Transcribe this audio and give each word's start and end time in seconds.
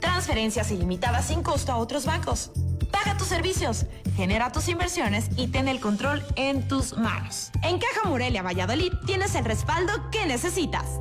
transferencias 0.00 0.70
ilimitadas 0.70 1.26
sin 1.26 1.42
costo 1.42 1.72
a 1.72 1.76
otros 1.76 2.04
bancos. 2.04 2.50
Paga 2.90 3.16
tus 3.16 3.28
servicios, 3.28 3.86
genera 4.16 4.52
tus 4.52 4.68
inversiones 4.68 5.28
y 5.36 5.48
ten 5.48 5.68
el 5.68 5.80
control 5.80 6.24
en 6.36 6.66
tus 6.68 6.96
manos. 6.96 7.50
En 7.62 7.78
Caja 7.78 8.08
Morelia 8.08 8.42
Valladolid 8.42 8.92
tienes 9.06 9.34
el 9.34 9.44
respaldo 9.44 9.92
que 10.10 10.26
necesitas. 10.26 11.00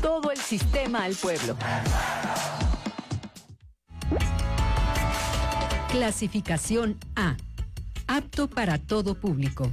Todo 0.00 0.30
el 0.30 0.38
sistema 0.38 1.04
al 1.04 1.14
pueblo. 1.14 1.56
Clasificación 5.90 6.98
A. 7.16 7.36
Apto 8.06 8.48
para 8.48 8.78
todo 8.78 9.14
público. 9.14 9.72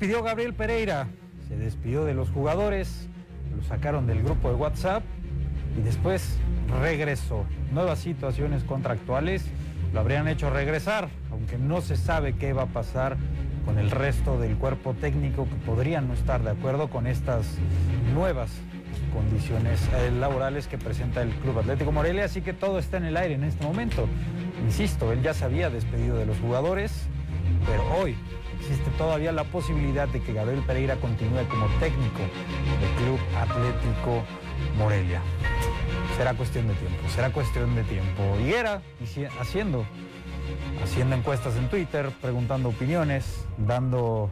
Despidió 0.00 0.22
Gabriel 0.22 0.54
Pereira, 0.54 1.08
se 1.46 1.58
despidió 1.58 2.06
de 2.06 2.14
los 2.14 2.30
jugadores, 2.30 3.06
lo 3.54 3.62
sacaron 3.62 4.06
del 4.06 4.22
grupo 4.22 4.48
de 4.48 4.54
WhatsApp 4.54 5.02
y 5.78 5.82
después 5.82 6.38
regresó. 6.80 7.44
Nuevas 7.70 7.98
situaciones 7.98 8.64
contractuales 8.64 9.44
lo 9.92 10.00
habrían 10.00 10.26
hecho 10.26 10.48
regresar, 10.48 11.10
aunque 11.30 11.58
no 11.58 11.82
se 11.82 11.98
sabe 11.98 12.32
qué 12.32 12.54
va 12.54 12.62
a 12.62 12.66
pasar 12.66 13.18
con 13.66 13.78
el 13.78 13.90
resto 13.90 14.40
del 14.40 14.56
cuerpo 14.56 14.94
técnico 14.94 15.46
que 15.46 15.56
podrían 15.66 16.08
no 16.08 16.14
estar 16.14 16.42
de 16.42 16.52
acuerdo 16.52 16.88
con 16.88 17.06
estas 17.06 17.58
nuevas 18.14 18.48
condiciones 19.12 19.86
eh, 19.92 20.10
laborales 20.12 20.66
que 20.66 20.78
presenta 20.78 21.20
el 21.20 21.28
Club 21.28 21.58
Atlético 21.58 21.92
Morelia, 21.92 22.24
así 22.24 22.40
que 22.40 22.54
todo 22.54 22.78
está 22.78 22.96
en 22.96 23.04
el 23.04 23.18
aire 23.18 23.34
en 23.34 23.44
este 23.44 23.62
momento. 23.66 24.08
Insisto, 24.64 25.12
él 25.12 25.20
ya 25.20 25.34
se 25.34 25.44
había 25.44 25.68
despedido 25.68 26.16
de 26.16 26.24
los 26.24 26.38
jugadores, 26.38 26.90
pero 27.66 27.84
hoy 28.00 28.16
existe 28.70 28.90
todavía 28.96 29.32
la 29.32 29.42
posibilidad 29.42 30.06
de 30.06 30.20
que 30.20 30.32
Gabriel 30.32 30.62
Pereira 30.64 30.94
continúe 30.96 31.44
como 31.48 31.66
técnico 31.80 32.20
del 32.20 33.04
Club 33.04 33.18
Atlético 33.36 34.22
Morelia. 34.78 35.20
Será 36.16 36.34
cuestión 36.34 36.68
de 36.68 36.74
tiempo, 36.74 37.08
será 37.08 37.32
cuestión 37.32 37.74
de 37.74 37.82
tiempo. 37.82 38.22
Y 38.46 38.52
era 38.52 38.80
haciendo, 39.40 39.84
haciendo 40.84 41.16
encuestas 41.16 41.56
en 41.56 41.68
Twitter, 41.68 42.10
preguntando 42.22 42.68
opiniones, 42.68 43.44
dando 43.58 44.30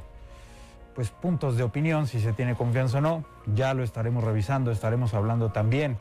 pues 0.94 1.10
puntos 1.10 1.56
de 1.56 1.64
opinión, 1.64 2.06
si 2.06 2.20
se 2.20 2.32
tiene 2.32 2.54
confianza 2.54 2.98
o 2.98 3.00
no. 3.00 3.24
Ya 3.54 3.74
lo 3.74 3.82
estaremos 3.82 4.22
revisando, 4.22 4.70
estaremos 4.70 5.14
hablando 5.14 5.50
también 5.50 5.96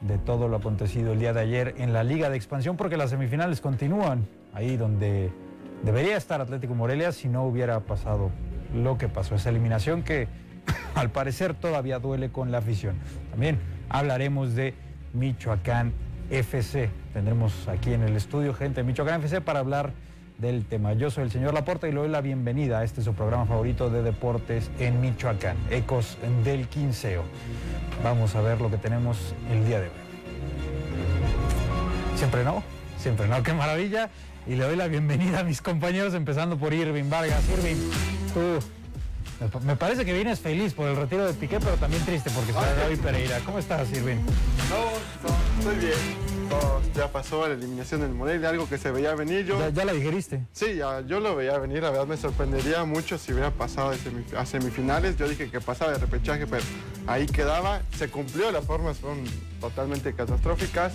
de 0.00 0.18
todo 0.18 0.46
lo 0.46 0.58
acontecido 0.58 1.14
el 1.14 1.18
día 1.18 1.32
de 1.32 1.40
ayer 1.40 1.74
en 1.78 1.92
la 1.92 2.04
Liga 2.04 2.30
de 2.30 2.36
Expansión, 2.36 2.76
porque 2.76 2.96
las 2.96 3.10
semifinales 3.10 3.60
continúan 3.60 4.28
ahí 4.52 4.76
donde 4.76 5.32
debería 5.82 6.16
estar 6.16 6.40
Atlético 6.40 6.74
Morelia 6.74 7.12
si 7.12 7.28
no 7.28 7.44
hubiera 7.44 7.80
pasado 7.80 8.30
lo 8.74 8.98
que 8.98 9.08
pasó, 9.08 9.34
esa 9.34 9.50
eliminación 9.50 10.02
que 10.02 10.28
al 10.94 11.10
parecer 11.10 11.54
todavía 11.54 11.98
duele 11.98 12.30
con 12.30 12.52
la 12.52 12.58
afición. 12.58 12.96
También 13.30 13.58
hablaremos 13.88 14.54
de 14.54 14.74
Michoacán 15.12 15.92
FC. 16.30 16.90
Tendremos 17.12 17.68
aquí 17.68 17.92
en 17.92 18.02
el 18.02 18.16
estudio 18.16 18.54
gente 18.54 18.80
de 18.80 18.84
Michoacán 18.84 19.20
FC 19.20 19.40
para 19.40 19.58
hablar 19.60 19.92
del 20.38 20.64
tema. 20.64 20.94
Yo 20.94 21.10
soy 21.10 21.24
el 21.24 21.30
señor 21.30 21.54
Laporta 21.54 21.88
y 21.88 21.92
le 21.92 21.98
doy 21.98 22.08
la 22.08 22.20
bienvenida 22.20 22.80
a 22.80 22.84
este 22.84 23.02
su 23.02 23.14
programa 23.14 23.46
favorito 23.46 23.90
de 23.90 24.02
deportes 24.02 24.70
en 24.78 25.00
Michoacán, 25.00 25.56
Ecos 25.70 26.16
del 26.44 26.68
Quinceo. 26.68 27.22
Vamos 28.02 28.34
a 28.34 28.40
ver 28.40 28.60
lo 28.60 28.70
que 28.70 28.78
tenemos 28.78 29.34
el 29.50 29.64
día 29.66 29.80
de 29.80 29.86
hoy. 29.86 29.92
Siempre 32.16 32.44
no, 32.44 32.62
siempre 32.98 33.28
no, 33.28 33.42
qué 33.42 33.52
maravilla. 33.52 34.10
Y 34.46 34.56
le 34.56 34.64
doy 34.64 34.76
la 34.76 34.88
bienvenida 34.88 35.40
a 35.40 35.44
mis 35.44 35.62
compañeros, 35.62 36.14
empezando 36.14 36.56
por 36.58 36.74
Irving 36.74 37.08
Vargas. 37.08 37.44
Irving, 37.48 37.76
tú, 38.34 38.58
me 39.64 39.76
parece 39.76 40.04
que 40.04 40.12
vienes 40.12 40.40
feliz 40.40 40.74
por 40.74 40.88
el 40.88 40.96
retiro 40.96 41.24
de 41.24 41.32
Piqué, 41.32 41.60
pero 41.60 41.76
también 41.76 42.04
triste 42.04 42.30
porque 42.30 42.52
se 42.52 42.58
va 42.58 42.72
David 42.74 42.98
Pereira. 42.98 43.38
¿Cómo 43.44 43.60
estás, 43.60 43.90
Irving? 43.92 44.16
No, 44.68 45.28
no, 45.28 45.60
estoy 45.60 45.76
bien. 45.76 46.48
Todo, 46.48 46.82
ya 46.94 47.08
pasó 47.10 47.46
la 47.46 47.54
eliminación 47.54 48.00
del 48.00 48.10
Morelia, 48.10 48.48
algo 48.48 48.68
que 48.68 48.78
se 48.78 48.90
veía 48.90 49.14
venir. 49.14 49.46
Yo, 49.46 49.58
¿Ya, 49.60 49.68
ya 49.70 49.84
la 49.84 49.92
digeriste? 49.92 50.42
Sí, 50.52 50.74
ya, 50.74 51.00
yo 51.02 51.20
lo 51.20 51.36
veía 51.36 51.56
venir. 51.58 51.82
La 51.82 51.90
verdad 51.90 52.06
me 52.06 52.16
sorprendería 52.16 52.84
mucho 52.84 53.18
si 53.18 53.32
hubiera 53.32 53.52
pasado 53.52 53.90
a, 53.90 53.96
semif 53.96 54.34
a 54.34 54.44
semifinales. 54.44 55.16
Yo 55.16 55.28
dije 55.28 55.50
que 55.50 55.60
pasaba 55.60 55.92
de 55.92 55.98
repechaje, 55.98 56.48
pero 56.48 56.62
ahí 57.06 57.26
quedaba. 57.26 57.80
Se 57.96 58.08
cumplió, 58.08 58.50
las 58.50 58.64
formas 58.64 58.98
fueron 58.98 59.24
totalmente 59.60 60.12
catastróficas. 60.14 60.94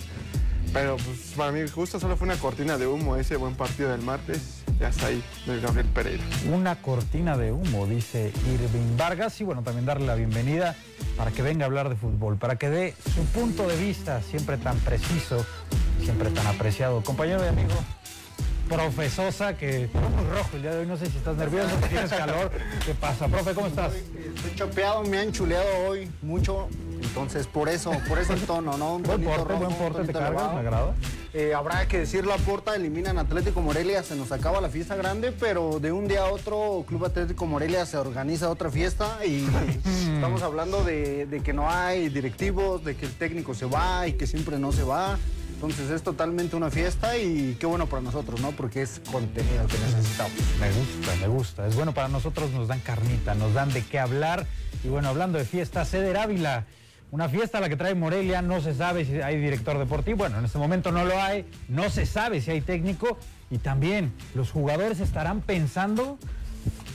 Pero 0.72 0.96
pues 0.96 1.32
para 1.36 1.52
mí 1.52 1.60
justo 1.68 1.98
solo 1.98 2.16
fue 2.16 2.26
una 2.26 2.36
cortina 2.36 2.76
de 2.78 2.86
humo 2.86 3.16
ese 3.16 3.36
buen 3.36 3.54
partido 3.54 3.90
del 3.90 4.02
martes. 4.02 4.62
Ya 4.78 4.88
está 4.88 5.06
ahí, 5.06 5.22
del 5.46 5.60
Gabriel 5.60 5.88
Pereira. 5.88 6.22
Una 6.52 6.80
cortina 6.80 7.36
de 7.36 7.50
humo, 7.50 7.86
dice 7.86 8.32
Irving 8.52 8.96
Vargas. 8.96 9.40
Y 9.40 9.44
bueno, 9.44 9.62
también 9.62 9.86
darle 9.86 10.06
la 10.06 10.14
bienvenida 10.14 10.76
para 11.16 11.32
que 11.32 11.42
venga 11.42 11.64
a 11.64 11.66
hablar 11.66 11.88
de 11.88 11.96
fútbol, 11.96 12.36
para 12.36 12.56
que 12.56 12.70
dé 12.70 12.94
su 13.14 13.24
punto 13.24 13.66
de 13.66 13.76
vista, 13.76 14.22
siempre 14.22 14.56
tan 14.56 14.78
preciso, 14.78 15.44
siempre 16.02 16.30
tan 16.30 16.46
apreciado. 16.46 17.02
Compañero 17.02 17.44
y 17.44 17.48
amigo, 17.48 17.74
profesosa, 18.68 19.56
que 19.56 19.84
está 19.84 20.00
muy 20.00 20.24
rojo 20.26 20.50
el 20.54 20.62
día 20.62 20.70
de 20.72 20.80
hoy. 20.80 20.86
No 20.86 20.96
sé 20.96 21.06
si 21.06 21.16
estás 21.16 21.36
nervioso, 21.36 21.70
si 21.82 21.88
tienes 21.88 22.10
calor. 22.10 22.50
¿Qué 22.84 22.94
pasa? 22.94 23.26
Profe, 23.28 23.54
¿cómo 23.54 23.66
estás? 23.66 23.92
Estoy 23.94 24.54
chopeado, 24.54 25.02
me 25.04 25.18
han 25.18 25.32
chuleado 25.32 25.66
hoy 25.88 26.10
mucho. 26.22 26.68
Entonces, 27.02 27.46
por 27.46 27.68
eso, 27.68 27.92
por 28.08 28.18
eso 28.18 28.32
el 28.32 28.40
tono, 28.42 28.76
¿no? 28.76 28.96
Un 28.96 29.02
Buen 29.02 29.22
porte, 29.22 29.44
rojo, 29.44 29.64
buen 29.64 29.76
porte, 29.76 30.04
te 30.04 30.12
cargas, 30.12 30.52
me 30.54 30.60
agrada. 30.60 30.94
Eh, 31.32 31.54
habrá 31.54 31.86
que 31.86 31.98
decir 31.98 32.26
la 32.26 32.36
porta, 32.36 32.74
eliminan 32.74 33.18
Atlético 33.18 33.60
Morelia, 33.60 34.02
se 34.02 34.16
nos 34.16 34.32
acaba 34.32 34.60
la 34.60 34.68
fiesta 34.68 34.96
grande, 34.96 35.32
pero 35.32 35.78
de 35.78 35.92
un 35.92 36.08
día 36.08 36.22
a 36.22 36.32
otro 36.32 36.84
Club 36.86 37.04
Atlético 37.04 37.46
Morelia 37.46 37.86
se 37.86 37.96
organiza 37.98 38.50
otra 38.50 38.70
fiesta 38.70 39.24
y 39.24 39.46
estamos 40.14 40.42
hablando 40.42 40.82
de, 40.84 41.26
de 41.26 41.40
que 41.40 41.52
no 41.52 41.70
hay 41.70 42.08
directivos, 42.08 42.84
de 42.84 42.96
que 42.96 43.06
el 43.06 43.12
técnico 43.12 43.54
se 43.54 43.66
va 43.66 44.06
y 44.08 44.14
que 44.14 44.26
siempre 44.26 44.58
no 44.58 44.72
se 44.72 44.82
va. 44.82 45.18
Entonces 45.58 45.90
es 45.90 46.04
totalmente 46.04 46.54
una 46.54 46.70
fiesta 46.70 47.18
y 47.18 47.56
qué 47.58 47.66
bueno 47.66 47.86
para 47.86 48.00
nosotros, 48.00 48.40
¿no? 48.40 48.52
Porque 48.52 48.80
es 48.80 49.00
contenido 49.10 49.66
que 49.66 49.76
necesitamos. 49.78 50.32
Me 50.60 50.70
gusta, 50.70 51.16
me 51.20 51.26
gusta. 51.26 51.66
Es 51.66 51.74
bueno 51.74 51.92
para 51.92 52.06
nosotros, 52.06 52.52
nos 52.52 52.68
dan 52.68 52.78
carnita, 52.78 53.34
nos 53.34 53.54
dan 53.54 53.72
de 53.72 53.82
qué 53.82 53.98
hablar. 53.98 54.46
Y 54.84 54.88
bueno, 54.88 55.08
hablando 55.08 55.36
de 55.36 55.44
fiesta, 55.44 55.84
Ceder 55.84 56.16
Ávila. 56.16 56.66
Una 57.10 57.28
fiesta 57.28 57.58
a 57.58 57.60
la 57.60 57.68
que 57.68 57.74
trae 57.74 57.96
Morelia, 57.96 58.40
no 58.40 58.60
se 58.60 58.72
sabe 58.72 59.04
si 59.04 59.20
hay 59.20 59.36
director 59.40 59.76
deportivo. 59.78 60.18
Bueno, 60.18 60.38
en 60.38 60.44
este 60.44 60.58
momento 60.58 60.92
no 60.92 61.04
lo 61.04 61.20
hay, 61.20 61.44
no 61.68 61.90
se 61.90 62.06
sabe 62.06 62.40
si 62.40 62.52
hay 62.52 62.60
técnico. 62.60 63.18
Y 63.50 63.58
también 63.58 64.12
los 64.36 64.52
jugadores 64.52 65.00
estarán 65.00 65.40
pensando 65.40 66.18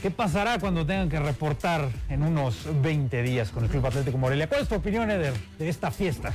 qué 0.02 0.10
pasará 0.10 0.58
cuando 0.60 0.86
tengan 0.86 1.10
que 1.10 1.20
reportar 1.20 1.90
en 2.08 2.24
unos 2.24 2.66
20 2.82 3.24
días 3.24 3.50
con 3.50 3.66
el 3.66 3.70
Club 3.70 3.88
Atlético 3.88 4.18
Morelia. 4.18 4.48
¿Cuál 4.48 4.62
es 4.62 4.70
tu 4.70 4.76
opinión, 4.76 5.12
Eder, 5.12 5.34
de 5.60 5.68
esta 5.68 5.92
fiesta? 5.92 6.32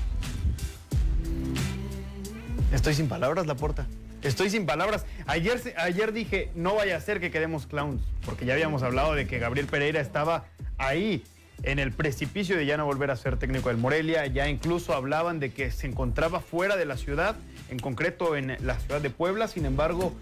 Estoy 2.73 2.95
sin 2.95 3.09
palabras, 3.09 3.47
Laporta. 3.47 3.87
Estoy 4.23 4.50
sin 4.50 4.67
palabras. 4.67 5.06
Ayer, 5.26 5.75
ayer 5.79 6.12
dije, 6.12 6.50
no 6.55 6.75
vaya 6.75 6.97
a 6.97 7.00
ser 7.00 7.19
que 7.19 7.31
quedemos 7.31 7.67
clowns, 7.67 8.03
porque 8.26 8.44
ya 8.44 8.53
habíamos 8.53 8.82
hablado 8.82 9.15
de 9.15 9.26
que 9.26 9.38
Gabriel 9.38 9.67
Pereira 9.67 10.00
estaba 10.00 10.44
ahí, 10.76 11.25
en 11.62 11.79
el 11.79 11.93
precipicio 11.93 12.56
de 12.56 12.67
ya 12.67 12.76
no 12.76 12.85
volver 12.85 13.11
a 13.11 13.17
ser 13.17 13.37
técnico 13.37 13.69
del 13.69 13.79
Morelia. 13.79 14.26
Ya 14.26 14.49
incluso 14.49 14.93
hablaban 14.94 15.41
de 15.41 15.53
que 15.53 15.70
se 15.70 15.87
encontraba 15.87 16.41
fuera 16.41 16.76
de 16.76 16.85
la 16.85 16.97
ciudad, 16.97 17.37
en 17.70 17.79
concreto 17.79 18.37
en 18.37 18.56
la 18.65 18.79
ciudad 18.79 19.00
de 19.00 19.11
Puebla. 19.11 19.49
Sin 19.49 19.64
embargo, 19.64 20.12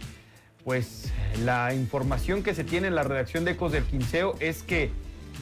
pues 0.64 1.12
la 1.44 1.74
información 1.74 2.42
que 2.42 2.54
se 2.54 2.64
tiene 2.64 2.88
en 2.88 2.94
la 2.94 3.02
redacción 3.02 3.44
de 3.44 3.52
Ecos 3.52 3.72
del 3.72 3.84
Quinceo 3.84 4.36
es 4.40 4.62
que 4.62 4.90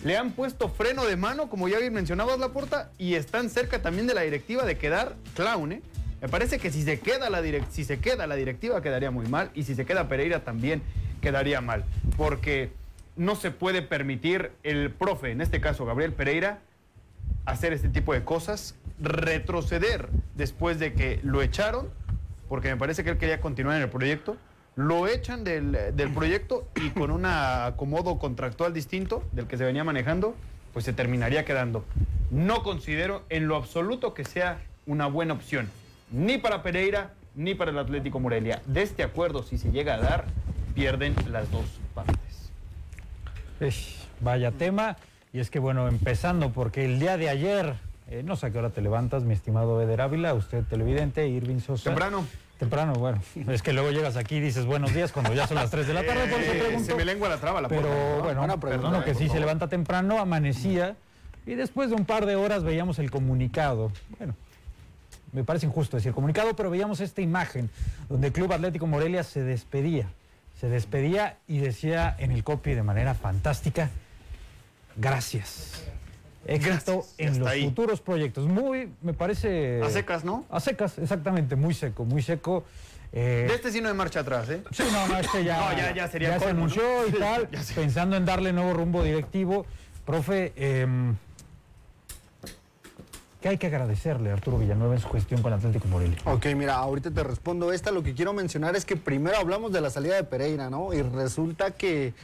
le 0.05 0.17
han 0.17 0.33
puesto 0.33 0.69
freno 0.69 1.05
de 1.05 1.17
mano, 1.17 1.49
como 1.49 1.69
ya 1.69 1.79
bien 1.79 1.93
mencionabas, 1.93 2.39
Laporta, 2.39 2.91
y 2.99 3.15
están 3.15 3.51
cerca 3.51 3.83
también 3.83 4.07
de 4.07 4.15
la 4.15 4.23
directiva 4.23 4.65
de 4.65 4.77
quedar 4.79 5.17
clown, 5.35 5.73
¿eh? 5.73 5.83
Me 6.21 6.29
parece 6.29 6.59
que 6.59 6.71
si 6.71 6.83
se 6.83 7.01
queda 7.01 7.29
la, 7.31 7.43
si 7.71 7.85
se 7.85 7.99
queda 7.99 8.27
la 8.27 8.35
directiva 8.35 8.81
quedaría 8.81 9.11
muy 9.11 9.27
mal 9.27 9.51
y 9.55 9.65
si 9.65 9.75
se 9.75 9.85
queda 9.85 10.09
Pereira 10.09 10.45
también 10.45 10.83
quedaría 11.21 11.61
mal, 11.61 11.85
porque 12.17 12.73
no 13.17 13.37
se 13.37 13.51
puede 13.51 13.83
permitir 13.83 14.53
el 14.63 14.91
profe, 14.91 15.31
en 15.31 15.41
este 15.41 15.61
caso 15.61 15.85
Gabriel 15.85 16.13
Pereira, 16.13 16.61
hacer 17.45 17.73
este 17.73 17.89
tipo 17.89 18.13
de 18.13 18.25
cosas 18.25 18.75
retroceder 19.01 20.09
después 20.35 20.79
de 20.79 20.95
que 20.95 21.21
lo 21.23 21.43
echaron, 21.43 21.91
porque 22.49 22.69
me 22.69 22.77
parece 22.77 23.05
que 23.05 23.11
él 23.11 23.19
quería 23.19 23.41
continuar 23.41 23.77
en 23.77 23.83
el 23.83 23.89
proyecto, 23.89 24.37
lo 24.77 25.07
echan 25.07 25.45
del, 25.45 25.73
del 25.95 26.13
proyecto 26.13 26.69
y 26.75 26.91
con 26.91 27.11
un 27.11 27.27
acomodo 27.27 28.19
contractual 28.19 28.73
distinto 28.73 29.23
del 29.33 29.47
que 29.47 29.57
se 29.57 29.65
venía 29.65 29.85
manejando, 29.85 30.35
pues 30.73 30.85
se 30.85 30.93
terminaría 30.93 31.45
quedando. 31.45 31.85
No 32.31 32.63
considero 32.63 33.25
en 33.29 33.47
lo 33.47 33.57
absoluto 33.57 34.15
que 34.15 34.25
sea 34.25 34.59
una 34.87 35.07
buena 35.07 35.35
opción, 35.35 35.71
ni 36.15 36.39
para 36.39 36.63
Pereira 36.63 37.11
ni 37.35 37.55
para 37.55 37.73
el 37.73 37.79
Atlético 37.79 38.21
Morelia. 38.21 38.63
De 38.67 38.83
este 38.83 39.03
acuerdo, 39.03 39.43
si 39.43 39.59
se 39.59 39.73
llega 39.73 39.95
a 39.95 39.99
dar, 39.99 40.25
pierden 40.75 41.15
las 41.31 41.51
dos 41.51 41.65
partes. 41.93 42.51
Vaya 44.21 44.53
tema. 44.53 44.97
Y 45.33 45.41
es 45.41 45.51
que, 45.51 45.59
bueno, 45.59 45.89
empezando 45.89 46.51
porque 46.53 46.85
el 46.85 47.01
día 47.01 47.17
de 47.17 47.29
ayer, 47.29 47.75
eh, 48.09 48.23
no 48.25 48.37
sé 48.37 48.47
a 48.47 48.51
qué 48.51 48.59
hora 48.59 48.71
te 48.71 48.81
levantas, 48.83 49.25
mi 49.25 49.35
estimado 49.35 49.83
Eder 49.83 50.01
Ávila, 50.01 50.33
usted 50.35 50.63
televidente, 50.65 51.27
Irving 51.27 51.59
Sosa. 51.59 51.85
Temprano. 51.91 52.25
Temprano, 52.61 52.93
bueno. 52.93 53.21
Es 53.49 53.63
que 53.63 53.73
luego 53.73 53.91
llegas 53.91 54.17
aquí 54.17 54.37
y 54.37 54.41
dices 54.41 54.65
buenos 54.65 54.95
días 54.95 55.11
cuando 55.11 55.35
ya 55.35 55.49
son 55.49 55.57
las 55.57 55.71
3 55.73 55.89
de 55.89 55.95
la 55.95 56.05
tarde, 56.07 56.29
por 56.29 56.41
eso 56.41 56.53
Eh, 56.53 56.61
pregunto. 56.61 56.85
se 56.85 56.95
me 56.95 57.05
lengua 57.05 57.29
la 57.29 57.39
traba 57.39 57.61
la 57.61 57.69
Pero 57.69 57.83
puerta, 57.83 57.99
¿no? 57.99 58.23
bueno, 58.23 58.41
pregunta, 58.61 58.61
perdono 58.61 59.01
eh, 59.01 59.05
que 59.05 59.15
sí 59.17 59.29
se 59.29 59.41
levanta 59.41 59.67
temprano, 59.69 60.21
amanecía 60.21 60.95
y 61.47 61.55
después 61.55 61.91
de 61.91 61.97
un 61.97 62.05
par 62.05 62.27
de 62.27 62.37
horas 62.37 62.63
veíamos 62.63 63.01
el 63.01 63.11
comunicado. 63.11 63.91
Bueno, 64.19 64.37
me 65.35 65.45
parece 65.45 65.67
injusto 65.67 65.97
decir 65.99 66.13
comunicado, 66.13 66.55
pero 66.57 66.71
veíamos 66.71 67.01
esta 67.01 67.21
imagen 67.21 67.69
donde 68.09 68.29
el 68.29 68.33
Club 68.33 68.53
Atlético 68.53 68.87
Morelia 68.87 69.23
se 69.25 69.43
despedía. 69.43 70.07
Se 70.61 70.69
despedía 70.69 71.37
y 71.49 71.59
decía 71.59 72.15
en 72.19 72.31
el 72.31 72.43
copy 72.45 72.73
de 72.75 72.83
manera 72.83 73.15
fantástica, 73.15 73.91
gracias. 74.97 75.83
Éxito 76.47 77.07
en 77.19 77.39
los 77.41 77.49
ahí. 77.49 77.65
futuros 77.65 78.01
proyectos. 78.01 78.47
Muy, 78.47 78.93
me 79.03 79.15
parece... 79.15 79.81
A 79.83 79.89
secas, 79.91 80.25
¿no? 80.25 80.45
A 80.51 80.61
secas, 80.61 80.99
exactamente, 80.99 81.57
muy 81.57 81.73
seco, 81.75 82.05
muy 82.05 82.23
seco. 82.23 82.65
Eh, 83.13 83.47
De 83.49 83.55
este 83.55 83.73
sí 83.73 83.81
no 83.81 83.89
hay 83.89 83.95
marcha 83.95 84.21
atrás, 84.21 84.49
¿eh? 84.51 84.63
Sí, 84.71 84.83
no, 84.93 85.07
no, 85.09 85.19
este 85.19 85.43
ya, 85.45 85.59
No, 85.73 85.77
ya- 85.77 85.95
ya 85.95 86.09
sería 86.09 86.39
se 86.39 86.47
anunció 86.51 87.07
y 87.09 87.13
tal, 87.19 87.49
pensando 87.75 88.17
en 88.17 88.25
darle 88.27 88.53
nuevo 88.53 88.75
rumbo 88.75 89.03
directivo. 89.03 89.65
Profe, 90.05 90.53
em, 90.57 91.17
¿qué 93.45 93.51
hay 93.51 93.59
que 93.59 93.67
agradecerle 93.67 94.31
a 94.31 94.33
Arturo 94.33 94.57
Villanueva 94.57 94.95
en 94.95 95.03
su 95.03 95.11
gestión 95.11 95.43
con 95.43 95.53
Atlético 95.53 95.87
Morelia? 95.87 96.17
Ok, 96.25 96.47
mira, 96.57 96.77
ahorita 96.77 97.11
te 97.11 97.23
respondo 97.23 97.75
esta. 97.75 97.91
Lo 97.91 98.03
que 98.03 98.15
quiero 98.15 98.33
mencionar 98.33 98.75
es 98.75 98.87
que 98.87 98.97
primero 98.97 99.37
hablamos 99.37 99.71
de 99.71 99.83
la 99.83 99.91
salida 99.91 100.17
de 100.17 100.25
Pereira, 100.25 100.71
¿no? 100.71 100.95
Y 100.95 101.03
resulta 101.03 101.73
que, 101.73 102.15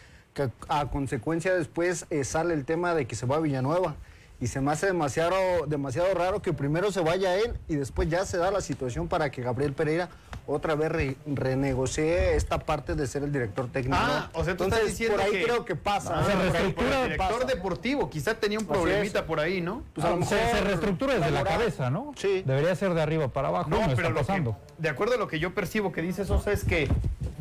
a 0.71 0.87
consecuencia 0.87 1.53
después 1.53 2.07
eh, 2.09 2.25
sale 2.25 2.55
el 2.55 2.65
tema 2.65 2.95
de 2.95 3.05
que 3.05 3.17
se 3.17 3.27
va 3.27 3.37
a 3.37 3.41
Villanueva. 3.41 3.97
Y 4.41 4.47
se 4.47 4.61
me 4.63 4.73
hace 4.73 4.87
demasiado, 4.87 5.67
demasiado 5.67 6.15
raro 6.15 6.41
que 6.41 6.53
primero 6.55 6.91
se 6.91 7.01
vaya 7.01 7.37
él 7.37 7.53
y 7.69 7.75
después 7.77 8.09
ya 8.09 8.25
se 8.25 8.39
da 8.39 8.51
la 8.51 8.63
situación 8.63 9.07
para 9.07 9.31
que 9.31 9.43
Gabriel 9.43 9.75
Pereira 9.75 10.09
otra 10.47 10.75
vez 10.75 10.91
re- 10.91 11.17
renegocie 11.27 12.35
esta 12.37 12.59
parte 12.59 12.95
de 12.95 13.07
ser 13.07 13.23
el 13.23 13.33
director 13.33 13.69
técnico. 13.71 13.99
Ah, 14.01 14.31
¿no? 14.33 14.41
o 14.41 14.45
sea, 14.45 14.57
tú 14.57 14.65
Entonces, 14.65 14.79
estás 14.79 14.91
diciendo 14.99 15.17
por 15.19 15.25
ahí 15.27 15.33
que- 15.33 15.43
creo 15.45 15.65
que 15.67 15.77
pasa. 15.77 16.17
No, 16.17 16.21
¿no? 16.23 16.27
se 16.27 16.35
reestructura 16.37 16.97
el 17.03 17.11
director 17.11 17.41
pasa. 17.43 17.55
deportivo 17.55 18.09
quizá 18.11 18.35
tenía 18.35 18.59
un 18.59 18.67
problemita 18.67 19.27
por 19.27 19.41
ahí, 19.41 19.61
¿no? 19.61 19.83
Pues 19.95 20.07
a 20.07 20.11
lo 20.17 20.25
se, 20.25 20.35
mejor 20.35 20.51
se 20.57 20.61
reestructura 20.65 21.13
desde 21.15 21.27
la 21.27 21.31
laboral. 21.33 21.59
cabeza, 21.59 21.91
¿no? 21.91 22.13
Sí. 22.17 22.43
Debería 22.47 22.75
ser 22.75 22.95
de 22.95 23.03
arriba 23.03 23.29
para 23.29 23.49
abajo, 23.49 23.69
no, 23.69 23.77
No, 23.77 23.83
pero 23.95 24.09
está 24.09 24.09
que, 24.09 24.15
pasando. 24.15 24.57
de 24.79 24.89
acuerdo 24.89 25.15
a 25.15 25.19
lo 25.19 25.29
que 25.29 25.39
yo 25.39 25.55
percibo 25.55 25.93
que 25.93 26.01
dice 26.01 26.25
Sosa 26.25 26.51
es 26.51 26.65
que 26.65 26.89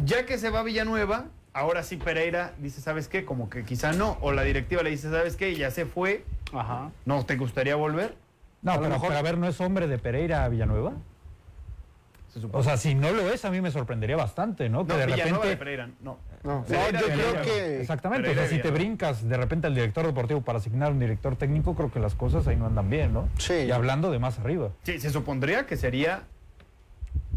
ya 0.03 0.25
que 0.25 0.37
se 0.37 0.49
va 0.49 0.59
a 0.59 0.63
Villanueva, 0.63 1.25
ahora 1.53 1.81
sí 1.83 1.95
Pereira 1.97 2.53
dice, 2.59 2.81
¿sabes 2.81 3.07
qué? 3.07 3.23
Como 3.25 3.49
que 3.49 3.63
quizá 3.63 3.93
no. 3.93 4.17
O 4.21 4.33
la 4.33 4.43
directiva 4.43 4.83
le 4.83 4.89
dice, 4.91 5.09
¿sabes 5.09 5.35
qué? 5.37 5.55
Ya 5.55 5.71
se 5.71 5.85
fue. 5.85 6.25
Ajá. 6.53 6.91
¿No 7.05 7.25
te 7.25 7.35
gustaría 7.37 7.75
volver? 7.75 8.15
No, 8.61 8.73
a 8.73 8.77
pero, 8.77 8.89
mejor- 8.89 9.07
pero 9.09 9.19
a 9.19 9.21
ver, 9.21 9.37
¿no 9.37 9.47
es 9.47 9.59
hombre 9.61 9.87
de 9.87 9.97
Pereira 9.97 10.43
a 10.43 10.49
Villanueva? 10.49 10.93
Se 12.33 12.39
supone. 12.41 12.59
O 12.59 12.63
sea, 12.63 12.77
si 12.77 12.93
no 12.93 13.11
lo 13.11 13.21
es, 13.31 13.43
a 13.45 13.49
mí 13.49 13.59
me 13.59 13.71
sorprendería 13.71 14.15
bastante, 14.15 14.69
¿no? 14.69 14.85
Que 14.85 14.93
no, 14.93 14.99
de 14.99 15.05
Villanueva 15.07 15.37
repente... 15.37 15.49
de 15.49 15.57
Pereira, 15.57 15.89
no. 16.01 16.17
No. 16.43 16.63
Pereira 16.63 16.99
yo 16.99 17.07
creo 17.07 17.41
que 17.41 17.81
Exactamente, 17.81 18.21
Pereira 18.23 18.43
o 18.43 18.47
sea, 18.47 18.55
si 18.57 18.61
te 18.61 18.69
brincas 18.71 19.27
de 19.27 19.35
repente 19.35 19.67
al 19.67 19.73
director 19.73 20.05
deportivo 20.05 20.41
para 20.41 20.59
asignar 20.59 20.91
un 20.91 20.99
director 20.99 21.35
técnico, 21.35 21.75
creo 21.75 21.91
que 21.91 21.99
las 21.99 22.13
cosas 22.13 22.45
ahí 22.47 22.55
no 22.55 22.67
andan 22.67 22.89
bien, 22.89 23.13
¿no? 23.13 23.27
Sí. 23.37 23.53
Y 23.53 23.71
hablando 23.71 24.11
de 24.11 24.19
más 24.19 24.37
arriba. 24.39 24.69
Sí, 24.83 24.99
se 24.99 25.09
supondría 25.09 25.65
que 25.65 25.75
sería 25.75 26.23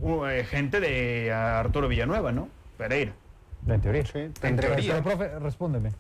uh, 0.01 0.27
eh, 0.27 0.45
gente 0.45 0.81
de 0.81 1.33
Arturo 1.33 1.89
Villanueva, 1.89 2.33
¿no? 2.33 2.49
Pereira. 2.77 3.13
En 3.67 3.81
teoría. 3.81 4.05
Sí, 4.05 4.29
tendría 4.41 4.71
teoría. 4.75 4.93
Pero, 5.03 5.05
profe, 5.05 5.39
respóndeme. 5.39 5.91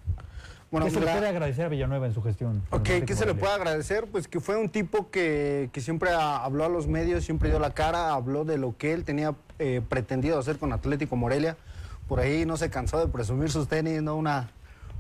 Bueno, 0.73 0.87
¿Qué 0.87 0.93
se 0.95 1.01
le 1.01 1.07
puede 1.07 1.29
agradecer 1.29 1.67
a 1.67 1.69
Villanueva 1.69 2.07
en 2.07 2.15
su 2.15 2.23
gestión? 2.23 2.63
Ok, 2.71 2.89
¿qué 3.07 3.15
se 3.15 3.27
le 3.27 3.35
puede 3.35 3.53
agradecer? 3.53 4.07
Pues 4.11 4.27
que 4.27 4.41
fue 4.41 4.57
un 4.57 4.71
tipo 4.71 5.11
que, 5.11 5.69
que 5.71 5.83
siempre 5.83 6.11
a- 6.13 6.43
habló 6.43 6.65
a 6.65 6.71
los 6.71 6.87
medios, 6.87 7.25
siempre 7.25 7.51
dio 7.51 7.59
la 7.59 7.75
cara, 7.75 8.15
habló 8.15 8.47
de 8.47 8.57
lo 8.57 8.75
que 8.79 8.95
él 8.95 9.05
tenía 9.05 9.35
eh, 9.59 9.83
pretendido 9.87 10.39
hacer 10.39 10.57
con 10.57 10.73
Atlético 10.73 11.15
Morelia. 11.15 11.59
Por 12.09 12.21
ahí 12.21 12.47
no 12.47 12.57
se 12.57 12.71
cansó 12.71 12.99
de 12.99 13.13
presumir 13.13 13.51
sus 13.51 13.69
tenis, 13.69 14.01
¿no? 14.01 14.17
Una, 14.17 14.51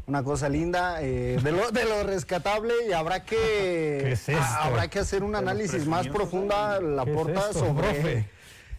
una 0.07 0.23
cosa 0.23 0.51
linda, 0.51 1.01
eh, 1.01 1.39
de, 1.43 1.53
lo, 1.53 1.71
de 1.71 1.87
lo 1.87 2.03
rescatable 2.03 2.75
y 2.87 2.93
habrá 2.93 3.25
que, 3.25 4.15
habrá 4.61 4.89
que 4.89 4.99
hacer 4.99 5.25
un 5.25 5.35
análisis 5.35 5.87
más 5.87 6.07
profunda, 6.07 6.83
la 6.83 7.05
¿Qué 7.07 7.11
es 7.13 7.17
porta 7.17 7.53
sobre, 7.55 7.73
profe? 7.95 8.29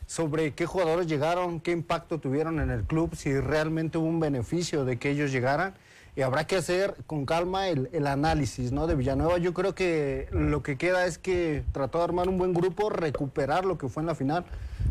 sobre 0.06 0.54
qué 0.54 0.68
jugadores 0.68 1.08
llegaron, 1.08 1.60
qué 1.60 1.72
impacto 1.72 2.20
tuvieron 2.20 2.60
en 2.60 2.70
el 2.70 2.84
club, 2.84 3.16
si 3.16 3.34
realmente 3.40 3.98
hubo 3.98 4.06
un 4.06 4.20
beneficio 4.20 4.86
de 4.86 5.00
que 5.00 5.10
ellos 5.10 5.32
llegaran. 5.32 5.74
Y 6.16 6.22
habrá 6.22 6.46
que 6.46 6.58
hacer 6.58 6.96
con 7.08 7.26
calma 7.26 7.70
el, 7.70 8.06
análisis 8.06 8.72
¿no? 8.72 8.86
de 8.86 8.96
Villanueva. 8.96 9.40
Yo 9.40 9.54
creo 9.54 9.74
que 9.74 10.28
lo 10.32 10.62
que 10.62 10.78
queda 10.78 11.08
es 11.08 11.18
que 11.18 11.64
trató 11.72 11.98
de 11.98 12.04
armar 12.04 12.30
un 12.30 12.38
buen 12.38 12.54
grupo, 12.54 12.90
recuperar 12.90 13.66
lo 13.66 13.80
que 13.80 13.90
fue 13.90 14.04
en 14.04 14.08
la 14.08 14.16
final. 14.16 14.46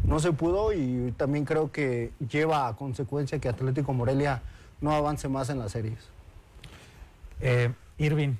No 0.04 0.18
se 0.18 0.32
pudo 0.32 0.72
y 0.72 1.14
también 1.16 1.44
creo 1.44 1.70
que 1.70 2.10
lleva 2.28 2.66
a 2.66 2.74
consecuencia 2.74 3.38
que 3.38 3.48
Atlético 3.48 3.92
Morelia 3.92 4.42
no 4.80 4.92
avance 4.92 5.28
más 5.28 5.48
en 5.48 5.60
las 5.60 5.70
series. 5.72 5.98
Eh, 7.40 7.72
Irving, 7.98 8.34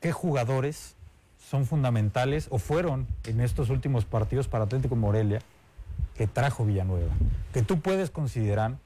¿qué 0.00 0.10
jugadores 0.10 0.96
son 1.38 1.66
fundamentales 1.66 2.48
o 2.50 2.58
fueron 2.58 3.06
en 3.24 3.40
estos 3.40 3.70
últimos 3.70 4.04
partidos 4.06 4.48
para 4.48 4.64
Atlético 4.64 4.96
Morelia 4.96 5.38
que 6.16 6.26
trajo 6.26 6.64
Villanueva? 6.64 7.12
Que 7.52 7.62
tú 7.62 7.80
puedes 7.80 8.10
considerar 8.10 8.76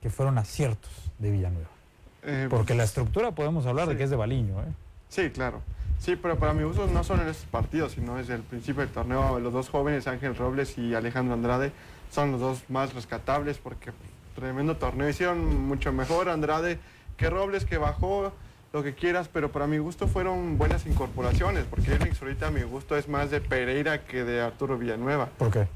que 0.00 0.10
fueron 0.10 0.38
aciertos 0.38 0.92
de 1.18 1.32
Villanueva. 1.32 1.73
Eh, 2.24 2.46
Porque 2.50 2.74
la 2.74 2.84
estructura 2.84 3.32
podemos 3.32 3.66
hablar 3.66 3.88
de 3.88 3.96
que 3.96 4.04
es 4.04 4.10
de 4.10 4.16
Baliño, 4.16 4.60
¿eh? 4.60 4.72
Sí, 5.08 5.30
claro. 5.30 5.60
Sí, 5.98 6.16
pero 6.16 6.38
para 6.38 6.52
mi 6.52 6.64
uso 6.64 6.86
no 6.86 7.04
son 7.04 7.20
en 7.20 7.28
estos 7.28 7.46
partidos, 7.46 7.92
sino 7.92 8.16
desde 8.16 8.34
el 8.34 8.42
principio 8.42 8.82
del 8.82 8.90
torneo. 8.90 9.38
Los 9.38 9.52
dos 9.52 9.68
jóvenes, 9.68 10.06
Ángel 10.06 10.36
Robles 10.36 10.76
y 10.76 10.94
Alejandro 10.94 11.34
Andrade, 11.34 11.72
son 12.10 12.32
los 12.32 12.40
dos 12.40 12.62
más 12.68 12.94
rescatables 12.94 13.58
porque 13.58 13.90
tremendo 14.34 14.76
torneo. 14.76 15.08
Hicieron 15.08 15.66
mucho 15.66 15.92
mejor 15.92 16.28
Andrade 16.28 16.78
que 17.16 17.30
Robles, 17.30 17.64
que 17.64 17.78
bajó 17.78 18.32
lo 18.72 18.82
que 18.82 18.94
quieras, 18.94 19.28
pero 19.32 19.52
para 19.52 19.66
mi 19.68 19.78
gusto 19.78 20.08
fueron 20.08 20.58
buenas 20.58 20.84
incorporaciones, 20.86 21.64
porque 21.64 21.92
Irving 21.94 22.12
ahorita 22.20 22.48
a 22.48 22.50
mi 22.50 22.62
gusto 22.62 22.96
es 22.96 23.08
más 23.08 23.30
de 23.30 23.40
Pereira 23.40 24.04
que 24.04 24.24
de 24.24 24.40
Arturo 24.40 24.76
Villanueva, 24.76 25.28
¿Por 25.38 25.52
qué? 25.52 25.68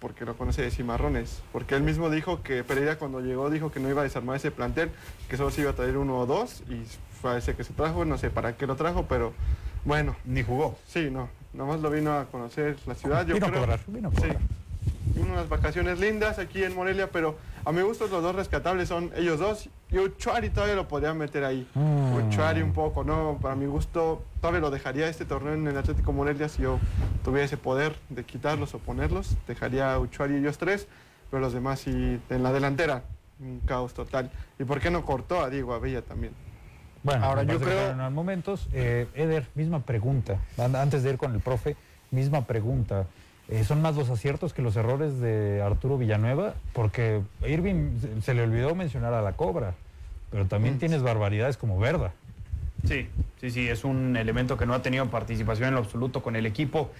Porque 0.00 0.24
lo 0.24 0.36
conoce 0.36 0.62
de 0.62 0.70
cimarrones. 0.70 1.42
Porque 1.52 1.74
él 1.74 1.82
mismo 1.82 2.10
dijo 2.10 2.42
que 2.42 2.64
Pereira 2.64 2.98
cuando 2.98 3.20
llegó 3.20 3.50
dijo 3.50 3.70
que 3.70 3.80
no 3.80 3.88
iba 3.88 4.00
a 4.02 4.04
desarmar 4.04 4.36
ese 4.36 4.50
plantel, 4.50 4.90
que 5.28 5.36
solo 5.36 5.50
se 5.50 5.62
iba 5.62 5.70
a 5.70 5.74
traer 5.74 5.96
uno 5.96 6.18
o 6.18 6.26
dos, 6.26 6.62
y 6.68 6.82
fue 7.20 7.38
ese 7.38 7.54
que 7.54 7.64
se 7.64 7.72
trajo, 7.72 8.04
no 8.04 8.18
sé 8.18 8.30
para 8.30 8.56
qué 8.56 8.66
lo 8.66 8.76
trajo, 8.76 9.06
pero 9.08 9.32
bueno, 9.84 10.16
Ni 10.24 10.42
jugó. 10.42 10.76
Sí, 10.86 11.08
no, 11.10 11.28
nada 11.52 11.70
más 11.70 11.80
lo 11.80 11.90
vino 11.90 12.12
a 12.12 12.24
conocer 12.26 12.76
la 12.86 12.94
ciudad. 12.94 13.24
Yo 13.26 13.34
Vino 13.34 13.46
a 13.46 13.50
creo, 13.50 13.60
cobrar, 13.62 13.80
vino 13.86 14.08
a 14.08 14.10
cobrar. 14.10 14.38
Sí, 15.14 15.20
unas 15.20 15.48
vacaciones 15.48 15.98
lindas 16.00 16.38
aquí 16.38 16.62
en 16.64 16.74
Morelia, 16.74 17.10
pero 17.10 17.36
a 17.66 17.72
mi 17.72 17.82
gusto 17.82 18.06
los 18.06 18.22
dos 18.22 18.34
rescatables 18.34 18.88
son 18.88 19.10
ellos 19.16 19.40
dos. 19.40 19.68
Y 19.90 19.98
Uchuari 19.98 20.50
todavía 20.50 20.76
lo 20.76 20.86
podría 20.88 21.12
meter 21.14 21.44
ahí. 21.44 21.66
Mm. 21.74 22.14
Uchuari 22.14 22.62
un 22.62 22.72
poco, 22.72 23.02
¿no? 23.04 23.38
Para 23.42 23.56
mi 23.56 23.66
gusto 23.66 24.22
todavía 24.40 24.60
lo 24.60 24.70
dejaría 24.70 25.08
este 25.08 25.24
torneo 25.24 25.52
en 25.54 25.66
el 25.66 25.76
Atlético 25.76 26.12
Morelia 26.12 26.48
si 26.48 26.62
yo 26.62 26.78
tuviera 27.24 27.44
ese 27.44 27.56
poder 27.56 27.96
de 28.08 28.22
quitarlos 28.24 28.72
o 28.74 28.78
ponerlos. 28.78 29.36
Dejaría 29.48 29.92
a 29.92 29.98
Uchuari 29.98 30.34
y 30.34 30.36
ellos 30.38 30.58
tres, 30.58 30.86
pero 31.30 31.40
los 31.40 31.52
demás 31.52 31.80
sí 31.80 32.20
en 32.30 32.42
la 32.44 32.52
delantera. 32.52 33.02
Un 33.40 33.60
caos 33.66 33.92
total. 33.94 34.30
¿Y 34.60 34.64
por 34.64 34.80
qué 34.80 34.90
no 34.90 35.04
cortó 35.04 35.40
a 35.42 35.50
Diego 35.50 35.74
Abella 35.74 36.02
también? 36.02 36.32
Bueno, 37.02 37.24
Ahora, 37.26 37.42
yo 37.42 37.58
creo- 37.60 37.90
fueron 37.92 38.14
momentos. 38.14 38.68
Eh, 38.72 39.08
Eder, 39.14 39.46
misma 39.56 39.80
pregunta. 39.80 40.38
An- 40.56 40.74
Antes 40.76 41.02
de 41.02 41.10
ir 41.10 41.18
con 41.18 41.34
el 41.34 41.40
profe, 41.40 41.76
misma 42.12 42.44
pregunta. 42.46 43.06
Eh, 43.48 43.62
¿Son 43.64 43.80
más 43.80 43.94
los 43.94 44.10
aciertos 44.10 44.52
que 44.52 44.60
los 44.62 44.74
errores 44.76 45.20
de 45.20 45.62
Arturo 45.62 45.98
Villanueva? 45.98 46.54
Porque 46.72 47.20
Irving 47.46 47.98
se- 48.00 48.20
se 48.22 48.34
le 48.34 48.42
olvidó 48.42 48.74
mencionar 48.74 49.14
a 49.14 49.22
la 49.22 49.32
cobra, 49.34 49.74
pero 50.30 50.46
también 50.46 50.74
Mm. 50.76 50.78
tienes 50.78 51.02
barbaridades 51.02 51.56
como 51.56 51.78
Verda. 51.78 52.12
Sí, 52.84 53.08
sí, 53.40 53.50
sí, 53.50 53.68
es 53.68 53.84
un 53.84 54.16
elemento 54.16 54.56
que 54.56 54.66
no 54.66 54.74
ha 54.74 54.82
tenido 54.82 55.06
participación 55.10 55.68
en 55.68 55.74
lo 55.74 55.80
absoluto 55.80 56.22
con 56.22 56.34
el 56.36 56.44
equipo. 56.46 56.90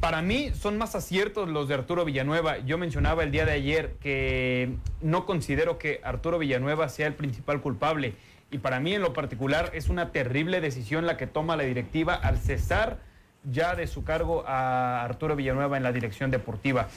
Para 0.00 0.20
mí 0.20 0.50
son 0.54 0.76
más 0.76 0.94
aciertos 0.94 1.48
los 1.48 1.68
de 1.68 1.74
Arturo 1.74 2.04
Villanueva. 2.04 2.58
Yo 2.58 2.76
mencionaba 2.76 3.22
el 3.22 3.30
día 3.32 3.46
de 3.46 3.52
ayer 3.52 3.94
que 4.00 4.74
no 5.00 5.24
considero 5.24 5.78
que 5.78 6.00
Arturo 6.04 6.38
Villanueva 6.38 6.90
sea 6.90 7.06
el 7.06 7.14
principal 7.14 7.62
culpable. 7.62 8.12
Y 8.50 8.58
para 8.58 8.78
mí 8.80 8.94
en 8.94 9.00
lo 9.00 9.14
particular 9.14 9.70
es 9.72 9.88
una 9.88 10.12
terrible 10.12 10.60
decisión 10.60 11.06
la 11.06 11.16
que 11.16 11.26
toma 11.26 11.56
la 11.56 11.62
directiva 11.64 12.14
al 12.14 12.36
cesar 12.38 12.98
ya 13.50 13.74
de 13.74 13.86
su 13.86 14.04
cargo 14.04 14.44
a 14.46 15.02
Arturo 15.04 15.36
Villanueva 15.36 15.76
en 15.76 15.82
la 15.82 15.92
dirección 15.92 16.30
deportiva. 16.30 16.88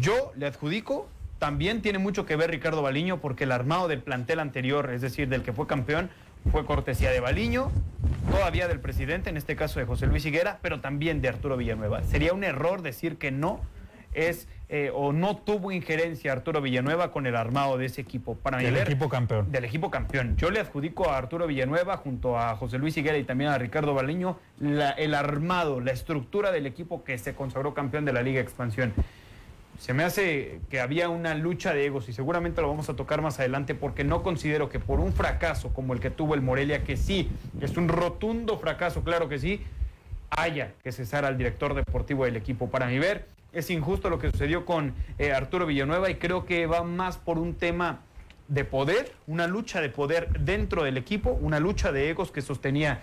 Yo 0.00 0.32
le 0.36 0.46
adjudico, 0.46 1.08
también 1.38 1.82
tiene 1.82 1.98
mucho 1.98 2.24
que 2.24 2.36
ver 2.36 2.50
Ricardo 2.50 2.82
Baliño 2.82 3.20
porque 3.20 3.44
el 3.44 3.52
armado 3.52 3.88
del 3.88 4.00
plantel 4.00 4.40
anterior, 4.40 4.90
es 4.92 5.02
decir, 5.02 5.28
del 5.28 5.42
que 5.42 5.52
fue 5.52 5.66
campeón, 5.66 6.10
fue 6.50 6.64
cortesía 6.64 7.10
de 7.10 7.20
Baliño, 7.20 7.70
todavía 8.30 8.68
del 8.68 8.80
presidente, 8.80 9.30
en 9.30 9.36
este 9.36 9.54
caso 9.54 9.78
de 9.78 9.86
José 9.86 10.06
Luis 10.06 10.24
Higuera, 10.24 10.58
pero 10.62 10.80
también 10.80 11.20
de 11.20 11.28
Arturo 11.28 11.56
Villanueva. 11.56 12.02
Sería 12.02 12.32
un 12.32 12.44
error 12.44 12.82
decir 12.82 13.16
que 13.16 13.30
no 13.30 13.60
es 14.12 14.48
eh, 14.74 14.90
o 14.94 15.12
no 15.12 15.36
tuvo 15.36 15.70
injerencia 15.70 16.32
Arturo 16.32 16.62
Villanueva 16.62 17.12
con 17.12 17.26
el 17.26 17.36
armado 17.36 17.76
de 17.76 17.84
ese 17.84 18.00
equipo. 18.00 18.36
Para 18.36 18.56
Del 18.56 18.74
equipo 18.78 19.06
campeón. 19.06 19.52
Del 19.52 19.66
equipo 19.66 19.90
campeón. 19.90 20.34
Yo 20.38 20.50
le 20.50 20.60
adjudico 20.60 21.10
a 21.10 21.18
Arturo 21.18 21.46
Villanueva 21.46 21.98
junto 21.98 22.38
a 22.38 22.56
José 22.56 22.78
Luis 22.78 22.96
Higuera 22.96 23.18
y 23.18 23.24
también 23.24 23.50
a 23.50 23.58
Ricardo 23.58 23.92
Baliño 23.92 24.38
la- 24.58 24.92
el 24.92 25.12
armado, 25.14 25.80
la 25.80 25.92
estructura 25.92 26.50
del 26.52 26.64
equipo 26.66 27.04
que 27.04 27.18
se 27.18 27.34
consagró 27.34 27.74
campeón 27.74 28.06
de 28.06 28.14
la 28.14 28.22
Liga 28.22 28.40
Expansión. 28.40 28.94
Se 29.78 29.92
me 29.92 30.04
hace 30.04 30.60
que 30.70 30.80
había 30.80 31.10
una 31.10 31.34
lucha 31.34 31.74
de 31.74 31.84
egos 31.84 32.08
y 32.08 32.14
seguramente 32.14 32.62
lo 32.62 32.68
vamos 32.68 32.88
a 32.88 32.96
tocar 32.96 33.20
más 33.20 33.38
adelante 33.40 33.74
porque 33.74 34.04
no 34.04 34.22
considero 34.22 34.70
que 34.70 34.78
por 34.80 35.00
un 35.00 35.12
fracaso 35.12 35.74
como 35.74 35.92
el 35.92 36.00
que 36.00 36.08
tuvo 36.08 36.34
el 36.34 36.40
Morelia, 36.40 36.82
que 36.82 36.96
sí, 36.96 37.30
es 37.60 37.76
un 37.76 37.88
rotundo 37.88 38.58
fracaso, 38.58 39.04
claro 39.04 39.28
que 39.28 39.38
sí, 39.38 39.60
haya 40.30 40.72
que 40.82 40.92
cesar 40.92 41.26
al 41.26 41.36
director 41.36 41.74
deportivo 41.74 42.24
del 42.24 42.36
equipo. 42.36 42.70
Para 42.70 42.86
mi 42.86 42.98
ver, 42.98 43.26
es 43.52 43.70
injusto 43.70 44.10
lo 44.10 44.18
que 44.18 44.30
sucedió 44.30 44.64
con 44.64 44.94
eh, 45.18 45.32
Arturo 45.32 45.66
Villanueva 45.66 46.10
y 46.10 46.16
creo 46.16 46.44
que 46.46 46.66
va 46.66 46.82
más 46.82 47.16
por 47.18 47.38
un 47.38 47.54
tema 47.54 48.00
de 48.48 48.64
poder, 48.64 49.12
una 49.26 49.46
lucha 49.46 49.80
de 49.80 49.88
poder 49.88 50.28
dentro 50.40 50.82
del 50.84 50.96
equipo, 50.96 51.30
una 51.30 51.60
lucha 51.60 51.92
de 51.92 52.10
egos 52.10 52.30
que 52.32 52.42
sostenía 52.42 53.00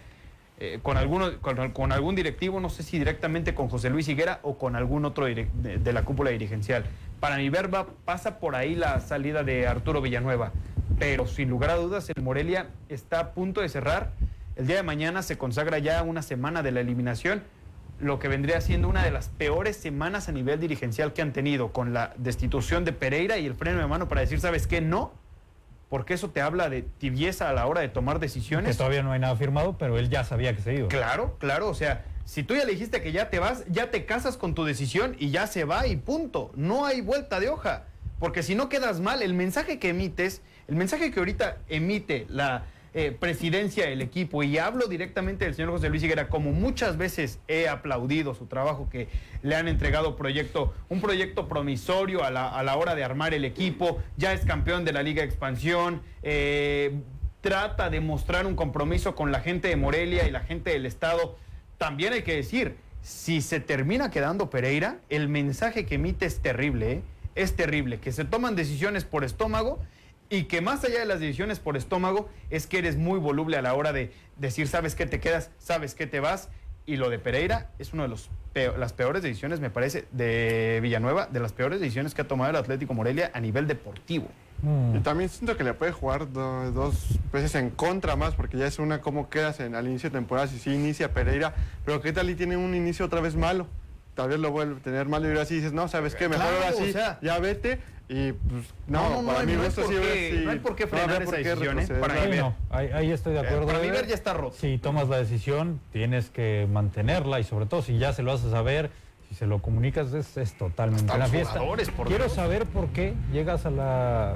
eh, 0.59 0.79
con, 0.83 0.97
alguno, 0.97 1.39
con, 1.41 1.91
algún 1.91 2.15
directivo, 2.15 2.59
no 2.59 2.69
sé 2.69 2.83
si 2.83 2.99
directamente 2.99 3.55
con 3.55 3.69
José 3.69 3.89
Luis 3.89 4.07
Higuera 4.09 4.39
o 4.43 4.57
con 4.57 4.75
algún 4.75 5.05
otro 5.05 5.25
de, 5.25 5.47
de 5.53 5.93
la 5.93 6.03
cúpula 6.03 6.31
dirigencial. 6.31 6.83
Para 7.19 7.37
mi 7.37 7.49
ver, 7.49 7.73
va- 7.73 7.87
pasa 8.05 8.39
por 8.39 8.55
ahí 8.55 8.75
la 8.75 8.99
salida 8.99 9.43
de 9.43 9.67
Arturo 9.67 10.01
Villanueva, 10.01 10.51
pero 10.99 11.27
sin 11.27 11.49
lugar 11.49 11.69
a 11.69 11.75
dudas 11.75 12.09
el 12.09 12.21
Morelia 12.21 12.67
está 12.89 13.19
a 13.19 13.31
punto 13.31 13.61
de 13.61 13.69
cerrar. 13.69 14.11
El 14.57 14.67
día 14.67 14.75
de 14.77 14.83
mañana 14.83 15.21
se 15.23 15.37
consagra 15.37 15.79
ya 15.79 16.03
una 16.03 16.21
semana 16.21 16.61
de 16.61 16.71
la 16.73 16.81
eliminación, 16.81 17.41
lo 17.99 18.19
que 18.19 18.27
vendría 18.27 18.61
siendo 18.61 18.87
una 18.87 19.03
de 19.03 19.11
las 19.11 19.29
peores 19.29 19.75
semanas 19.77 20.29
a 20.29 20.31
nivel 20.31 20.59
dirigencial 20.59 21.13
que 21.13 21.21
han 21.21 21.33
tenido, 21.33 21.71
con 21.71 21.93
la 21.93 22.13
destitución 22.17 22.85
de 22.85 22.93
Pereira 22.93 23.37
y 23.37 23.45
el 23.45 23.55
freno 23.55 23.79
de 23.79 23.87
mano 23.87 24.07
para 24.07 24.21
decir, 24.21 24.39
¿sabes 24.39 24.67
qué? 24.67 24.81
No, 24.81 25.11
porque 25.89 26.13
eso 26.13 26.29
te 26.29 26.41
habla 26.41 26.69
de 26.69 26.83
tibieza 26.83 27.49
a 27.49 27.53
la 27.53 27.65
hora 27.65 27.81
de 27.81 27.89
tomar 27.89 28.17
Que 28.17 28.21
decisiones. 28.27 28.77
todavía 28.77 29.03
no 29.03 29.11
hay 29.11 29.19
nada 29.19 29.35
firmado, 29.35 29.77
pero 29.77 29.97
él 29.97 30.09
ya 30.09 30.23
sabía 30.23 30.55
que 30.55 30.61
se 30.61 30.75
iba. 30.75 30.87
Claro, 30.87 31.35
claro, 31.39 31.67
o 31.69 31.73
sea, 31.73 32.05
si 32.25 32.43
tú 32.43 32.55
ya 32.55 32.63
le 32.65 32.71
dijiste 32.73 33.01
que 33.01 33.11
ya 33.11 33.29
te 33.29 33.39
vas, 33.39 33.63
ya 33.69 33.89
te 33.89 34.05
casas 34.05 34.37
con 34.37 34.53
tu 34.53 34.63
decisión 34.65 35.15
y 35.17 35.31
ya 35.31 35.47
se 35.47 35.65
va 35.65 35.87
y 35.87 35.95
punto. 35.95 36.51
No 36.55 36.85
hay 36.85 37.01
vuelta 37.01 37.39
de 37.39 37.49
hoja. 37.49 37.85
Porque 38.19 38.43
si 38.43 38.53
no 38.53 38.67
quedas 38.69 38.99
mal, 38.99 39.21
el 39.21 39.33
mensaje 39.33 39.79
que 39.79 39.89
emites, 39.89 40.41
el 40.67 40.75
mensaje 40.75 41.09
que 41.09 41.19
ahorita 41.19 41.57
emite 41.69 42.25
la 42.29 42.65
eh, 42.93 43.15
presidencia 43.17 43.87
del 43.87 44.01
equipo, 44.01 44.43
y 44.43 44.57
hablo 44.57 44.87
directamente 44.87 45.45
del 45.45 45.55
señor 45.55 45.71
José 45.71 45.89
Luis 45.89 46.03
Higuera, 46.03 46.27
como 46.27 46.51
muchas 46.51 46.97
veces 46.97 47.39
he 47.47 47.67
aplaudido 47.67 48.33
su 48.33 48.47
trabajo 48.47 48.89
que 48.89 49.07
le 49.43 49.55
han 49.55 49.67
entregado 49.67 50.15
proyecto, 50.15 50.73
un 50.89 51.01
proyecto 51.01 51.47
promisorio 51.47 52.23
a 52.23 52.31
la, 52.31 52.49
a 52.49 52.63
la 52.63 52.75
hora 52.77 52.95
de 52.95 53.03
armar 53.03 53.33
el 53.33 53.45
equipo, 53.45 53.99
ya 54.17 54.33
es 54.33 54.45
campeón 54.45 54.85
de 54.85 54.93
la 54.93 55.03
Liga 55.03 55.23
Expansión, 55.23 56.01
eh, 56.23 56.99
trata 57.41 57.89
de 57.89 58.01
mostrar 58.01 58.45
un 58.45 58.55
compromiso 58.55 59.15
con 59.15 59.31
la 59.31 59.39
gente 59.41 59.69
de 59.69 59.75
Morelia 59.75 60.27
y 60.27 60.31
la 60.31 60.41
gente 60.41 60.71
del 60.71 60.85
Estado. 60.85 61.37
También 61.77 62.13
hay 62.13 62.23
que 62.23 62.35
decir, 62.35 62.75
si 63.01 63.41
se 63.41 63.59
termina 63.59 64.11
quedando 64.11 64.49
Pereira, 64.49 64.99
el 65.09 65.29
mensaje 65.29 65.85
que 65.85 65.95
emite 65.95 66.25
es 66.25 66.39
terrible, 66.39 66.91
¿eh? 66.91 67.01
es 67.35 67.55
terrible, 67.55 67.99
que 67.99 68.11
se 68.11 68.25
toman 68.25 68.55
decisiones 68.55 69.05
por 69.05 69.23
estómago 69.23 69.79
y 70.29 70.43
que 70.43 70.61
más 70.61 70.83
allá 70.83 70.99
de 70.99 71.05
las 71.05 71.19
decisiones 71.19 71.59
por 71.59 71.75
estómago 71.77 72.29
es 72.49 72.67
que 72.67 72.77
eres 72.79 72.97
muy 72.97 73.19
voluble 73.19 73.57
a 73.57 73.61
la 73.61 73.73
hora 73.73 73.91
de 73.93 74.11
decir 74.37 74.67
sabes 74.67 74.95
que 74.95 75.05
te 75.05 75.19
quedas, 75.19 75.49
sabes 75.57 75.95
que 75.95 76.07
te 76.07 76.19
vas 76.19 76.49
y 76.85 76.97
lo 76.97 77.09
de 77.09 77.19
Pereira 77.19 77.69
es 77.79 77.93
una 77.93 78.03
de 78.03 78.09
los 78.09 78.29
las 78.77 78.91
peores 78.93 79.21
decisiones 79.23 79.59
me 79.61 79.69
parece 79.69 80.05
de 80.11 80.79
Villanueva, 80.81 81.27
de 81.27 81.39
las 81.39 81.53
peores 81.53 81.79
decisiones 81.79 82.13
que 82.13 82.23
ha 82.23 82.27
tomado 82.27 82.49
el 82.49 82.55
Atlético 82.57 82.93
Morelia 82.93 83.31
a 83.33 83.39
nivel 83.39 83.67
deportivo. 83.67 84.27
Mm. 84.63 84.97
Y 84.97 84.99
también 84.99 85.29
siento 85.29 85.55
que 85.55 85.63
le 85.63 85.73
puede 85.73 85.93
jugar 85.93 86.29
do- 86.33 86.69
dos 86.71 87.19
veces 87.31 87.55
en 87.55 87.69
contra 87.69 88.17
más, 88.17 88.33
porque 88.35 88.57
ya 88.57 88.65
es 88.67 88.77
una 88.79 88.99
cómo 88.99 89.29
quedas 89.29 89.61
en, 89.61 89.75
al 89.75 89.87
inicio 89.87 90.09
de 90.09 90.17
temporada, 90.17 90.47
si 90.47 90.59
sí 90.59 90.73
inicia 90.73 91.13
Pereira, 91.13 91.53
pero 91.85 92.01
qué 92.01 92.11
tal 92.11 92.29
y 92.29 92.35
tiene 92.35 92.57
un 92.57 92.75
inicio 92.75 93.05
otra 93.05 93.21
vez 93.21 93.35
malo. 93.35 93.67
Tal 94.15 94.27
vez 94.29 94.39
lo 94.39 94.51
vuelve 94.51 94.75
a 94.81 94.83
tener 94.83 95.07
malo 95.07 95.27
y 95.27 95.29
ahora 95.29 95.45
sí 95.45 95.55
dices, 95.55 95.71
no, 95.71 95.87
¿sabes 95.87 96.15
qué? 96.15 96.27
Mejor 96.27 96.47
Claro, 96.47 96.57
ahora 96.65 96.75
sí, 96.75 96.89
o 96.89 96.91
sea- 96.91 97.19
ya 97.21 97.39
vete. 97.39 97.79
Y 98.11 98.31
pues, 98.33 98.63
no, 98.87 99.03
No, 99.03 99.09
no, 99.09 99.21
no, 99.21 99.27
para 99.27 99.45
mí 99.45 99.53
no 99.53 99.59
hay 99.61 99.65
gusto 99.67 99.81
por 99.83 99.93
sí, 99.93 99.99
qué- 100.01 100.31
sí, 100.39 100.41
no 100.45 100.51
hay 100.51 100.59
por 100.59 100.75
qué 100.75 100.83
no 100.85 100.89
frenar 100.89 101.21
esa 101.21 101.25
por 101.25 101.35
qué 101.35 101.43
decisión, 101.49 101.79
¿eh? 101.79 101.87
Para 102.01 102.23
Sí, 102.23 102.29
mí, 102.29 102.37
no, 102.37 102.55
ahí, 102.71 102.89
ahí 102.91 103.11
estoy 103.11 103.33
de 103.33 103.39
acuerdo. 103.41 103.67
para 103.67 103.79
Eder. 103.79 103.91
ver 103.91 104.07
ya 104.07 104.15
está 104.15 104.33
roto. 104.33 104.55
Si 104.59 104.77
tomas 104.79 105.07
la 105.09 105.17
decisión, 105.17 105.79
tienes 105.91 106.31
que 106.31 106.67
mantenerla 106.71 107.39
y 107.39 107.43
sobre 107.43 107.67
todo 107.67 107.83
si 107.83 107.99
ya 107.99 108.11
se 108.13 108.23
lo 108.23 108.31
haces 108.31 108.49
saber, 108.49 108.89
si 109.29 109.35
se 109.35 109.45
lo 109.45 109.61
comunicas, 109.61 110.11
es, 110.13 110.37
es 110.37 110.57
totalmente 110.57 111.13
una 111.13 111.27
fiesta. 111.27 111.59
Quiero 112.07 112.23
Dios. 112.25 112.33
saber 112.33 112.65
por 112.65 112.87
qué 112.87 113.13
llegas 113.31 113.67
a 113.67 113.69
la 113.69 114.35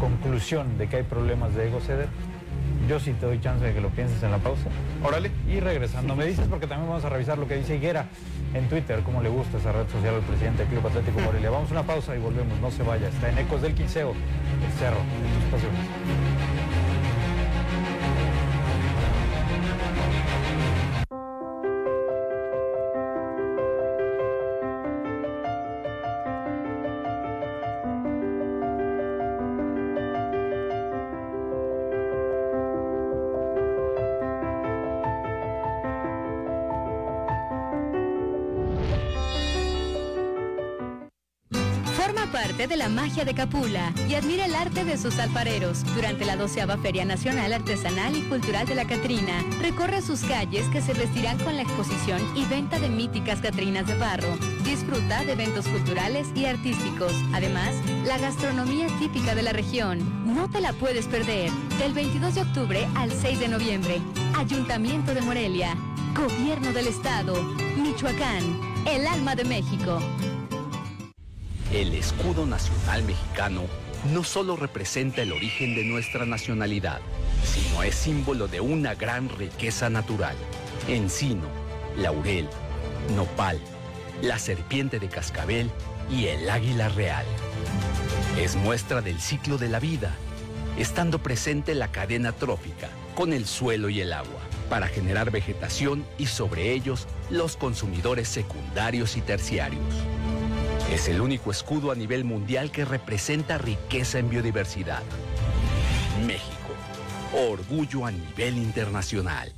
conclusión 0.00 0.78
de 0.78 0.88
que 0.88 0.96
hay 0.96 1.02
problemas 1.02 1.54
de 1.54 1.66
ego, 1.68 1.80
Ceder. 1.80 2.08
Yo 2.88 3.00
sí 3.00 3.12
te 3.12 3.26
doy 3.26 3.40
chance 3.40 3.64
de 3.64 3.72
que 3.72 3.80
lo 3.80 3.88
pienses 3.88 4.22
en 4.22 4.30
la 4.30 4.38
pausa. 4.38 4.68
Órale. 5.02 5.30
Y 5.48 5.60
regresando, 5.60 6.14
me 6.14 6.26
dices 6.26 6.46
porque 6.48 6.66
también 6.66 6.88
vamos 6.88 7.04
a 7.04 7.08
revisar 7.08 7.38
lo 7.38 7.48
que 7.48 7.56
dice 7.56 7.76
Higuera 7.76 8.06
en 8.52 8.68
Twitter, 8.68 9.00
cómo 9.04 9.22
le 9.22 9.28
gusta 9.28 9.58
esa 9.58 9.72
red 9.72 9.88
social 9.88 10.14
al 10.16 10.22
presidente 10.22 10.64
del 10.64 10.72
Club 10.72 10.86
Atlético 10.86 11.20
Morelia. 11.20 11.50
Vamos 11.50 11.70
a 11.70 11.72
una 11.72 11.82
pausa 11.82 12.14
y 12.14 12.18
volvemos, 12.18 12.60
no 12.60 12.70
se 12.70 12.82
vaya. 12.82 13.08
Está 13.08 13.30
en 13.30 13.38
Ecos 13.38 13.62
del 13.62 13.74
Quinceo, 13.74 14.10
el 14.10 14.78
Cerro, 14.78 14.98
en 14.98 15.40
tus 15.40 15.50
pasiones. 15.50 16.33
Magia 42.94 43.24
de 43.24 43.34
Capula 43.34 43.92
y 44.08 44.14
admira 44.14 44.46
el 44.46 44.54
arte 44.54 44.84
de 44.84 44.96
sus 44.96 45.18
alfareros 45.18 45.84
durante 45.94 46.24
la 46.24 46.36
doceava 46.36 46.78
Feria 46.78 47.04
Nacional 47.04 47.52
Artesanal 47.52 48.16
y 48.16 48.22
Cultural 48.22 48.66
de 48.66 48.74
la 48.74 48.86
Catrina. 48.86 49.44
Recorre 49.60 50.00
sus 50.00 50.20
calles 50.22 50.66
que 50.68 50.80
se 50.80 50.94
vestirán 50.94 51.38
con 51.38 51.56
la 51.56 51.62
exposición 51.62 52.22
y 52.36 52.44
venta 52.46 52.78
de 52.78 52.88
míticas 52.88 53.40
Catrinas 53.40 53.86
de 53.86 53.98
barro. 53.98 54.28
Disfruta 54.64 55.24
de 55.24 55.32
eventos 55.32 55.66
culturales 55.66 56.28
y 56.34 56.46
artísticos. 56.46 57.12
Además, 57.32 57.74
la 58.06 58.18
gastronomía 58.18 58.86
típica 58.98 59.34
de 59.34 59.42
la 59.42 59.52
región. 59.52 59.98
No 60.24 60.48
te 60.48 60.60
la 60.60 60.72
puedes 60.72 61.06
perder. 61.06 61.50
Del 61.78 61.92
22 61.92 62.36
de 62.36 62.42
octubre 62.42 62.88
al 62.94 63.10
6 63.10 63.40
de 63.40 63.48
noviembre. 63.48 64.00
Ayuntamiento 64.36 65.14
de 65.14 65.20
Morelia. 65.22 65.76
Gobierno 66.14 66.72
del 66.72 66.86
Estado. 66.86 67.42
Michoacán. 67.76 68.60
El 68.86 69.06
alma 69.06 69.34
de 69.34 69.44
México. 69.44 70.00
El 71.74 71.92
escudo 71.92 72.46
nacional 72.46 73.02
mexicano 73.02 73.62
no 74.12 74.22
solo 74.22 74.54
representa 74.54 75.22
el 75.22 75.32
origen 75.32 75.74
de 75.74 75.82
nuestra 75.82 76.24
nacionalidad, 76.24 77.00
sino 77.42 77.82
es 77.82 77.96
símbolo 77.96 78.46
de 78.46 78.60
una 78.60 78.94
gran 78.94 79.28
riqueza 79.28 79.90
natural. 79.90 80.36
Encino, 80.86 81.48
laurel, 81.96 82.48
nopal, 83.16 83.58
la 84.22 84.38
serpiente 84.38 85.00
de 85.00 85.08
cascabel 85.08 85.68
y 86.08 86.26
el 86.26 86.48
águila 86.48 86.90
real. 86.90 87.26
Es 88.38 88.54
muestra 88.54 89.00
del 89.00 89.20
ciclo 89.20 89.58
de 89.58 89.68
la 89.68 89.80
vida, 89.80 90.14
estando 90.78 91.18
presente 91.24 91.74
la 91.74 91.90
cadena 91.90 92.30
trófica 92.30 92.88
con 93.16 93.32
el 93.32 93.46
suelo 93.46 93.88
y 93.88 94.00
el 94.00 94.12
agua, 94.12 94.40
para 94.70 94.86
generar 94.86 95.32
vegetación 95.32 96.06
y 96.18 96.26
sobre 96.26 96.70
ellos 96.70 97.08
los 97.30 97.56
consumidores 97.56 98.28
secundarios 98.28 99.16
y 99.16 99.22
terciarios. 99.22 99.82
Es 100.92 101.08
el 101.08 101.20
único 101.20 101.50
escudo 101.50 101.90
a 101.90 101.94
nivel 101.94 102.24
mundial 102.24 102.70
que 102.70 102.84
representa 102.84 103.58
riqueza 103.58 104.18
en 104.18 104.28
biodiversidad. 104.28 105.02
México, 106.26 106.52
orgullo 107.32 108.06
a 108.06 108.12
nivel 108.12 108.58
internacional. 108.58 109.52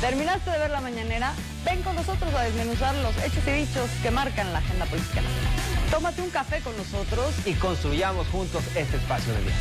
¿Terminaste 0.00 0.50
de 0.50 0.58
ver 0.58 0.70
la 0.70 0.80
mañanera? 0.80 1.32
Ven 1.64 1.82
con 1.82 1.94
nosotros 1.96 2.32
a 2.34 2.42
desmenuzar 2.42 2.94
los 2.96 3.16
hechos 3.18 3.42
y 3.46 3.50
dichos 3.50 3.90
que 4.02 4.10
marcan 4.10 4.52
la 4.52 4.60
agenda 4.60 4.86
política 4.86 5.20
nacional. 5.20 5.66
Tómate 5.90 6.22
un 6.22 6.30
café 6.30 6.60
con 6.60 6.76
nosotros. 6.76 7.34
Y 7.44 7.54
construyamos 7.54 8.26
juntos 8.28 8.62
este 8.76 8.96
espacio 8.96 9.32
de 9.32 9.40
vida. 9.40 9.54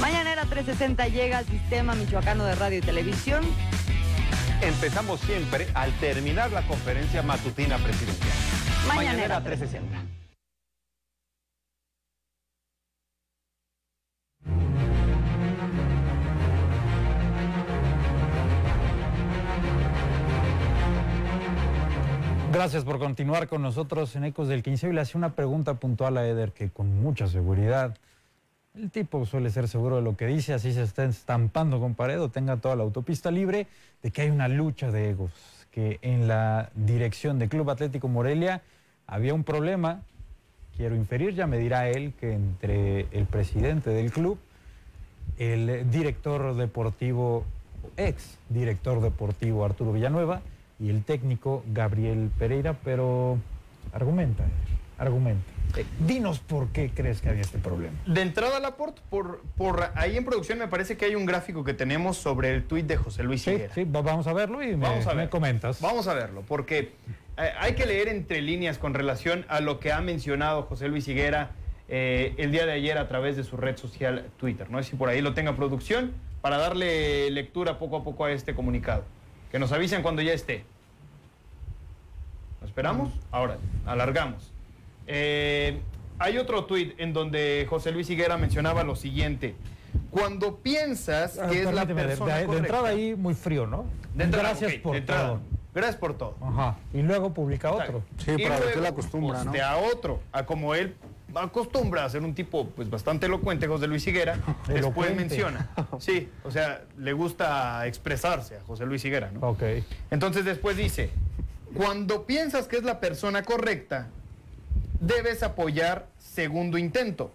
Mañanera 0.00 0.44
360 0.46 1.08
llega 1.08 1.38
al 1.38 1.46
sistema 1.46 1.94
michoacano 1.94 2.44
de 2.44 2.54
radio 2.54 2.78
y 2.78 2.80
televisión. 2.80 3.44
Empezamos 4.62 5.20
siempre 5.20 5.68
al 5.74 5.92
terminar 6.00 6.50
la 6.50 6.62
conferencia 6.62 7.22
matutina 7.22 7.76
presidencial. 7.78 8.32
Mañanera, 8.88 9.40
Mañanera 9.40 9.44
360. 9.44 10.20
Gracias 22.52 22.84
por 22.84 22.98
continuar 22.98 23.48
con 23.48 23.62
nosotros 23.62 24.16
en 24.16 24.24
Ecos 24.24 24.48
del 24.48 24.62
15. 24.62 24.88
Y 24.88 24.92
le 24.92 25.02
hacía 25.02 25.18
una 25.18 25.34
pregunta 25.34 25.74
puntual 25.74 26.18
a 26.18 26.26
Eder 26.26 26.52
que 26.52 26.68
con 26.68 27.00
mucha 27.00 27.28
seguridad, 27.28 27.96
el 28.80 28.90
tipo 28.90 29.26
suele 29.26 29.50
ser 29.50 29.68
seguro 29.68 29.96
de 29.96 30.02
lo 30.02 30.16
que 30.16 30.26
dice, 30.26 30.54
así 30.54 30.72
se 30.72 30.82
está 30.82 31.04
estampando 31.04 31.78
con 31.80 31.94
pared 31.94 32.20
o 32.20 32.30
tenga 32.30 32.56
toda 32.56 32.76
la 32.76 32.82
autopista 32.82 33.30
libre, 33.30 33.66
de 34.02 34.10
que 34.10 34.22
hay 34.22 34.30
una 34.30 34.48
lucha 34.48 34.90
de 34.90 35.10
egos, 35.10 35.30
que 35.70 35.98
en 36.02 36.26
la 36.26 36.70
dirección 36.74 37.38
de 37.38 37.48
Club 37.48 37.68
Atlético 37.70 38.08
Morelia 38.08 38.62
había 39.06 39.34
un 39.34 39.44
problema, 39.44 40.00
quiero 40.76 40.96
inferir, 40.96 41.34
ya 41.34 41.46
me 41.46 41.58
dirá 41.58 41.88
él, 41.88 42.14
que 42.18 42.32
entre 42.32 43.06
el 43.12 43.26
presidente 43.26 43.90
del 43.90 44.10
club, 44.10 44.38
el 45.38 45.90
director 45.90 46.54
deportivo, 46.54 47.44
ex 47.96 48.38
director 48.48 49.00
deportivo 49.00 49.64
Arturo 49.64 49.92
Villanueva, 49.92 50.40
y 50.78 50.88
el 50.88 51.04
técnico 51.04 51.62
Gabriel 51.72 52.30
Pereira, 52.38 52.74
pero 52.82 53.36
argumenta, 53.92 54.44
argumenta. 55.00 55.50
Dinos 56.00 56.40
por 56.40 56.68
qué 56.68 56.90
crees 56.94 57.20
que 57.20 57.28
había 57.28 57.42
este 57.42 57.58
problema. 57.58 57.96
De 58.06 58.22
entrada, 58.22 58.58
Laporte, 58.60 59.00
por, 59.08 59.40
por 59.56 59.90
ahí 59.94 60.16
en 60.16 60.24
producción 60.24 60.58
me 60.58 60.66
parece 60.68 60.96
que 60.96 61.04
hay 61.06 61.14
un 61.14 61.26
gráfico 61.26 61.62
que 61.64 61.74
tenemos 61.74 62.16
sobre 62.18 62.54
el 62.54 62.64
tuit 62.64 62.86
de 62.86 62.96
José 62.96 63.22
Luis 63.22 63.42
Sí, 63.42 63.50
Higuera. 63.52 63.74
sí, 63.74 63.84
va- 63.84 64.02
vamos 64.02 64.26
a 64.26 64.32
verlo 64.32 64.62
y 64.62 64.68
me, 64.76 64.88
Vamos 64.88 65.06
a 65.06 65.10
me 65.10 65.22
ver. 65.22 65.30
comentas. 65.30 65.80
Vamos 65.80 66.06
a 66.08 66.14
verlo, 66.14 66.42
porque 66.46 66.92
eh, 67.38 67.50
hay 67.58 67.74
que 67.74 67.86
leer 67.86 68.08
entre 68.08 68.42
líneas 68.42 68.78
con 68.78 68.94
relación 68.94 69.46
a 69.48 69.60
lo 69.60 69.78
que 69.80 69.92
ha 69.92 70.00
mencionado 70.00 70.62
José 70.64 70.88
Luis 70.88 71.06
Higuera 71.08 71.52
eh, 71.88 72.34
el 72.38 72.50
día 72.50 72.66
de 72.66 72.72
ayer 72.72 72.98
a 72.98 73.06
través 73.08 73.36
de 73.36 73.44
su 73.44 73.56
red 73.56 73.76
social 73.76 74.26
Twitter. 74.38 74.70
No 74.70 74.82
sé 74.82 74.90
si 74.90 74.96
por 74.96 75.08
ahí 75.08 75.22
lo 75.22 75.34
tenga 75.34 75.54
producción 75.56 76.12
para 76.40 76.58
darle 76.58 77.30
lectura 77.30 77.78
poco 77.78 77.96
a 77.98 78.04
poco 78.04 78.24
a 78.24 78.32
este 78.32 78.54
comunicado. 78.54 79.04
Que 79.52 79.58
nos 79.60 79.70
avisen 79.72 80.02
cuando 80.02 80.20
ya 80.20 80.32
esté. 80.32 80.64
¿Lo 82.60 82.66
esperamos? 82.66 83.12
Ahora, 83.30 83.56
alargamos. 83.86 84.52
Eh, 85.12 85.80
hay 86.18 86.38
otro 86.38 86.64
tuit 86.66 86.94
en 87.00 87.12
donde 87.12 87.66
José 87.68 87.90
Luis 87.90 88.08
Higuera 88.10 88.36
mencionaba 88.36 88.84
lo 88.84 88.94
siguiente. 88.94 89.54
Cuando 90.10 90.56
piensas 90.58 91.38
Ah, 91.38 91.48
que 91.48 91.62
es 91.62 91.72
la 91.72 91.84
de- 91.84 91.94
persona 91.94 92.34
de, 92.36 92.40
de 92.42 92.46
correcta- 92.46 92.66
entrada 92.66 92.88
ahí 92.90 93.14
muy 93.16 93.34
frío, 93.34 93.66
¿no? 93.66 93.86
De 94.14 94.24
entrada, 94.24 94.50
Gracias 94.50 94.74
por 94.74 94.92
de 94.92 94.98
entrada. 94.98 95.26
todo. 95.28 95.40
Gracias 95.74 95.96
por 95.96 96.14
todo. 96.18 96.36
Ajá. 96.42 96.76
Y 96.92 97.02
luego 97.02 97.32
publica 97.32 97.70
otro. 97.72 98.02
Sí, 98.18 98.32
Y 98.36 98.42
para 98.42 98.58
luego 98.58 98.80
la 98.80 98.88
acostumbra, 98.90 99.38
¿no? 99.38 99.44
postea 99.44 99.76
otro, 99.76 100.20
a 100.32 100.44
como 100.44 100.74
él 100.74 100.94
acostumbra 101.34 102.04
a 102.04 102.10
ser 102.10 102.22
un 102.24 102.34
tipo 102.34 102.66
pues 102.70 102.90
bastante 102.90 103.26
elocuente, 103.26 103.68
José 103.68 103.86
Luis 103.86 104.04
Higuera, 104.06 104.34
después 104.66 104.78
Elocuente. 104.78 105.14
menciona. 105.16 105.70
Sí, 106.00 106.28
o 106.44 106.50
sea, 106.50 106.82
le 106.98 107.12
gusta 107.12 107.86
expresarse 107.86 108.56
a 108.56 108.60
José 108.62 108.84
Luis 108.84 109.04
Higuera, 109.04 109.30
¿no? 109.32 109.40
Ok. 109.48 109.62
Entonces 110.10 110.44
después 110.44 110.76
dice, 110.76 111.10
cuando 111.74 112.26
piensas 112.26 112.66
que 112.66 112.76
es 112.76 112.82
la 112.82 112.98
persona 113.00 113.42
correcta, 113.44 114.08
debes 115.00 115.42
apoyar 115.42 116.06
segundo 116.18 116.78
intento. 116.78 117.32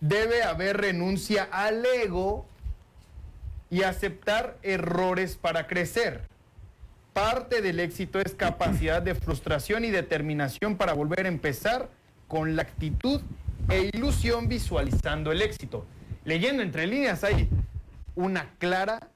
Debe 0.00 0.42
haber 0.42 0.78
renuncia 0.78 1.48
al 1.50 1.86
ego 1.86 2.44
y 3.70 3.84
aceptar 3.84 4.58
errores 4.62 5.36
para 5.36 5.66
crecer. 5.66 6.22
Parte 7.12 7.62
del 7.62 7.80
éxito 7.80 8.20
es 8.20 8.34
capacidad 8.34 9.00
de 9.00 9.14
frustración 9.14 9.84
y 9.84 9.90
determinación 9.90 10.76
para 10.76 10.92
volver 10.92 11.26
a 11.26 11.28
empezar 11.28 11.88
con 12.26 12.56
la 12.56 12.62
actitud 12.62 13.20
e 13.68 13.90
ilusión 13.94 14.48
visualizando 14.48 15.30
el 15.30 15.40
éxito. 15.40 15.86
Leyendo 16.24 16.62
entre 16.62 16.86
líneas 16.86 17.22
hay 17.22 17.48
una 18.14 18.50
clara 18.58 19.08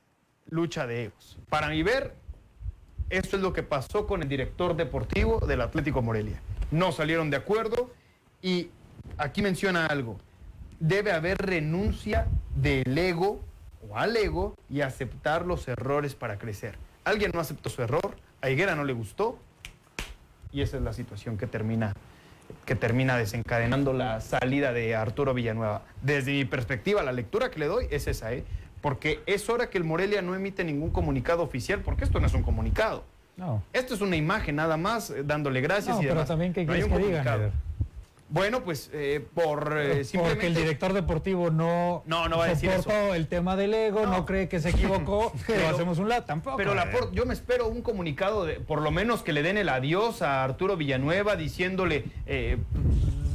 lucha 0.49 0.87
de 0.87 1.05
egos. 1.05 1.39
Para 1.49 1.69
mi 1.69 1.83
ver, 1.83 2.15
esto 3.11 3.37
es 3.37 3.43
lo 3.43 3.53
que 3.53 3.63
pasó 3.63 4.07
con 4.07 4.23
el 4.23 4.29
director 4.29 4.77
deportivo 4.77 5.41
del 5.41 5.63
Atlético 5.63 6.03
Morelia. 6.03 6.41
No 6.71 6.93
salieron 6.93 7.31
de 7.31 7.37
acuerdo 7.37 7.91
y 8.43 8.71
aquí 9.19 9.43
menciona 9.43 9.87
algo. 9.87 10.19
Debe 10.81 11.13
haber 11.13 11.39
renuncia 11.39 12.27
del 12.55 12.97
ego 12.97 13.41
o 13.89 13.97
al 13.97 14.17
ego 14.17 14.57
y 14.69 14.81
aceptar 14.81 15.47
los 15.47 15.69
errores 15.69 16.15
para 16.15 16.39
crecer. 16.39 16.77
Alguien 17.05 17.31
no 17.33 17.41
aceptó 17.41 17.71
su 17.71 17.83
error, 17.83 18.17
a 18.41 18.51
Higuera 18.51 18.75
no 18.75 18.85
le 18.85 18.93
gustó 18.93 19.39
y 20.53 20.63
esa 20.63 20.77
es 20.77 20.83
la 20.83 20.93
situación 20.93 21.37
que 21.37 21.47
termina 21.47 21.95
que 22.65 22.77
termina 22.77 23.17
desencadenando 23.17 23.93
la 23.93 24.21
salida 24.21 24.73
de 24.73 24.95
Arturo 24.95 25.35
Villanueva. 25.35 25.83
Desde 26.03 26.33
mi 26.33 26.45
perspectiva, 26.45 27.03
la 27.03 27.13
lectura 27.13 27.51
que 27.51 27.59
le 27.59 27.67
doy 27.67 27.87
es 27.91 28.07
esa, 28.07 28.33
¿eh? 28.33 28.45
porque 28.81 29.21
es 29.27 29.49
hora 29.49 29.69
que 29.69 29.79
el 29.79 29.85
Morelia 29.85 30.23
no 30.23 30.35
emite 30.35 30.63
ningún 30.63 30.91
comunicado 30.91 31.43
oficial, 31.43 31.81
porque 31.81 32.05
esto 32.05 32.21
no 32.21 32.27
es 32.27 32.35
un 32.35 32.43
comunicado. 32.43 33.05
No. 33.37 33.63
Esto 33.73 33.95
es 33.95 34.01
una 34.01 34.17
imagen 34.17 34.57
nada 34.57 34.77
más, 34.77 35.11
eh, 35.11 35.23
dándole 35.25 35.61
gracias 35.61 35.97
No, 35.97 36.03
y 36.03 36.05
pero 36.05 36.15
demás. 36.15 36.29
también, 36.29 36.53
¿qué 36.53 36.65
No 36.65 36.73
hay 36.73 36.81
quieres 36.81 36.93
un 36.97 36.99
que 37.03 37.07
digan, 37.09 37.25
comunicado. 37.25 37.43
Eder? 37.49 37.67
Bueno, 38.29 38.65
pues 38.65 38.91
eh, 38.93 39.25
por 39.35 39.77
eh, 39.79 40.03
simplemente... 40.05 40.35
Porque 40.35 40.47
el 40.49 40.55
director 40.55 40.93
deportivo 40.93 41.51
no, 41.51 42.03
No, 42.07 42.29
no 42.29 42.39
va 42.39 42.47
a 42.47 42.49
decir 42.49 42.71
soportó 42.73 43.15
el 43.15 43.29
tema 43.29 43.55
del 43.55 43.73
ego, 43.73 44.05
no, 44.05 44.11
No. 44.11 44.27
cree 44.27 44.49
que 44.49 44.59
se 44.59 44.71
equivocó, 44.71 45.33
pero 45.47 45.61
Pero- 45.61 45.75
hacemos 45.75 45.99
un 45.99 46.09
lado 46.09 46.25
tampoco. 46.25 46.57
Pero. 46.57 46.75
Laporte, 46.75 47.15
yo 47.15 47.25
me 47.25 47.35
espero 47.35 47.69
un 47.69 47.83
comunicado, 47.83 48.45
de, 48.45 48.55
por 48.55 48.81
lo 48.83 48.91
menos 48.91 49.23
que 49.23 49.33
le 49.33 49.43
den 49.45 49.59
el 49.59 49.69
adiós 49.69 50.23
a 50.23 50.43
Arturo 50.43 50.77
Villanueva 50.77 51.37
diciéndole 51.37 52.05
eh, 52.27 52.57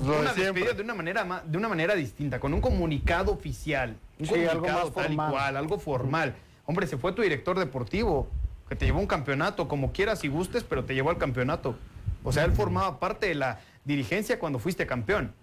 una 0.04 0.34
despedida 0.34 0.74
de 0.74 0.82
una 0.82 0.94
manera 0.96 1.24
ma- 1.24 1.44
de 1.46 1.58
una 1.58 1.70
manera 1.70 1.96
distinta, 1.96 2.40
con 2.42 2.54
un 2.54 2.60
comunicado 2.60 3.32
oficial, 3.32 3.96
un 4.20 4.26
Sí, 4.26 4.34
algo 4.46 4.62
comunicado 4.66 4.86
más 4.88 4.94
tal 4.94 5.14
y 5.14 5.16
cual, 5.16 5.58
algo 5.58 5.80
formal. 5.80 6.34
Hombre, 6.66 6.86
se 6.88 6.98
fue 6.98 7.14
tu 7.14 7.22
director 7.22 7.58
deportivo, 7.58 8.28
que 8.72 8.78
te 8.78 8.86
llevó 8.86 9.00
un 9.02 9.06
campeonato, 9.08 9.68
como 9.68 9.92
quieras 9.92 10.24
y 10.24 10.30
gustes, 10.30 10.64
pero 10.64 10.86
te 10.86 10.94
llevó 10.94 11.10
al 11.10 11.18
campeonato. 11.18 11.76
O 12.24 12.32
sea, 12.32 12.46
él 12.46 12.54
formaba 12.54 13.02
parte 13.02 13.28
de 13.28 13.36
la 13.36 13.60
dirigencia 13.84 14.40
cuando 14.40 14.60
fuiste 14.60 14.88
campeón. 14.88 15.34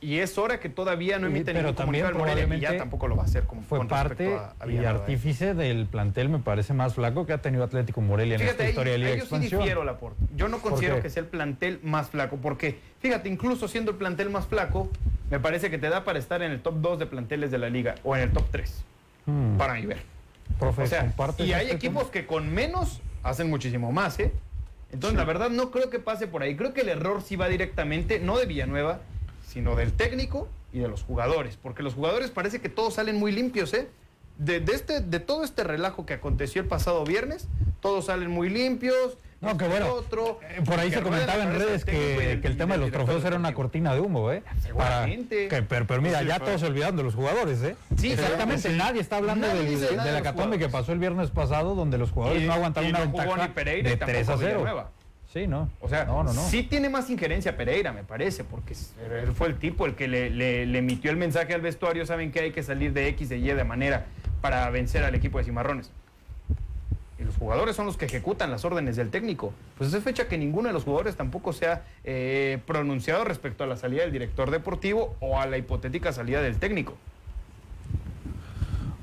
Y 0.00 0.18
es 0.18 0.38
hora 0.38 0.60
que 0.60 0.68
todavía 0.68 1.18
no 1.18 1.26
Sí, 1.26 1.32
emite 1.32 1.46
pero 1.52 1.58
ningún 1.70 1.74
también 1.74 2.06
el 2.06 2.14
Morelia, 2.14 2.34
y 2.34 2.38
ya 2.38 2.44
probablemente 2.46 2.78
tampoco 2.78 3.08
lo 3.08 3.16
va 3.16 3.22
a 3.22 3.26
hacer 3.26 3.44
como 3.46 3.62
Fue 3.62 3.84
parte 3.88 4.32
a- 4.36 4.54
a 4.60 4.68
y 4.70 4.78
artífice 4.84 5.54
del 5.54 5.86
plantel, 5.86 6.28
me 6.28 6.38
parece 6.38 6.72
más 6.72 6.94
flaco 6.94 7.26
que 7.26 7.32
ha 7.32 7.38
tenido 7.42 7.64
Atlético 7.64 8.00
Morelia 8.00 8.34
en 8.36 8.40
Fíjate, 8.42 8.52
esta 8.52 8.62
ahí, 8.64 8.68
historia 8.70 8.92
de 8.92 8.98
Liga 8.98 9.12
sí 9.14 9.18
Expansión. 9.22 9.60
difiero, 9.60 9.82
Laporte. 9.84 10.22
Yo 10.36 10.46
no 10.48 10.58
considero 10.60 11.02
que 11.02 11.10
sea 11.10 11.22
el 11.24 11.28
plantel 11.28 11.80
más 11.82 12.10
flaco, 12.10 12.36
porque, 12.36 12.78
fíjate, 13.00 13.28
incluso 13.28 13.66
siendo 13.66 13.90
el 13.90 13.96
plantel 13.96 14.30
más 14.30 14.46
flaco, 14.46 14.88
me 15.32 15.40
parece 15.40 15.68
que 15.68 15.78
te 15.78 15.88
da 15.88 16.04
para 16.04 16.20
estar 16.20 16.42
en 16.42 16.52
el 16.52 16.60
top 16.62 16.76
2 16.80 17.00
de 17.00 17.06
planteles 17.06 17.50
de 17.50 17.58
la 17.58 17.70
liga, 17.70 17.96
o 18.04 18.14
en 18.14 18.22
el 18.22 18.30
top 18.30 18.44
3, 18.52 18.84
Mm, 19.26 19.56
para 19.56 19.74
mi 19.74 19.86
ver. 19.86 20.11
Profe, 20.58 20.82
O 20.82 20.86
sea, 20.86 21.00
¿compartes 21.00 21.46
y 21.46 21.52
hay 21.52 21.66
este 21.66 21.76
equipos 21.76 22.08
que 22.08 22.26
con 22.26 22.52
menos 22.52 23.00
hacen 23.22 23.48
muchísimo 23.50 23.92
más, 23.92 24.18
¿eh? 24.18 24.32
Entonces, 24.90 25.16
la 25.16 25.24
verdad, 25.24 25.48
no 25.48 25.70
creo 25.70 25.88
que 25.88 25.98
pase 25.98 26.26
por 26.26 26.42
ahí. 26.42 26.54
Creo 26.54 26.74
que 26.74 26.82
el 26.82 26.90
error 26.90 27.22
sí 27.22 27.36
va 27.36 27.48
directamente, 27.48 28.18
no 28.18 28.36
de 28.38 28.44
Villanueva, 28.44 29.00
sino 29.48 29.74
del 29.74 29.92
técnico 29.92 30.48
y 30.72 30.80
de 30.80 30.88
los 30.88 31.02
jugadores. 31.02 31.56
Porque 31.56 31.82
los 31.82 31.94
jugadores 31.94 32.30
parece 32.30 32.60
que 32.60 32.68
todos 32.68 32.94
salen 32.94 33.16
muy 33.16 33.32
limpios, 33.32 33.72
¿eh? 33.72 33.88
De, 34.36 34.60
de 34.60 34.72
este, 34.72 35.00
de 35.00 35.20
todo 35.20 35.44
este 35.44 35.64
relajo 35.64 36.04
que 36.04 36.14
aconteció 36.14 36.60
el 36.62 36.68
pasado 36.68 37.04
viernes, 37.04 37.48
todos 37.80 38.06
salen 38.06 38.30
muy 38.30 38.50
limpios. 38.50 39.16
No, 39.42 39.56
que 39.58 39.66
bueno, 39.66 39.92
otro, 39.92 40.38
eh, 40.48 40.62
por 40.64 40.78
ahí 40.78 40.88
que 40.88 40.96
se 40.98 41.02
comentaba 41.02 41.42
en 41.42 41.52
redes 41.58 41.84
que, 41.84 42.32
el 42.42 42.56
tema 42.56 42.74
de 42.74 42.80
los 42.80 42.92
trofeos 42.92 43.24
era 43.24 43.34
una 43.36 43.52
cortina 43.52 43.92
de 43.92 44.00
humo, 44.00 44.30
¿eh? 44.30 44.44
Seguramente. 44.62 45.48
que, 45.48 45.62
pero, 45.62 45.84
pero 45.84 46.00
mira, 46.00 46.20
Sí, 46.20 46.26
ya 46.26 46.38
todos 46.38 46.60
se 46.60 46.66
olvidaron 46.68 46.96
de 46.96 47.02
los 47.02 47.16
jugadores, 47.16 47.60
¿eh? 47.64 47.74
Sí, 47.96 48.12
Exactamente, 48.12 48.70
sí. 48.70 48.76
nadie 48.76 49.00
está 49.00 49.16
hablando 49.16 49.48
Nadie 49.48 49.64
del- 49.64 49.80
de 49.80 49.96
la 49.96 50.12
los 50.12 50.22
catombe 50.22 50.58
que 50.58 50.66
jugadores. 50.66 50.70
pasó 50.72 50.92
el 50.92 50.98
viernes 51.00 51.30
pasado, 51.30 51.74
donde 51.74 51.98
los 51.98 52.12
jugadores 52.12 52.42
Y- 52.42 52.46
no 52.46 52.52
aguantaron 52.52 52.86
y 52.88 52.90
una 52.92 53.00
no 53.00 53.10
jugó 53.10 53.18
ventaja 53.18 53.46
ni 53.48 53.52
Pereira 53.52 53.88
y 53.88 53.92
de 53.92 53.96
tampoco 53.98 54.12
3 54.12 54.28
a 54.28 54.36
0. 54.38 54.48
Villanueva. 54.60 54.90
Sí, 55.32 55.46
no. 55.48 55.70
O 55.80 55.88
sea, 55.88 56.04
no, 56.04 56.22
no, 56.22 56.32
no. 56.32 56.42
sí 56.48 56.62
tiene 56.62 56.88
más 56.88 57.10
injerencia 57.10 57.56
Pereira, 57.56 57.90
me 57.92 58.04
parece, 58.04 58.44
porque 58.44 58.74
él 58.74 59.32
fue 59.34 59.48
el 59.48 59.56
tipo 59.58 59.86
el 59.86 59.96
que 59.96 60.06
le, 60.06 60.30
le- 60.30 60.66
le 60.66 60.78
emitió 60.78 61.10
el 61.10 61.16
mensaje 61.16 61.52
al 61.54 61.62
vestuario, 61.62 62.06
saben 62.06 62.30
que 62.30 62.40
hay 62.40 62.52
que 62.52 62.62
salir 62.62 62.92
de 62.92 63.08
X, 63.08 63.28
de 63.30 63.38
Y 63.38 63.48
de 63.48 63.64
manera 63.64 64.04
para 64.40 64.68
vencer 64.70 65.02
al 65.04 65.14
equipo 65.16 65.38
de 65.38 65.44
Cimarrones. 65.44 65.90
Jugadores 67.42 67.74
son 67.74 67.86
los 67.86 67.96
que 67.96 68.04
ejecutan 68.04 68.52
las 68.52 68.64
órdenes 68.64 68.94
del 68.94 69.10
técnico. 69.10 69.52
Pues 69.76 69.92
es 69.92 70.04
fecha 70.04 70.28
que 70.28 70.38
ninguno 70.38 70.68
de 70.68 70.72
los 70.72 70.84
jugadores 70.84 71.16
tampoco 71.16 71.52
se 71.52 71.66
ha 71.66 71.82
eh, 72.04 72.60
pronunciado 72.68 73.24
respecto 73.24 73.64
a 73.64 73.66
la 73.66 73.76
salida 73.76 74.02
del 74.02 74.12
director 74.12 74.48
deportivo 74.52 75.16
o 75.18 75.40
a 75.40 75.46
la 75.46 75.58
hipotética 75.58 76.12
salida 76.12 76.40
del 76.40 76.58
técnico. 76.58 76.94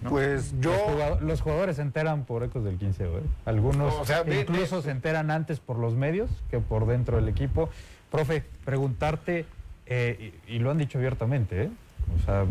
Pues 0.08 0.54
yo... 0.62 0.72
Los, 0.72 0.82
jugado- 0.82 1.20
los 1.20 1.42
jugadores 1.42 1.76
se 1.76 1.82
enteran 1.82 2.24
por 2.24 2.44
ecos 2.44 2.64
del 2.64 2.78
15, 2.78 3.08
güey. 3.08 3.24
Algunos 3.46 3.94
O 3.96 4.06
sea, 4.06 4.24
incluso 4.26 4.82
se 4.82 4.92
enteran 4.92 5.32
antes 5.32 5.60
por 5.60 5.78
los 5.78 5.96
medios 5.96 6.30
que 6.50 6.60
por 6.60 6.88
dentro 6.88 7.18
del 7.18 7.28
equipo. 7.28 7.70
Profe, 8.10 8.46
preguntarte, 8.64 9.46
eh, 9.86 10.32
y, 10.48 10.56
y 10.56 10.60
lo 10.60 10.72
han 10.72 10.78
dicho 10.78 10.98
abiertamente, 10.98 11.64
¿eh? 11.64 11.70
O 12.22 12.26
sea, 12.26 12.46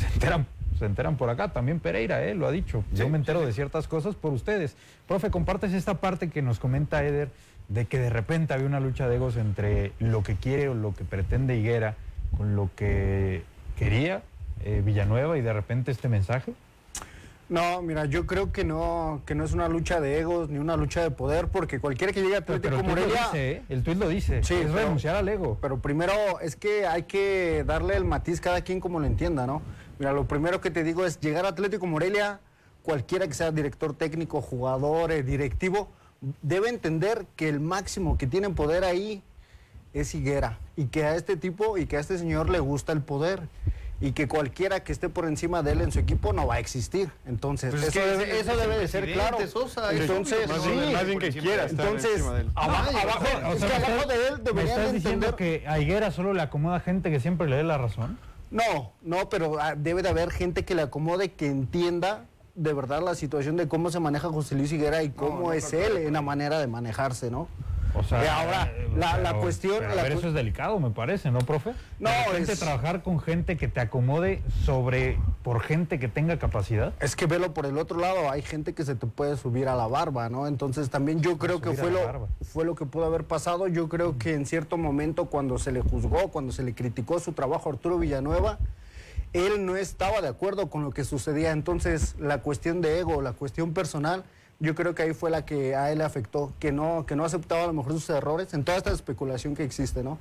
se 0.00 0.06
enteran, 0.14 0.46
se 0.78 0.86
enteran 0.86 1.16
por 1.16 1.30
acá. 1.30 1.52
También 1.52 1.80
Pereira, 1.80 2.24
¿eh? 2.24 2.34
Lo 2.34 2.46
ha 2.46 2.50
dicho. 2.50 2.84
Yo 2.92 3.08
me 3.08 3.16
entero 3.18 3.44
de 3.44 3.52
ciertas 3.52 3.88
cosas 3.88 4.14
por 4.14 4.32
ustedes. 4.32 4.76
Profe, 5.06 5.30
compartes 5.30 5.72
esta 5.72 5.94
parte 5.94 6.30
que 6.30 6.42
nos 6.42 6.58
comenta 6.58 7.04
Eder 7.04 7.30
de 7.68 7.86
que 7.86 7.98
de 7.98 8.10
repente 8.10 8.52
había 8.54 8.66
una 8.66 8.80
lucha 8.80 9.08
de 9.08 9.16
egos 9.16 9.36
entre 9.36 9.92
lo 9.98 10.22
que 10.22 10.36
quiere 10.36 10.68
o 10.68 10.74
lo 10.74 10.94
que 10.94 11.04
pretende 11.04 11.56
Higuera 11.56 11.94
con 12.36 12.56
lo 12.56 12.68
que 12.76 13.42
quería 13.78 14.22
eh, 14.64 14.82
Villanueva 14.84 15.38
y 15.38 15.42
de 15.42 15.52
repente 15.52 15.90
este 15.90 16.08
mensaje. 16.08 16.52
No, 17.50 17.82
mira, 17.82 18.06
yo 18.06 18.26
creo 18.26 18.52
que 18.52 18.64
no, 18.64 19.20
que 19.26 19.34
no 19.34 19.44
es 19.44 19.52
una 19.52 19.68
lucha 19.68 20.00
de 20.00 20.18
egos 20.18 20.48
ni 20.48 20.58
una 20.58 20.76
lucha 20.78 21.02
de 21.02 21.10
poder, 21.10 21.48
porque 21.48 21.78
cualquiera 21.78 22.10
que 22.12 22.22
llegue 22.22 22.36
a 22.36 22.40
Pero, 22.40 22.56
Atlético 22.56 22.82
pero 22.82 22.88
el 22.88 22.94
tuit 22.94 22.96
lo 22.96 23.02
Morelia... 23.12 23.24
dice, 23.30 23.50
¿eh? 23.52 23.62
El 23.68 23.82
tuit 23.82 23.98
lo 23.98 24.08
dice. 24.08 24.42
Sí, 24.42 24.54
es 24.54 24.60
pero- 24.62 24.74
renunciar 24.76 25.16
al 25.16 25.28
ego. 25.28 25.58
Pero 25.60 25.78
primero 25.78 26.12
es 26.40 26.56
que 26.56 26.86
hay 26.86 27.02
que 27.02 27.62
darle 27.66 27.96
el 27.96 28.04
matiz 28.06 28.40
cada 28.40 28.62
quien 28.62 28.80
como 28.80 28.98
lo 28.98 29.06
entienda, 29.06 29.46
¿no? 29.46 29.60
Mira, 29.98 30.12
lo 30.12 30.26
primero 30.26 30.60
que 30.60 30.70
te 30.70 30.82
digo 30.84 31.04
es 31.04 31.20
llegar 31.20 31.44
a 31.44 31.48
Atlético 31.48 31.86
Morelia, 31.86 32.40
cualquiera 32.82 33.26
que 33.26 33.34
sea 33.34 33.50
director 33.50 33.94
técnico, 33.94 34.40
jugador, 34.42 35.12
eh, 35.12 35.22
directivo, 35.22 35.88
debe 36.42 36.68
entender 36.68 37.26
que 37.36 37.48
el 37.48 37.60
máximo 37.60 38.16
que 38.18 38.26
tiene 38.26 38.50
poder 38.50 38.84
ahí 38.84 39.22
es 39.92 40.14
Higuera 40.14 40.58
y 40.76 40.86
que 40.86 41.04
a 41.04 41.14
este 41.14 41.36
tipo 41.36 41.78
y 41.78 41.86
que 41.86 41.96
a 41.96 42.00
este 42.00 42.18
señor 42.18 42.50
le 42.50 42.60
gusta 42.60 42.92
el 42.92 43.00
poder 43.02 43.42
y 44.00 44.12
que 44.12 44.26
cualquiera 44.26 44.82
que 44.82 44.92
esté 44.92 45.08
por 45.08 45.24
encima 45.24 45.62
de 45.62 45.72
él 45.72 45.80
en 45.80 45.92
su 45.92 46.00
equipo 46.00 46.32
no 46.32 46.46
va 46.46 46.56
a 46.56 46.58
existir. 46.58 47.10
Entonces, 47.26 47.70
Pues 47.70 47.84
es 47.84 47.88
eso 47.90 48.00
que 48.00 48.06
debe, 48.06 48.40
eso 48.40 48.56
debe 48.56 48.78
de 48.78 48.88
ser 48.88 49.12
claro. 49.12 49.38
Sosa, 49.46 49.92
entonces, 49.92 50.48
Más 50.48 50.66
bien, 50.66 50.92
más 50.92 51.04
que 51.04 51.30
quiera 51.40 51.64
estar 51.66 51.86
entonces, 51.86 52.10
encima 52.16 52.34
de 52.34 52.40
él. 52.42 52.50
abajo, 52.54 52.90
o 52.90 52.92
sea, 52.92 53.38
es 53.38 53.44
o 53.46 53.52
que 53.52 53.58
sea, 53.68 53.76
abajo 53.76 54.08
de 54.08 54.14
él 54.14 54.34
¿Me 54.38 54.42
deberían 54.42 54.78
estás 54.78 54.92
diciendo 54.92 55.26
entender 55.28 55.34
que 55.60 55.68
a 55.68 55.78
Higuera 55.78 56.10
solo 56.10 56.34
le 56.34 56.42
acomoda 56.42 56.80
gente 56.80 57.10
que 57.10 57.20
siempre 57.20 57.48
le 57.48 57.56
dé 57.56 57.62
la 57.62 57.78
razón? 57.78 58.18
No, 58.54 58.92
no, 59.02 59.28
pero 59.28 59.60
ah, 59.60 59.74
debe 59.74 60.02
de 60.02 60.10
haber 60.10 60.30
gente 60.30 60.64
que 60.64 60.76
le 60.76 60.82
acomode, 60.82 61.32
que 61.32 61.48
entienda 61.48 62.26
de 62.54 62.72
verdad 62.72 63.02
la 63.02 63.16
situación 63.16 63.56
de 63.56 63.66
cómo 63.66 63.90
se 63.90 63.98
maneja 63.98 64.28
José 64.28 64.54
Luis 64.54 64.70
Higuera 64.70 65.02
y 65.02 65.10
cómo 65.10 65.52
es 65.52 65.72
él 65.72 65.96
en 65.96 66.12
la 66.12 66.22
manera 66.22 66.60
de 66.60 66.68
manejarse, 66.68 67.32
¿no? 67.32 67.48
O 67.96 68.02
sea, 68.02 68.40
ahora, 68.40 68.72
eh, 68.76 68.88
la- 68.96 69.18
la 69.18 69.34
cuestión- 69.34 69.76
pero 69.78 69.92
a 69.92 69.94
ver, 70.02 70.12
cu- 70.12 70.18
eso 70.18 70.28
es 70.28 70.34
delicado, 70.34 70.80
me 70.80 70.90
parece, 70.90 71.30
¿no, 71.30 71.38
profe? 71.40 71.74
No, 72.00 72.10
es- 72.36 72.58
trabajar 72.58 73.02
con 73.02 73.20
gente 73.20 73.56
que 73.56 73.68
te 73.68 73.80
acomode 73.80 74.42
sobre 74.64 75.18
por 75.42 75.60
gente 75.60 75.98
que 75.98 76.08
tenga 76.08 76.38
capacidad. 76.38 76.92
Es 77.00 77.14
que 77.16 77.26
velo 77.26 77.54
por 77.54 77.66
el 77.66 77.78
otro 77.78 77.98
lado, 77.98 78.30
hay 78.30 78.42
gente 78.42 78.72
que 78.74 78.84
se 78.84 78.94
te 78.96 79.06
puede 79.06 79.36
subir 79.36 79.68
a 79.68 79.76
la 79.76 79.86
barba, 79.86 80.28
¿no? 80.28 80.46
Entonces 80.46 80.90
también 80.90 81.20
yo 81.20 81.38
creo 81.38 81.60
que 81.60 81.72
fue 81.74 81.90
lo, 81.90 82.04
barba. 82.04 82.26
fue 82.42 82.64
lo 82.64 82.74
que 82.74 82.84
pudo 82.86 83.04
haber 83.04 83.24
pasado. 83.24 83.68
Yo 83.68 83.88
creo 83.88 84.18
que 84.18 84.34
en 84.34 84.44
cierto 84.46 84.76
momento 84.76 85.26
cuando 85.26 85.58
se 85.58 85.70
le 85.70 85.80
juzgó, 85.80 86.28
cuando 86.28 86.52
se 86.52 86.62
le 86.62 86.74
criticó 86.74 87.20
su 87.20 87.32
trabajo 87.32 87.68
a 87.68 87.72
Arturo 87.74 87.98
Villanueva, 87.98 88.58
él 89.32 89.66
no 89.66 89.76
estaba 89.76 90.20
de 90.20 90.28
acuerdo 90.28 90.70
con 90.70 90.82
lo 90.84 90.90
que 90.90 91.04
sucedía. 91.04 91.52
Entonces 91.52 92.14
la 92.18 92.38
cuestión 92.38 92.80
de 92.80 92.98
ego, 93.00 93.20
la 93.22 93.32
cuestión 93.32 93.72
personal, 93.74 94.24
yo 94.60 94.74
creo 94.74 94.94
que 94.94 95.02
ahí 95.02 95.14
fue 95.14 95.30
la 95.30 95.44
que 95.44 95.74
a 95.76 95.90
él 95.92 95.98
le 95.98 96.04
afectó, 96.04 96.52
que 96.58 96.72
no, 96.72 97.04
que 97.06 97.16
no 97.16 97.24
aceptaba 97.24 97.64
a 97.64 97.66
lo 97.66 97.72
mejor 97.72 97.92
sus 97.92 98.08
errores 98.10 98.54
en 98.54 98.64
toda 98.64 98.78
esta 98.78 98.90
especulación 98.90 99.54
que 99.54 99.64
existe, 99.64 100.02
¿no? 100.02 100.18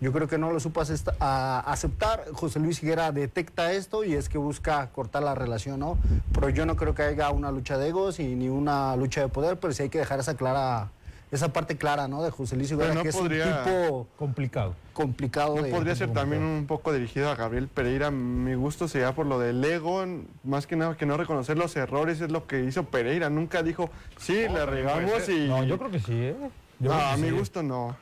Yo 0.00 0.12
creo 0.12 0.26
que 0.26 0.36
no 0.36 0.50
lo 0.50 0.58
supo 0.58 0.80
aceptar. 0.80 2.24
José 2.32 2.58
Luis 2.58 2.82
Higuera 2.82 3.12
detecta 3.12 3.72
esto 3.72 4.02
y 4.02 4.14
es 4.14 4.28
que 4.28 4.36
busca 4.36 4.90
cortar 4.90 5.22
la 5.22 5.36
relación, 5.36 5.78
¿no? 5.78 5.96
Pero 6.32 6.48
yo 6.48 6.66
no 6.66 6.74
creo 6.74 6.92
que 6.92 7.02
haya 7.02 7.30
una 7.30 7.52
lucha 7.52 7.78
de 7.78 7.88
egos 7.88 8.18
y 8.18 8.34
ni 8.34 8.48
una 8.48 8.96
lucha 8.96 9.20
de 9.20 9.28
poder, 9.28 9.60
pero 9.60 9.72
sí 9.72 9.84
hay 9.84 9.90
que 9.90 9.98
dejar 9.98 10.18
esa 10.18 10.34
clara, 10.34 10.90
esa 11.32 11.52
parte 11.52 11.76
clara, 11.76 12.06
¿no? 12.08 12.22
De 12.22 12.30
José 12.30 12.56
Luis 12.56 12.70
Higuera, 12.70 12.92
no 12.94 13.02
que 13.02 13.08
es 13.08 13.14
un 13.16 13.28
tipo 13.28 14.06
Complicado. 14.16 14.74
complicado 14.92 15.56
No 15.56 15.62
de... 15.62 15.70
podría 15.70 15.96
ser 15.96 16.12
también 16.12 16.42
un 16.42 16.66
poco 16.66 16.92
dirigido 16.92 17.30
a 17.30 17.34
Gabriel 17.34 17.68
Pereira. 17.68 18.10
Mi 18.10 18.54
gusto 18.54 18.86
sería 18.86 19.14
por 19.14 19.26
lo 19.26 19.38
del 19.38 19.64
ego, 19.64 20.04
más 20.44 20.66
que 20.66 20.76
nada 20.76 20.94
que 20.96 21.06
no 21.06 21.16
reconocer 21.16 21.56
los 21.56 21.74
errores 21.74 22.20
es 22.20 22.30
lo 22.30 22.46
que 22.46 22.62
hizo 22.64 22.84
Pereira. 22.84 23.30
Nunca 23.30 23.62
dijo, 23.62 23.90
sí, 24.18 24.34
le 24.34 24.66
regamos 24.66 25.28
y... 25.28 25.48
No, 25.48 25.64
yo 25.64 25.78
creo 25.78 25.90
que 25.90 26.00
sí, 26.00 26.12
¿eh? 26.12 26.36
Yo 26.78 26.90
No, 26.92 27.00
a 27.00 27.16
mi 27.16 27.28
sí. 27.28 27.34
gusto 27.34 27.62
no. 27.62 27.96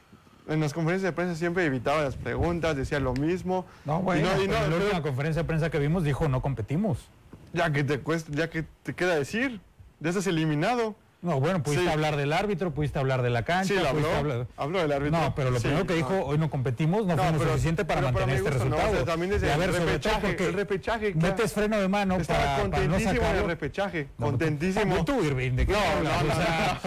En 0.49 0.59
las 0.59 0.73
conferencias 0.75 1.13
de 1.13 1.15
prensa 1.15 1.37
siempre 1.37 1.65
evitaba 1.65 2.03
las 2.03 2.17
preguntas, 2.17 2.75
decía 2.75 2.99
lo 2.99 3.15
mismo. 3.15 3.65
No, 3.85 4.01
bueno, 4.03 4.23
Y 4.23 4.25
no- 4.39 4.43
y 4.43 4.49
no, 4.49 4.55
pero 4.55 4.65
en 4.65 4.71
la 4.71 4.77
pero 4.77 4.85
última 4.87 5.03
conferencia 5.03 5.43
de 5.43 5.47
prensa 5.47 5.71
que 5.71 5.79
vimos 5.79 6.03
dijo 6.03 6.29
no 6.29 6.43
competimos. 6.43 6.99
ya 7.53 7.71
que 7.71 7.85
te 7.85 8.01
cuesta, 8.01 8.33
ya 8.35 8.51
que 8.51 8.65
te 8.83 8.93
queda 8.95 9.15
decir, 9.15 9.61
ya 10.01 10.09
estás 10.09 10.27
eliminado. 10.27 10.97
No, 11.23 11.39
bueno, 11.39 11.63
pudiste 11.63 11.85
Sí. 11.85 11.91
hablar 11.93 12.17
del 12.17 12.33
árbitro, 12.33 12.71
pudiste 12.73 12.99
hablar 12.99 13.21
de 13.21 13.29
la 13.29 13.43
cancha. 13.43 13.75
Sí, 13.75 13.79
lo 13.79 13.87
habló, 13.89 14.11
hablar- 14.17 14.47
habló 14.57 14.79
del 14.81 14.91
árbitro. 14.91 15.19
No, 15.21 15.35
pero 15.35 15.51
lo 15.51 15.59
Sí, 15.59 15.65
primero 15.65 15.87
que 15.87 15.93
no. 15.93 15.97
dijo, 15.99 16.25
hoy 16.25 16.39
no 16.39 16.49
competimos, 16.49 17.05
no, 17.07 17.15
No, 17.15 17.23
fuimos 17.23 17.39
pero- 17.41 17.51
suficiente 17.53 17.85
para 17.85 18.01
pero 18.01 18.13
para 18.15 18.27
mantener 18.27 18.37
este 18.47 18.51
gusto 18.51 18.65
no, 18.71 18.77
resultado. 18.77 18.93
o 18.93 18.97
sea, 18.97 19.13
también 19.13 19.31
desde 19.33 19.53
el 19.53 19.61
todo 19.61 19.85
repechaje, 19.85 20.21
porque 20.27 20.47
el 20.47 20.53
repechaje, 20.55 21.13
claro. 21.13 21.29
metes 21.37 21.53
freno 21.53 21.79
de 21.79 21.89
mano 21.89 22.17
Estaba 22.17 22.39
para, 22.39 22.51
para 22.57 22.65
no 22.65 22.71
contentísimo 22.71 23.11
en 23.11 23.17
sacarlo. 23.19 23.41
el 23.43 23.47
repechaje, 23.49 24.09
No, 24.17 24.27
contentísimo. 24.27 24.81
también 24.81 25.05
tú, 25.05 25.23
Irving, 25.25 25.53
¿de 25.57 25.67
qué 25.67 25.73
No, 25.73 25.79
no, 25.79 26.03
no, 26.03 26.33
O 26.33 26.35
sea, 26.37 26.81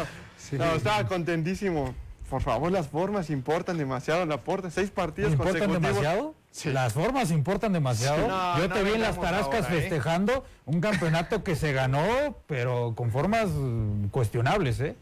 no. 0.58 0.65
No, 0.65 0.76
estaba 0.76 1.06
contentísimo. 1.08 1.93
Por 2.30 2.41
favor, 2.41 2.72
las 2.72 2.88
formas 2.88 3.30
importan 3.30 3.78
demasiado. 3.78 4.26
La 4.26 4.38
porta, 4.38 4.72
seis 4.72 4.89
partidos 4.89 5.34
¿Importan 5.34 5.60
consecutivos. 5.60 5.96
demasiado? 5.96 6.36
Sí. 6.53 6.71
Las 6.71 6.93
formas 6.93 7.31
importan 7.31 7.73
demasiado. 7.73 8.27
No, 8.27 8.57
Yo 8.59 8.67
no 8.67 8.75
te 8.75 8.83
vi 8.83 8.91
en 8.91 9.01
las 9.01 9.19
tarascas 9.19 9.65
ahora, 9.65 9.75
¿eh? 9.75 9.81
festejando 9.81 10.45
un 10.67 10.81
campeonato 10.81 11.43
que 11.43 11.55
se 11.55 11.73
ganó, 11.73 12.37
pero 12.45 12.93
con 12.95 13.09
formas 13.09 13.47
mm, 13.49 14.09
cuestionables, 14.09 14.79
¿eh? 14.79 14.95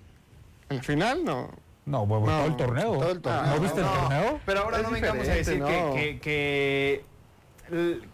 El 0.70 0.82
final, 0.82 1.26
no. 1.26 1.50
No, 1.86 2.06
bueno, 2.06 2.26
No, 2.28 2.38
todo 2.38 2.48
el 2.48 2.56
torneo. 2.56 2.94
todo 2.94 3.12
el 3.12 3.20
torneo. 3.22 3.54
¿No 3.56 3.60
viste 3.60 3.82
No, 3.82 3.94
el 3.94 4.00
torneo? 4.00 4.40
Pero 4.46 4.60
ahora 4.62 4.78
Es 4.78 4.84
no 4.84 4.92
vengamos 4.92 5.28
a 5.28 5.34
decir 5.34 5.62
que, 5.62 6.20
que- 6.22 7.04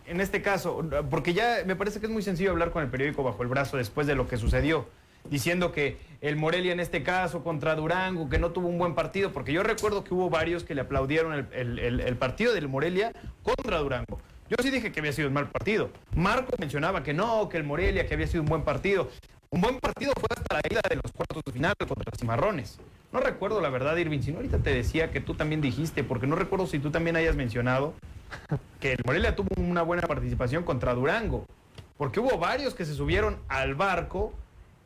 en 0.07 0.19
este 0.21 0.41
caso, 0.41 0.83
porque 1.11 1.33
ya 1.35 1.57
me 1.65 1.75
parece 1.75 1.99
que 1.99 2.07
es 2.07 2.11
muy 2.11 2.23
sencillo 2.23 2.49
hablar 2.51 2.71
con 2.71 2.81
el 2.83 2.89
periódico 2.89 3.21
bajo 3.23 3.43
el 3.43 3.49
brazo 3.49 3.77
después 3.77 4.07
de 4.07 4.15
lo 4.15 4.27
que 4.27 4.37
sucedió, 4.37 4.87
diciendo 5.29 5.71
que 5.71 5.97
el 6.21 6.35
Morelia 6.35 6.71
en 6.71 6.79
este 6.79 7.03
caso 7.03 7.43
contra 7.43 7.75
Durango, 7.75 8.29
que 8.29 8.39
no 8.39 8.51
tuvo 8.51 8.67
un 8.67 8.77
buen 8.77 8.95
partido, 8.95 9.31
porque 9.31 9.53
yo 9.53 9.63
recuerdo 9.63 10.03
que 10.03 10.13
hubo 10.13 10.29
varios 10.29 10.63
que 10.63 10.75
le 10.75 10.81
aplaudieron 10.81 11.47
el, 11.51 12.17
partido 12.17 12.53
del 12.53 12.67
Morelia 12.67 13.13
contra 13.43 13.77
Durango. 13.77 14.19
Yo 14.49 14.55
sí 14.61 14.71
dije 14.71 14.91
que 14.91 14.99
había 14.99 15.11
sido 15.11 15.27
un 15.27 15.33
mal 15.33 15.49
partido. 15.49 15.89
Marco 16.15 16.55
mencionaba 16.57 17.03
que 17.03 17.13
no, 17.13 17.49
que 17.49 17.57
el 17.57 17.63
Morelia, 17.63 18.07
que 18.07 18.13
había 18.13 18.27
sido 18.27 18.41
un 18.41 18.47
buen 18.47 18.63
partido. 18.63 19.09
Un 19.49 19.61
buen 19.61 19.79
partido 19.79 20.13
fue 20.17 20.27
hasta 20.29 20.55
la 20.55 20.61
ida 20.69 20.81
de 20.89 20.95
los 20.95 21.11
cuartos 21.11 21.43
de 21.45 21.51
final 21.51 21.73
contra 21.77 22.11
Cimarrones. 22.17 22.79
No 23.11 23.19
recuerdo 23.19 23.61
la 23.61 23.69
verdad, 23.69 23.95
Irving, 23.95 24.21
si 24.21 24.31
no 24.31 24.37
ahorita 24.37 24.59
te 24.59 24.73
decía 24.73 25.11
que 25.11 25.21
tú 25.21 25.35
también 25.35 25.61
dijiste, 25.61 26.03
porque 26.03 26.27
no 26.27 26.35
recuerdo 26.35 26.67
si 26.67 26.79
tú 26.79 26.91
también 26.91 27.15
hayas 27.15 27.35
mencionado 27.35 27.93
que 28.79 28.93
el 28.93 28.99
Morelia 29.05 29.35
tuvo 29.35 29.49
una 29.57 29.81
buena 29.81 30.03
participación 30.03 30.63
contra 30.63 30.93
Durango, 30.93 31.45
porque 31.97 32.19
hubo 32.19 32.37
varios 32.37 32.73
que 32.73 32.85
se 32.85 32.93
subieron 32.93 33.37
al 33.47 33.75
barco 33.75 34.33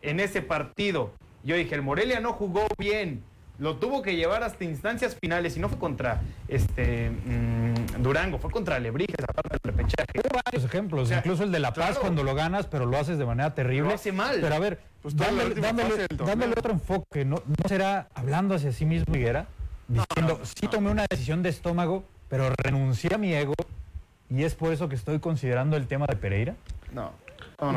en 0.02 0.20
ese 0.20 0.42
partido. 0.42 1.12
Yo 1.44 1.56
dije, 1.56 1.76
el 1.76 1.82
Morelia 1.82 2.20
no 2.20 2.34
jugó 2.34 2.68
bien, 2.78 3.24
lo 3.58 3.78
tuvo 3.78 4.02
que 4.02 4.16
llevar 4.16 4.44
hasta 4.44 4.64
instancias 4.64 5.16
finales 5.20 5.56
y 5.58 5.60
no 5.60 5.70
fue 5.70 5.78
contra 5.80 6.22
este 6.48 7.10
mm, 7.10 8.02
Durango, 8.02 8.38
fue 8.40 8.50
contra 8.52 8.80
Lebrijes, 8.80 9.16
aparte 9.24 9.58
del 9.62 9.76
repechaje. 9.76 10.08
Hubo 10.16 10.40
varios 10.46 10.64
ejemplos, 10.64 11.04
O 11.04 11.06
sea, 11.06 11.18
incluso 11.20 11.44
el 11.44 11.52
de 11.52 11.60
La 11.60 11.74
Paz 11.74 11.86
claro. 11.90 12.02
cuando 12.02 12.24
lo 12.24 12.34
ganas, 12.36 12.68
pero 12.68 12.86
lo 12.86 12.98
haces 12.98 13.18
de 13.18 13.26
manera 13.26 13.54
terrible. 13.54 13.90
Lo 13.90 13.96
hace 13.96 14.12
mal. 14.12 14.40
Pero 14.42 14.56
a 14.56 14.60
ver, 14.60 14.80
Pues 15.02 15.16
dándole, 15.16 15.56
dándole- 15.56 16.54
otro 16.58 16.72
enfoque, 16.74 17.26
¿no, 17.26 17.38
¿no 17.46 17.68
será 17.68 18.08
hablando 18.14 18.56
hacia 18.56 18.72
sí 18.72 18.86
mismo 18.86 19.16
Higuera? 19.16 19.48
Diciendo, 19.88 20.40
sí 20.44 20.68
tomé 20.68 20.90
una 20.90 21.06
decisión 21.10 21.44
de 21.44 21.50
estómago, 21.50 22.04
pero 22.30 22.50
renuncié 22.64 23.14
a 23.14 23.18
mi 23.18 23.34
ego 23.34 23.54
y 24.30 24.44
es 24.44 24.56
por 24.56 24.72
eso 24.72 24.88
que 24.88 24.96
estoy 24.96 25.20
considerando 25.20 25.76
el 25.76 25.88
tema 25.88 26.06
de 26.08 26.16
Pereira. 26.16 26.56
No. 26.94 27.12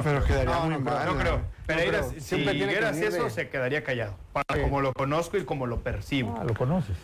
Pero 0.03 0.25
quedaría 0.25 0.55
No, 0.55 0.61
muy 0.62 0.75
no, 0.75 0.81
mal. 0.81 1.07
No 1.07 1.16
creo. 1.18 1.37
No 1.37 1.42
Pereira, 1.66 2.03
si 2.18 2.44
venir 2.44 2.68
de- 2.68 3.07
eso, 3.07 3.31
se 3.31 3.49
quedaría 3.49 3.85
callado. 3.85 4.14
Para 4.33 4.44
Sí. 4.55 4.61
como 4.62 4.81
lo 4.81 4.92
conozco 4.92 5.37
y 5.37 5.44
como 5.44 5.66
lo 5.66 5.81
percibo. 5.81 6.37
Ah, 6.40 6.44
lo 6.44 6.55
conoces. 6.55 6.97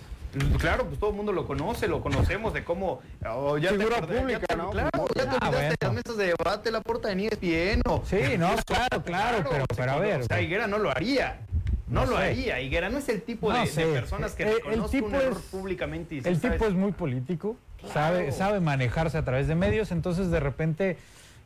Claro, 0.59 0.85
pues 0.87 1.01
todo 1.01 1.11
el 1.11 1.17
mundo 1.17 1.33
lo 1.33 1.45
conoce, 1.47 1.89
lo 1.89 2.01
conocemos 2.03 2.55
de 2.55 2.63
cómo. 2.63 3.01
oh, 3.27 3.59
ya 3.59 3.71
te 3.71 3.79
Figura 3.79 4.01
ya 4.01 4.07
pública, 4.07 4.41
te- 4.47 4.57
¿no? 4.57 4.71
Claro, 4.71 4.91
ya 5.15 5.23
te 5.25 5.29
Ah, 5.31 5.49
olvidaste 5.49 5.51
de 5.51 5.51
bueno. 5.51 5.75
las 5.81 5.93
mesas 5.93 6.17
de 6.17 6.27
debate, 6.27 6.71
la 6.71 6.81
puerta 6.83 7.09
de 7.09 7.27
ESPN. 7.27 7.83
o- 7.87 8.03
Sí, 8.07 8.17
no, 8.39 8.51
claro, 8.67 9.03
claro, 9.03 9.45
pero, 9.77 9.93
a 9.93 9.97
ver. 9.99 10.21
O 10.21 10.25
sea, 10.25 10.41
Higuera 10.41 10.67
no 10.69 10.79
lo 10.79 10.91
haría. 10.91 11.41
No, 11.89 12.05
No 12.05 12.13
lo 12.13 12.17
sé. 12.19 12.23
haría. 12.25 12.61
Higuera 12.61 12.89
no 12.91 12.99
es 12.99 13.09
el 13.09 13.23
tipo 13.23 13.53
de, 13.53 13.59
No 13.59 13.93
personas 13.93 14.35
que 14.35 14.45
El- 14.45 14.49
el 14.51 14.55
reconozca 14.59 14.91
tipo 14.93 15.07
un 15.07 15.15
error 15.17 15.33
es- 15.33 15.39
públicamente. 15.51 16.15
y 16.15 16.19
El 16.19 16.25
"¿Sabes 16.25 16.41
tipo 16.53 16.65
es 16.67 16.75
muy 16.75 16.93
político, 16.93 17.57
sabe, 17.93 18.31
sabe 18.31 18.61
manejarse 18.61 19.19
a 19.19 19.25
través 19.25 19.49
de 19.49 19.57
medios, 19.57 19.91
entonces 19.91 20.31
de 20.31 20.39
repente 20.39 20.97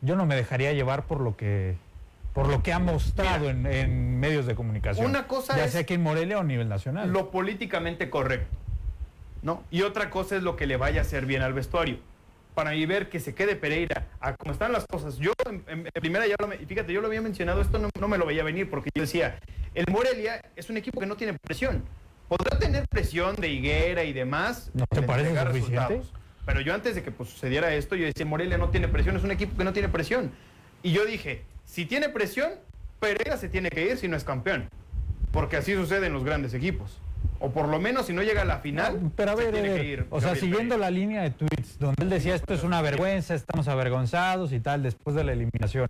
yo 0.04 0.16
no 0.16 0.26
me 0.26 0.36
dejaría 0.36 0.72
llevar 0.72 1.04
por 1.06 1.20
lo 1.20 1.36
que 1.36 1.76
por 2.32 2.48
lo 2.48 2.62
que 2.64 2.72
ha 2.72 2.80
mostrado 2.80 3.48
en, 3.48 3.64
en 3.66 4.18
medios 4.18 4.44
de 4.46 4.56
comunicación. 4.56 5.06
Una 5.06 5.28
cosa 5.28 5.56
ya 5.56 5.66
es- 5.66 5.72
sea 5.72 5.82
aquí 5.82 5.94
en 5.94 6.02
Morelia 6.02 6.38
o 6.38 6.40
a 6.40 6.44
nivel 6.44 6.68
nacional. 6.68 7.10
lo 7.12 7.30
políticamente 7.30 8.10
correcto. 8.10 8.56
¿No? 9.42 9.62
Y 9.70 9.82
otra 9.82 10.10
cosa 10.10 10.36
es 10.36 10.42
lo 10.42 10.56
que 10.56 10.66
le 10.66 10.76
vaya 10.76 11.00
a 11.00 11.02
hacer 11.02 11.26
bien 11.26 11.42
al 11.42 11.52
vestuario. 11.52 11.98
para 12.54 12.70
mí 12.70 12.86
ver 12.86 13.08
que 13.08 13.18
se 13.18 13.34
quede 13.34 13.56
Pereira 13.56 14.06
a 14.20 14.34
cómo 14.36 14.52
están 14.52 14.70
las 14.72 14.86
cosas. 14.86 15.16
Yo 15.16 15.32
en, 15.66 15.84
primera 16.00 16.24
ya 16.26 16.36
lo, 16.38 16.46
me- 16.46 16.56
fíjate, 16.58 16.92
yo 16.92 17.00
lo 17.00 17.08
había 17.08 17.20
mencionado, 17.20 17.60
esto 17.60 17.78
no, 17.80 17.88
no 18.00 18.06
me 18.08 18.16
lo 18.16 18.26
veía 18.26 18.44
venir 18.44 18.70
porque 18.70 18.90
yo 18.94 19.02
decía, 19.02 19.38
el 19.74 19.84
Morelia 19.90 20.40
es 20.56 20.70
un 20.70 20.76
equipo 20.76 21.00
que 21.00 21.06
no 21.06 21.16
tiene 21.16 21.36
presión. 21.42 21.82
Podrá 22.28 22.56
tener 22.58 22.86
presión 22.88 23.34
de 23.36 23.48
Higuera 23.48 24.04
y 24.04 24.12
demás. 24.12 24.70
¿No 24.72 24.86
te 24.88 25.02
parece 25.02 25.30
suficiente? 25.30 25.58
resultados. 25.58 26.12
Pero 26.46 26.60
yo 26.60 26.74
antes 26.74 26.94
de 26.94 27.02
que 27.02 27.10
pues, 27.10 27.30
sucediera 27.30 27.72
esto, 27.74 27.96
yo 27.96 28.04
decía, 28.06 28.26
Morelia 28.26 28.58
no 28.58 28.68
tiene 28.68 28.88
presión, 28.88 29.16
es 29.16 29.24
un 29.24 29.30
equipo 29.30 29.56
que 29.56 29.64
no 29.64 29.72
tiene 29.72 29.88
presión. 29.88 30.30
Y 30.82 30.92
yo 30.92 31.04
dije, 31.06 31.42
si 31.64 31.86
tiene 31.86 32.08
presión, 32.10 32.50
Pereira 33.00 33.36
se 33.36 33.48
tiene 33.48 33.70
que 33.70 33.90
ir 33.90 33.96
si 33.96 34.08
no 34.08 34.16
es 34.16 34.24
campeón. 34.24 34.68
Porque 35.32 35.56
así 35.56 35.74
sucede 35.74 36.06
en 36.06 36.12
los 36.12 36.24
grandes 36.24 36.54
equipos. 36.54 36.98
O 37.40 37.50
por 37.50 37.68
lo 37.68 37.80
menos 37.80 38.06
si 38.06 38.12
no 38.12 38.22
llega 38.22 38.42
a 38.42 38.44
la 38.44 38.58
final, 38.58 39.02
No, 39.02 39.12
pero 39.16 39.32
a 39.32 39.36
se 39.36 39.44
ver, 39.44 39.52
tiene 39.54 39.74
que 39.74 39.84
ir 39.84 40.06
o 40.10 40.20
sea, 40.20 40.34
siguiendo 40.34 40.76
Pereira. 40.76 40.78
la 40.78 40.90
línea 40.90 41.22
de 41.22 41.30
tweets 41.30 41.78
donde 41.78 42.02
él 42.04 42.10
decía 42.10 42.34
esto 42.34 42.54
es 42.54 42.62
una 42.62 42.80
vergüenza, 42.82 43.34
estamos 43.34 43.66
avergonzados 43.68 44.52
y 44.52 44.60
tal, 44.60 44.82
después 44.82 45.16
de 45.16 45.24
la 45.24 45.32
eliminación. 45.32 45.86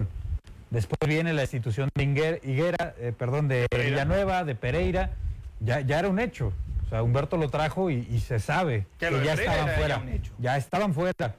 Después 0.71 0.99
viene 1.07 1.33
la 1.33 1.43
institución 1.43 1.91
de 1.95 2.39
Higuera, 2.43 2.95
eh, 2.99 3.13
perdón, 3.17 3.47
de 3.49 3.67
Pereira. 3.71 3.91
Villanueva, 4.05 4.45
de 4.45 4.55
Pereira, 4.55 5.11
ya, 5.61 5.81
ya 5.81 5.99
era 5.99 6.09
un 6.09 6.19
hecho. 6.19 6.53
O 6.95 6.97
sea, 6.97 7.03
Humberto 7.03 7.37
lo 7.37 7.49
trajo 7.51 7.91
y, 7.91 8.07
y 8.09 8.21
se 8.21 8.39
sabe 8.39 8.87
Que 9.01 9.11
ya 9.25 9.33
estaban 9.35 9.69
era 9.69 9.77
fuera. 9.77 10.03
hecho. 10.13 10.33
Ya 10.39 10.57
estaban 10.57 10.95
fuera. 10.95 11.35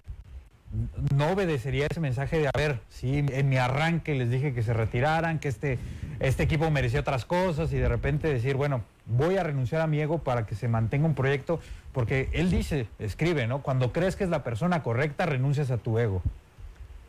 No 1.15 1.29
obedecería 1.29 1.87
ese 1.89 2.01
mensaje 2.01 2.37
de, 2.39 2.47
a 2.49 2.51
ver, 2.57 2.81
sí, 2.89 3.19
en 3.29 3.47
mi 3.47 3.55
arranque 3.55 4.15
les 4.15 4.29
dije 4.29 4.53
que 4.53 4.63
se 4.63 4.73
retiraran, 4.73 5.39
que 5.39 5.47
este, 5.47 5.79
este 6.19 6.43
equipo 6.43 6.69
merecía 6.71 6.99
otras 6.99 7.23
cosas 7.23 7.71
y 7.71 7.77
de 7.77 7.87
repente 7.87 8.27
decir, 8.27 8.57
bueno, 8.57 8.81
voy 9.05 9.37
a 9.37 9.43
renunciar 9.43 9.79
a 9.81 9.87
mi 9.87 10.01
ego 10.01 10.17
para 10.17 10.45
que 10.45 10.55
se 10.55 10.67
mantenga 10.67 11.05
un 11.05 11.15
proyecto, 11.15 11.61
porque 11.93 12.27
él 12.33 12.51
dice, 12.51 12.87
escribe, 12.99 13.47
¿no? 13.47 13.61
Cuando 13.61 13.93
crees 13.93 14.17
que 14.17 14.25
es 14.25 14.29
la 14.29 14.43
persona 14.43 14.83
correcta, 14.83 15.25
renuncias 15.25 15.71
a 15.71 15.77
tu 15.77 15.97
ego. 15.99 16.21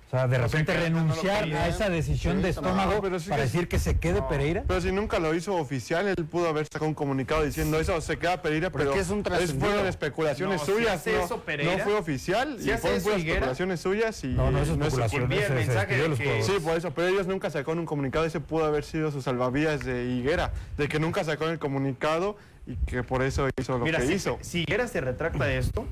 O 0.06 0.08
sea, 0.08 0.28
de 0.28 0.38
No 0.38 0.44
repente 0.44 0.72
renunciar 0.72 1.44
a 1.52 1.66
esa 1.66 1.88
decisión 1.90 2.36
Sí, 2.36 2.42
de 2.44 2.48
estómago 2.50 2.92
sí 3.18 3.28
para 3.28 3.42
que- 3.42 3.48
decir 3.48 3.66
que 3.66 3.80
se 3.80 3.98
quede 3.98 4.20
No. 4.20 4.28
Pereira. 4.28 4.62
Pero 4.68 4.80
si 4.80 4.92
nunca 4.92 5.18
lo 5.18 5.34
hizo 5.34 5.56
oficial, 5.56 6.06
él 6.06 6.14
pudo 6.26 6.48
haber 6.48 6.64
sacado 6.66 6.86
un 6.86 6.94
comunicado 6.94 7.42
diciendo 7.42 7.80
eso, 7.80 8.00
se 8.00 8.16
queda 8.16 8.40
Pereira, 8.40 8.70
Pero 8.70 8.84
pero, 8.84 8.94
es 8.94 9.06
es 9.06 9.10
un 9.10 9.24
trascendido. 9.24 9.66
fueron 9.68 9.86
especulaciones 9.88 10.60
No, 10.60 10.64
si 10.66 10.72
suyas, 10.72 11.04
no, 11.06 11.12
eso 11.24 11.40
Pereira, 11.40 11.76
no 11.78 11.82
fue 11.84 11.94
oficial 11.94 12.56
si 12.60 12.70
y 12.70 12.76
fueron 12.76 12.98
eso 12.98 13.16
especulaciones 13.16 13.80
suyas 13.80 14.22
y 14.22 14.28
No, 14.28 14.52
no 14.52 14.60
es 14.60 14.68
no 14.76 14.86
es 14.86 14.94
de 14.94 16.08
los 16.08 16.18
que-. 16.20 16.42
Sí, 16.44 16.52
por 16.62 16.76
eso, 16.76 16.92
pero 16.92 17.08
ellos 17.08 17.26
nunca 17.26 17.50
sacaron 17.50 17.80
un 17.80 17.86
comunicado, 17.86 18.24
ese 18.24 18.38
pudo 18.38 18.64
haber 18.64 18.84
sido 18.84 19.10
su 19.10 19.20
salvavidas 19.22 19.84
de 19.84 20.04
Higuera, 20.04 20.52
de 20.78 20.86
que 20.88 21.00
nunca 21.00 21.24
sacó 21.24 21.48
el 21.48 21.58
comunicado 21.58 22.36
y 22.64 22.76
que 22.76 23.02
por 23.02 23.22
eso 23.22 23.48
hizo 23.60 23.76
lo 23.78 23.84
Mira, 23.84 23.98
que 23.98 24.06
si, 24.06 24.12
hizo. 24.14 24.38
si 24.40 24.60
Higuera 24.62 24.86
se 24.86 25.00
retracta 25.00 25.44
de 25.46 25.58
esto, 25.58 25.84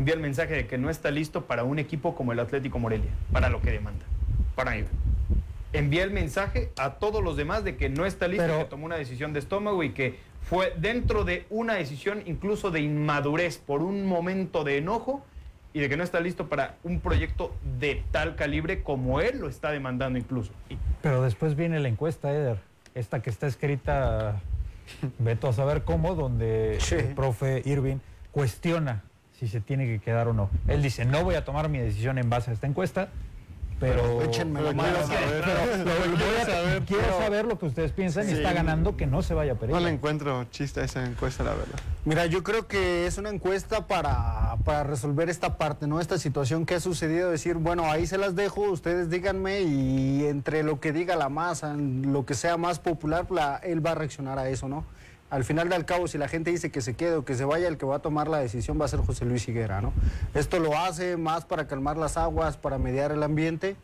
envía 0.00 0.14
el 0.14 0.20
mensaje 0.20 0.54
de 0.54 0.66
que 0.66 0.78
no 0.78 0.88
está 0.88 1.10
listo 1.10 1.44
para 1.44 1.62
un 1.62 1.78
equipo 1.78 2.14
como 2.14 2.32
el 2.32 2.40
Atlético 2.40 2.78
Morelia, 2.78 3.10
para 3.32 3.50
lo 3.50 3.60
que 3.60 3.70
demanda. 3.70 4.04
Para 4.54 4.72
mí. 4.72 4.84
Envía 5.74 6.02
el 6.04 6.10
mensaje 6.10 6.72
a 6.78 6.94
todos 6.94 7.22
los 7.22 7.36
demás 7.36 7.64
de 7.64 7.76
que 7.76 7.90
no 7.90 8.06
está 8.06 8.26
listo, 8.26 8.44
Pero- 8.46 8.58
que 8.60 8.64
tomó 8.64 8.86
una 8.86 8.96
decisión 8.96 9.34
de 9.34 9.40
estómago 9.40 9.82
y 9.82 9.90
que 9.90 10.18
fue 10.42 10.72
dentro 10.78 11.24
de 11.24 11.44
una 11.50 11.74
decisión 11.74 12.22
incluso 12.24 12.70
de 12.70 12.80
inmadurez 12.80 13.58
por 13.58 13.82
un 13.82 14.06
momento 14.06 14.64
de 14.64 14.78
enojo 14.78 15.22
y 15.74 15.80
de 15.80 15.88
que 15.90 15.96
no 15.98 16.02
está 16.02 16.18
listo 16.18 16.48
para 16.48 16.76
un 16.82 16.98
proyecto 17.00 17.54
de 17.78 18.02
tal 18.10 18.36
calibre 18.36 18.82
como 18.82 19.20
él 19.20 19.38
lo 19.38 19.48
está 19.50 19.70
demandando 19.70 20.18
incluso. 20.18 20.50
Pero 21.02 21.22
después 21.22 21.54
viene 21.56 21.78
la 21.78 21.88
encuesta, 21.88 22.32
Eder, 22.32 22.56
esta 22.94 23.20
que 23.20 23.28
está 23.28 23.46
escrita, 23.46 24.40
veto 25.18 25.46
a 25.46 25.52
saber 25.52 25.84
cómo, 25.84 26.14
donde 26.14 26.78
Sí. 26.80 26.94
el 26.96 27.14
profe 27.14 27.62
Irving 27.66 27.98
cuestiona 28.32 29.04
si 29.40 29.48
se 29.48 29.60
tiene 29.62 29.86
que 29.86 29.98
quedar 30.00 30.28
o 30.28 30.34
no. 30.34 30.50
Él 30.68 30.82
dice, 30.82 31.06
no 31.06 31.24
voy 31.24 31.34
a 31.34 31.44
tomar 31.46 31.70
mi 31.70 31.78
decisión 31.78 32.18
en 32.18 32.28
base 32.28 32.50
a 32.50 32.52
esta 32.54 32.66
encuesta, 32.66 33.08
pero... 33.80 34.20
Échenme 34.20 34.60
la 34.60 34.74
mano. 34.74 34.92
quiero 34.92 35.06
saber, 35.06 35.42
pero 35.42 35.84
lo- 35.84 36.10
voy 36.10 36.18
a- 36.20 36.44
quiero 36.44 36.44
saber, 36.52 36.82
quiero 36.82 37.02
pero- 37.04 37.18
saber 37.18 37.44
lo 37.46 37.58
que 37.58 37.64
ustedes 37.64 37.92
piensan 37.92 38.28
y 38.28 38.32
está 38.32 38.52
ganando 38.52 38.98
que 38.98 39.06
no 39.06 39.22
se 39.22 39.32
vaya 39.32 39.52
a 39.52 39.54
No 39.54 39.60
Pereira. 39.60 39.80
le 39.80 39.88
encuentro 39.88 40.44
chiste 40.50 40.80
a 40.80 40.84
esa 40.84 41.06
encuesta, 41.06 41.42
la 41.42 41.54
verdad. 41.54 41.78
Mira, 42.04 42.26
yo 42.26 42.42
creo 42.42 42.68
que 42.68 43.06
es 43.06 43.16
una 43.16 43.30
encuesta 43.30 43.86
para, 43.86 44.56
para 44.62 44.82
resolver 44.84 45.30
esta 45.30 45.56
parte, 45.56 45.86
¿no? 45.86 46.00
Esta 46.00 46.18
situación 46.18 46.66
que 46.66 46.74
ha 46.74 46.80
sucedido, 46.80 47.30
decir, 47.30 47.54
bueno, 47.54 47.90
ahí 47.90 48.06
se 48.06 48.18
las 48.18 48.36
dejo, 48.36 48.60
ustedes 48.70 49.08
díganme 49.08 49.62
y 49.62 50.26
entre 50.26 50.62
lo 50.64 50.80
que 50.80 50.92
diga 50.92 51.16
la 51.16 51.30
masa, 51.30 51.72
lo 51.74 52.26
que 52.26 52.34
sea 52.34 52.58
más 52.58 52.78
popular, 52.78 53.24
la- 53.30 53.56
él 53.56 53.84
va 53.84 53.92
a 53.92 53.94
reaccionar 53.94 54.38
a 54.38 54.50
eso, 54.50 54.68
¿no? 54.68 54.84
Al 55.30 55.44
final 55.44 55.68
del 55.68 55.84
cabo, 55.84 56.08
si 56.08 56.18
la 56.18 56.28
gente 56.28 56.50
dice 56.50 56.70
que 56.70 56.80
se 56.80 56.94
quede 56.94 57.14
o 57.14 57.24
que 57.24 57.34
se 57.34 57.44
vaya, 57.44 57.68
el 57.68 57.78
que 57.78 57.86
va 57.86 57.96
a 57.96 57.98
tomar 58.00 58.28
la 58.28 58.38
decisión 58.38 58.80
va 58.80 58.84
a 58.84 58.88
ser 58.88 59.00
José 59.00 59.24
Luis 59.24 59.48
Higuera, 59.48 59.80
¿no? 59.80 59.92
Esto 60.34 60.58
lo 60.58 60.76
hace 60.76 61.16
más 61.16 61.44
para 61.44 61.68
calmar 61.68 61.96
las 61.96 62.16
aguas, 62.16 62.56
para 62.56 62.78
mediar 62.78 63.12
el 63.12 63.22
ambiente. 63.22 63.76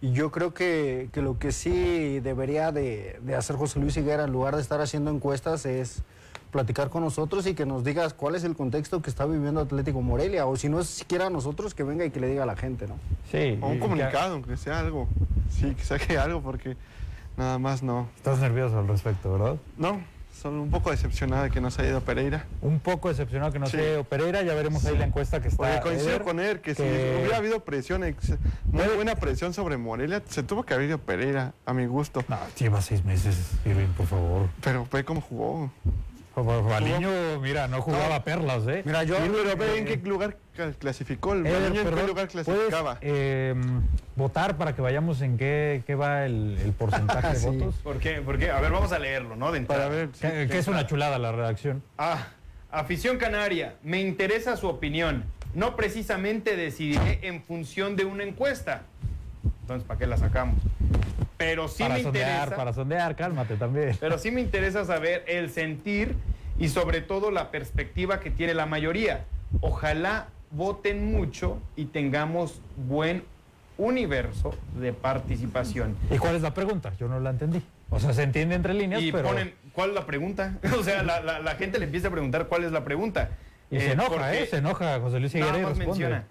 Y 0.00 0.12
yo 0.12 0.30
creo 0.30 0.54
que, 0.54 1.08
que 1.12 1.22
lo 1.22 1.38
que 1.38 1.52
sí 1.52 2.20
debería 2.20 2.72
de, 2.72 3.20
de 3.22 3.34
hacer 3.36 3.56
José 3.56 3.80
Luis 3.80 3.96
Higuera, 3.96 4.24
en 4.24 4.32
lugar 4.32 4.56
de 4.56 4.62
estar 4.62 4.80
haciendo 4.80 5.10
encuestas, 5.10 5.66
es 5.66 6.02
platicar 6.50 6.88
con 6.88 7.02
nosotros 7.02 7.46
y 7.48 7.54
que 7.54 7.66
nos 7.66 7.82
digas 7.82 8.14
cuál 8.14 8.36
es 8.36 8.44
el 8.44 8.54
contexto 8.54 9.02
que 9.02 9.10
está 9.10 9.26
viviendo 9.26 9.60
Atlético 9.60 10.00
Morelia. 10.02 10.46
O 10.46 10.56
si 10.56 10.68
no 10.68 10.80
es 10.80 10.86
siquiera 10.86 11.26
a 11.26 11.30
nosotros, 11.30 11.74
que 11.74 11.82
venga 11.82 12.04
y 12.04 12.10
que 12.10 12.20
le 12.20 12.28
diga 12.28 12.44
a 12.44 12.46
la 12.46 12.56
gente, 12.56 12.86
¿no? 12.86 12.94
Sí. 13.30 13.58
O 13.60 13.68
un 13.68 13.78
comunicado, 13.78 14.34
aunque 14.34 14.56
sea 14.56 14.78
algo. 14.78 15.08
Sí, 15.50 15.74
que 15.74 15.84
saque 15.84 16.16
algo, 16.16 16.40
porque 16.40 16.76
nada 17.36 17.58
más 17.58 17.82
no. 17.82 18.08
Estás 18.16 18.38
nervioso 18.38 18.78
al 18.78 18.86
respecto, 18.88 19.32
¿verdad? 19.32 19.56
No, 19.76 20.00
solo 20.44 20.60
un 20.62 20.70
poco 20.70 20.90
decepcionado 20.90 21.44
de 21.44 21.50
que 21.50 21.58
no 21.58 21.70
se 21.70 21.80
haya 21.80 21.92
ido 21.92 22.00
Pereira. 22.02 22.44
Un 22.60 22.78
poco 22.78 23.08
decepcionado 23.08 23.50
que 23.50 23.58
no 23.58 23.64
Sí. 23.64 23.78
sea 23.78 24.02
Pereira, 24.02 24.42
ya 24.42 24.52
veremos 24.52 24.84
ahí 24.84 24.98
la 24.98 25.06
encuesta 25.06 25.40
que 25.40 25.48
está... 25.48 25.56
Porque 25.56 25.80
coincido 25.80 26.10
Eder, 26.10 26.22
con 26.22 26.38
él, 26.38 26.60
que, 26.60 26.74
si 26.74 26.82
hubiera 26.82 27.38
habido 27.38 27.60
presión, 27.64 28.02
muy 28.70 28.84
buena 28.94 29.14
presión 29.14 29.54
sobre 29.54 29.78
Morelia, 29.78 30.22
se 30.28 30.42
tuvo 30.42 30.62
que 30.64 30.74
haber 30.74 30.88
ido 30.90 30.98
Pereira, 30.98 31.54
a 31.64 31.72
mi 31.72 31.86
gusto. 31.86 32.22
No, 32.28 32.36
lleva 32.58 32.82
seis 32.82 33.02
meses, 33.06 33.52
Irving, 33.64 33.86
por 33.96 34.06
favor. 34.06 34.48
Pero 34.62 34.86
ve 34.92 35.02
cómo 35.02 35.22
jugó. 35.22 35.70
Baliño, 36.36 37.38
mira, 37.40 37.68
no 37.68 37.80
jugaba 37.80 38.24
perlas, 38.24 38.66
¿eh? 38.66 38.82
Mira, 38.84 39.04
yo... 39.04 39.16
Pero 39.16 39.56
ve 39.56 39.78
en 39.78 39.84
qué 39.84 39.96
lugar 40.08 40.36
clasificó 40.78 41.32
el 41.32 41.46
Eder, 41.46 41.60
Baliño, 41.62 41.80
en 41.80 41.86
qué 41.86 41.90
perdón, 41.90 42.06
lugar 42.08 42.28
¿puedes, 42.28 42.46
clasificaba. 42.46 42.98
eh, 43.00 43.54
votar 44.16 44.56
para 44.56 44.74
que 44.74 44.82
vayamos 44.82 45.20
en 45.22 45.36
qué, 45.38 45.82
qué 45.86 45.94
va 45.94 46.24
el, 46.26 46.58
el 46.62 46.72
porcentaje 46.72 47.28
de 47.28 47.34
Sí. 47.38 47.46
votos. 47.46 47.74
¿Por 47.82 47.98
qué? 47.98 48.20
¿Por 48.20 48.38
qué? 48.38 48.50
A 48.50 48.60
ver, 48.60 48.72
vamos 48.72 48.92
a 48.92 48.98
leerlo, 48.98 49.36
¿no? 49.36 49.52
De 49.52 49.60
Para 49.62 49.88
ver. 49.88 50.08
sí. 50.14 50.20
Que, 50.26 50.48
que 50.48 50.58
es 50.58 50.66
una 50.68 50.86
chulada 50.86 51.18
la 51.18 51.30
redacción. 51.32 51.82
Ah, 51.98 52.28
afición 52.70 53.16
canaria, 53.18 53.76
me 53.82 54.00
interesa 54.00 54.56
su 54.56 54.66
opinión. 54.68 55.24
No 55.54 55.76
precisamente 55.76 56.56
decidiré 56.56 57.20
en 57.22 57.42
función 57.42 57.94
de 57.94 58.04
una 58.04 58.24
encuesta. 58.24 58.82
Entonces, 59.62 59.86
¿para 59.86 59.98
qué 60.00 60.06
la 60.08 60.16
sacamos? 60.16 60.56
Pero 61.36 61.68
sí 61.68 61.82
para 61.82 61.94
me 61.96 62.02
sondear, 62.02 62.30
interesa. 62.30 62.56
para 62.56 62.72
sondear, 62.72 63.16
cálmate 63.16 63.56
también. 63.56 63.96
Pero 64.00 64.18
sí 64.18 64.30
me 64.30 64.40
interesa 64.40 64.84
saber 64.84 65.24
el 65.26 65.50
sentir 65.50 66.14
y 66.58 66.68
sobre 66.68 67.00
todo 67.00 67.30
la 67.30 67.50
perspectiva 67.50 68.20
que 68.20 68.30
tiene 68.30 68.54
la 68.54 68.66
mayoría. 68.66 69.24
Ojalá 69.60 70.28
voten 70.52 71.10
mucho 71.12 71.58
y 71.76 71.86
tengamos 71.86 72.60
buen 72.76 73.24
universo 73.78 74.54
de 74.80 74.92
participación. 74.92 75.96
¿Y 76.10 76.18
cuál 76.18 76.36
es 76.36 76.42
la 76.42 76.54
pregunta? 76.54 76.92
Yo 76.98 77.08
no 77.08 77.18
la 77.18 77.30
entendí. 77.30 77.60
O 77.90 77.98
sea, 77.98 78.12
se 78.12 78.22
entiende 78.22 78.54
entre 78.54 78.72
líneas, 78.74 79.02
Y 79.02 79.10
pero... 79.12 79.28
ponen, 79.28 79.54
¿cuál 79.72 79.90
es 79.90 79.94
la 79.96 80.06
pregunta? 80.06 80.54
O 80.78 80.82
sea, 80.84 81.02
la, 81.02 81.20
la- 81.20 81.40
la 81.40 81.54
gente 81.56 81.78
le 81.78 81.86
empieza 81.86 82.08
a 82.08 82.10
preguntar 82.10 82.46
cuál 82.46 82.64
es 82.64 82.72
la 82.72 82.84
pregunta. 82.84 83.30
Y 83.70 83.76
Eh, 83.76 83.80
se 83.80 83.92
enoja, 83.92 84.08
porque 84.10 84.42
¿eh? 84.42 84.46
Se 84.46 84.56
enoja 84.58 85.00
José 85.00 85.18
Luis 85.20 85.34
Higuera 85.34 85.58
y 85.58 85.62
responde. 85.62 85.86
menciona. 85.86 86.24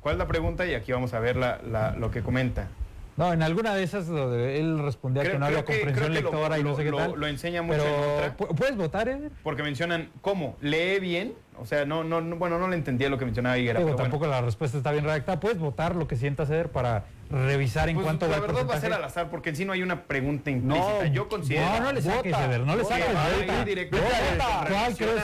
¿Cuál 0.00 0.14
es 0.14 0.18
la 0.20 0.26
pregunta? 0.28 0.64
Y 0.66 0.74
aquí 0.74 0.92
vamos 0.92 1.12
a 1.14 1.18
ver 1.20 1.34
la- 1.36 1.58
la- 1.68 1.90
lo 1.92 2.10
que 2.12 2.22
comenta. 2.22 2.68
No, 3.16 3.32
en 3.32 3.42
alguna 3.42 3.74
de 3.74 3.82
esas 3.82 4.08
él 4.08 4.78
respondía 4.78 5.22
Creo- 5.22 5.32
que 5.34 5.38
no 5.38 5.46
había 5.46 5.64
comprensión 5.64 5.94
creo 5.94 6.08
que 6.08 6.22
lo- 6.22 6.30
lectora 6.30 6.58
y 6.58 6.62
no 6.64 6.76
sé 6.76 6.84
qué 6.84 6.90
lo- 6.90 6.96
tal. 6.98 7.12
lo 7.18 7.26
enseña 7.26 7.62
mucho 7.62 7.78
Pero, 7.82 7.94
en 7.96 8.10
otra. 8.10 8.36
¿pu- 8.36 8.54
¿puedes 8.54 8.76
votar, 8.76 9.08
Eder? 9.08 9.30
Porque 9.42 9.62
mencionan, 9.62 10.10
¿cómo? 10.20 10.56
¿Lee 10.60 10.98
bien? 11.00 11.34
O 11.58 11.66
sea, 11.66 11.84
no, 11.84 12.04
no, 12.04 12.20
no- 12.20 12.36
bueno, 12.36 12.58
no 12.58 12.68
le 12.68 12.76
entendía 12.76 13.08
lo 13.08 13.18
que 13.18 13.24
mencionaba 13.24 13.58
Higuera. 13.58 13.78
Digo, 13.78 13.88
pero 13.88 13.96
bueno. 13.96 14.10
tampoco 14.10 14.30
la 14.30 14.40
respuesta 14.40 14.76
está 14.78 14.92
bien 14.92 15.04
redactada. 15.04 15.40
Puedes 15.40 15.58
votar 15.58 15.96
lo 15.96 16.06
que 16.06 16.16
sientas, 16.16 16.48
Eder, 16.50 16.70
para 16.70 17.04
revisar 17.30 17.88
en 17.88 17.96
Pues, 17.96 18.04
cuánto 18.04 18.26
va 18.28 18.36
la 18.36 18.40
verdad 18.40 18.66
va 18.68 18.74
a 18.74 18.80
ser 18.80 18.92
al 18.92 19.02
azar, 19.02 19.30
porque 19.30 19.50
en 19.50 19.56
sí 19.56 19.64
no 19.64 19.72
hay 19.72 19.82
una 19.82 20.02
pregunta 20.04 20.50
implícita. 20.50 21.06
Yo 21.06 21.28
considero. 21.28 21.66
No, 21.66 21.80
no 21.80 21.92
le 21.92 22.02
saques, 22.02 22.32
Vota, 22.32 22.44
Eder, 22.44 22.60
no 22.60 22.76
le 22.76 22.84
saques. 22.84 23.06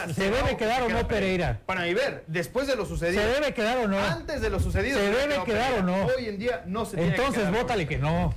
se 0.08 0.14
¿Se 0.14 0.30
debe 0.30 0.56
quedar 0.56 0.82
o 0.82 0.88
no 0.88 1.06
Pereira? 1.06 1.60
Para 1.66 1.82
mi 1.82 1.94
ver, 1.94 2.24
después 2.26 2.66
de 2.66 2.76
lo 2.76 2.86
sucedido. 2.86 3.22
¿Se 3.22 3.28
debe 3.28 3.54
quedar 3.54 3.78
o 3.78 3.88
no? 3.88 3.98
Antes 3.98 4.40
de 4.40 4.50
lo 4.50 4.60
sucedido. 4.60 4.98
¿Se 4.98 5.10
debe 5.10 5.42
quedar 5.44 5.74
o 5.74 5.82
no? 5.82 6.06
Hoy 6.06 6.26
en 6.26 6.38
día 6.38 6.62
no 6.66 6.84
se 6.84 6.96
tiene 6.96 7.14
que 7.14 7.50
vótale 7.50 7.86
que 7.86 7.98
no. 7.98 8.34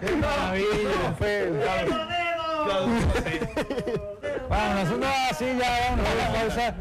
¡Qué 0.00 0.16
maravilla! 0.16 2.27
Vámonos, 4.48 4.90
no, 4.98 5.06
sí, 5.38 5.44
ya, 5.58 5.88
vámonos 5.90 6.06
a 6.08 6.14
la 6.14 6.32
pausa. 6.32 6.74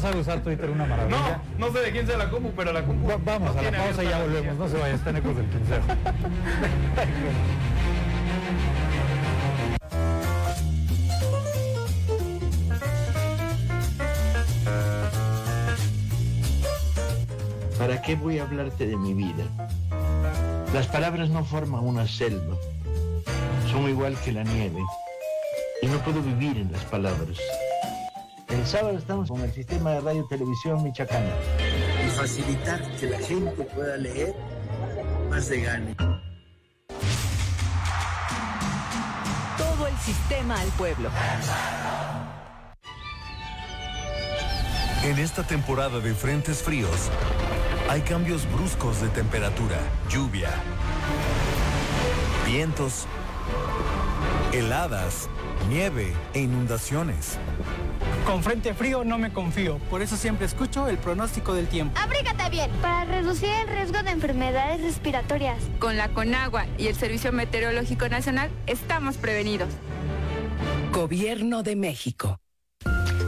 Sabe 0.00 0.20
usar 0.20 0.40
Twitter, 0.42 0.70
una 0.70 0.84
maravilla. 0.86 1.40
No, 1.58 1.66
no 1.66 1.72
sé 1.72 1.80
de 1.80 1.92
quién 1.92 2.06
sea 2.06 2.18
la 2.18 2.30
compu, 2.30 2.50
pero 2.56 2.72
la 2.72 2.84
compu. 2.84 3.08
Va- 3.08 3.18
Vamos 3.24 3.54
no 3.54 3.60
a 3.60 3.62
la 3.62 3.70
pausa 3.72 4.04
y 4.04 4.08
ya 4.08 4.18
volvemos. 4.22 4.56
No 4.56 4.68
se 4.68 4.76
vayan, 4.76 4.96
están 4.96 5.16
ecos 5.16 5.36
del 5.36 5.46
quinceo. 5.46 5.80
qué 18.04 18.16
voy 18.16 18.38
a 18.38 18.42
hablarte 18.44 18.86
de 18.86 18.96
mi 18.96 19.14
vida? 19.14 19.44
Las 20.72 20.86
palabras 20.88 21.30
no 21.30 21.44
forman 21.44 21.84
una 21.84 22.06
selva. 22.06 22.56
Son 23.74 23.88
igual 23.88 24.16
que 24.20 24.30
la 24.30 24.44
nieve. 24.44 24.80
Y 25.82 25.86
no 25.88 25.98
puedo 26.04 26.22
vivir 26.22 26.58
en 26.58 26.70
las 26.70 26.84
palabras. 26.84 27.36
El 28.46 28.64
sábado 28.64 28.96
estamos 28.96 29.28
con 29.28 29.40
el 29.40 29.52
sistema 29.52 29.90
de 29.94 30.00
radio 30.00 30.22
y 30.24 30.28
televisión 30.28 30.80
Michoacán. 30.84 31.24
Y 32.06 32.10
facilitar 32.10 32.80
que 33.00 33.08
la 33.08 33.18
gente 33.18 33.64
pueda 33.64 33.96
leer 33.96 34.32
más 35.28 35.48
de 35.48 35.60
gane. 35.60 35.96
Todo 39.58 39.88
el 39.88 39.96
sistema 39.96 40.60
al 40.60 40.68
pueblo. 40.78 41.10
En 45.02 45.18
esta 45.18 45.42
temporada 45.42 45.98
de 45.98 46.14
frentes 46.14 46.62
fríos, 46.62 47.10
hay 47.90 48.02
cambios 48.02 48.46
bruscos 48.52 49.00
de 49.00 49.08
temperatura, 49.08 49.78
lluvia, 50.08 50.50
vientos, 52.46 53.08
heladas, 54.52 55.28
nieve 55.68 56.12
e 56.32 56.40
inundaciones. 56.40 57.38
Con 58.24 58.42
frente 58.42 58.72
frío 58.72 59.04
no 59.04 59.18
me 59.18 59.32
confío, 59.32 59.78
por 59.90 60.00
eso 60.00 60.16
siempre 60.16 60.46
escucho 60.46 60.88
el 60.88 60.96
pronóstico 60.96 61.54
del 61.54 61.66
tiempo. 61.66 61.98
Abrígate 62.00 62.48
bien 62.50 62.70
para 62.80 63.04
reducir 63.04 63.48
el 63.48 63.68
riesgo 63.68 64.02
de 64.02 64.10
enfermedades 64.10 64.80
respiratorias. 64.80 65.58
Con 65.78 65.96
la 65.96 66.08
Conagua 66.08 66.66
y 66.78 66.86
el 66.86 66.94
Servicio 66.94 67.32
Meteorológico 67.32 68.08
Nacional 68.08 68.50
estamos 68.66 69.16
prevenidos. 69.16 69.68
Gobierno 70.92 71.62
de 71.62 71.76
México. 71.76 72.38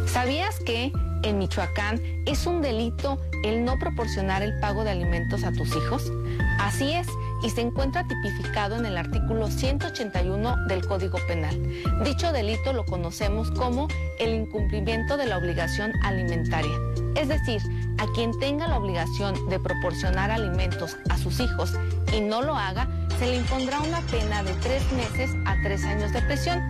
¿Sabías 0.06 0.60
que 0.60 0.92
en 1.24 1.38
Michoacán 1.38 2.00
es 2.24 2.46
un 2.46 2.62
delito 2.62 3.20
el 3.42 3.64
no 3.64 3.78
proporcionar 3.78 4.42
el 4.42 4.58
pago 4.60 4.84
de 4.84 4.90
alimentos 4.90 5.44
a 5.44 5.52
tus 5.52 5.74
hijos? 5.76 6.10
Así 6.58 6.92
es, 6.92 7.08
y 7.42 7.50
se 7.50 7.60
encuentra 7.60 8.06
tipificado 8.06 8.76
en 8.76 8.86
el 8.86 8.96
artículo 8.96 9.48
181 9.48 10.66
del 10.66 10.86
Código 10.86 11.18
Penal. 11.26 11.60
Dicho 12.04 12.32
delito 12.32 12.72
lo 12.72 12.84
conocemos 12.84 13.50
como 13.52 13.88
el 14.18 14.34
incumplimiento 14.34 15.16
de 15.16 15.26
la 15.26 15.38
obligación 15.38 15.92
alimentaria. 16.02 16.72
Es 17.14 17.28
decir, 17.28 17.60
a 17.98 18.06
quien 18.14 18.38
tenga 18.38 18.68
la 18.68 18.78
obligación 18.78 19.48
de 19.48 19.58
proporcionar 19.58 20.30
alimentos 20.30 20.96
a 21.08 21.16
sus 21.18 21.40
hijos 21.40 21.74
y 22.12 22.20
no 22.20 22.42
lo 22.42 22.56
haga, 22.56 22.88
se 23.18 23.26
le 23.26 23.36
impondrá 23.36 23.80
una 23.80 24.00
pena 24.02 24.42
de 24.42 24.52
tres 24.54 24.82
meses 24.92 25.30
a 25.46 25.56
tres 25.62 25.84
años 25.84 26.12
de 26.12 26.20
prisión 26.22 26.60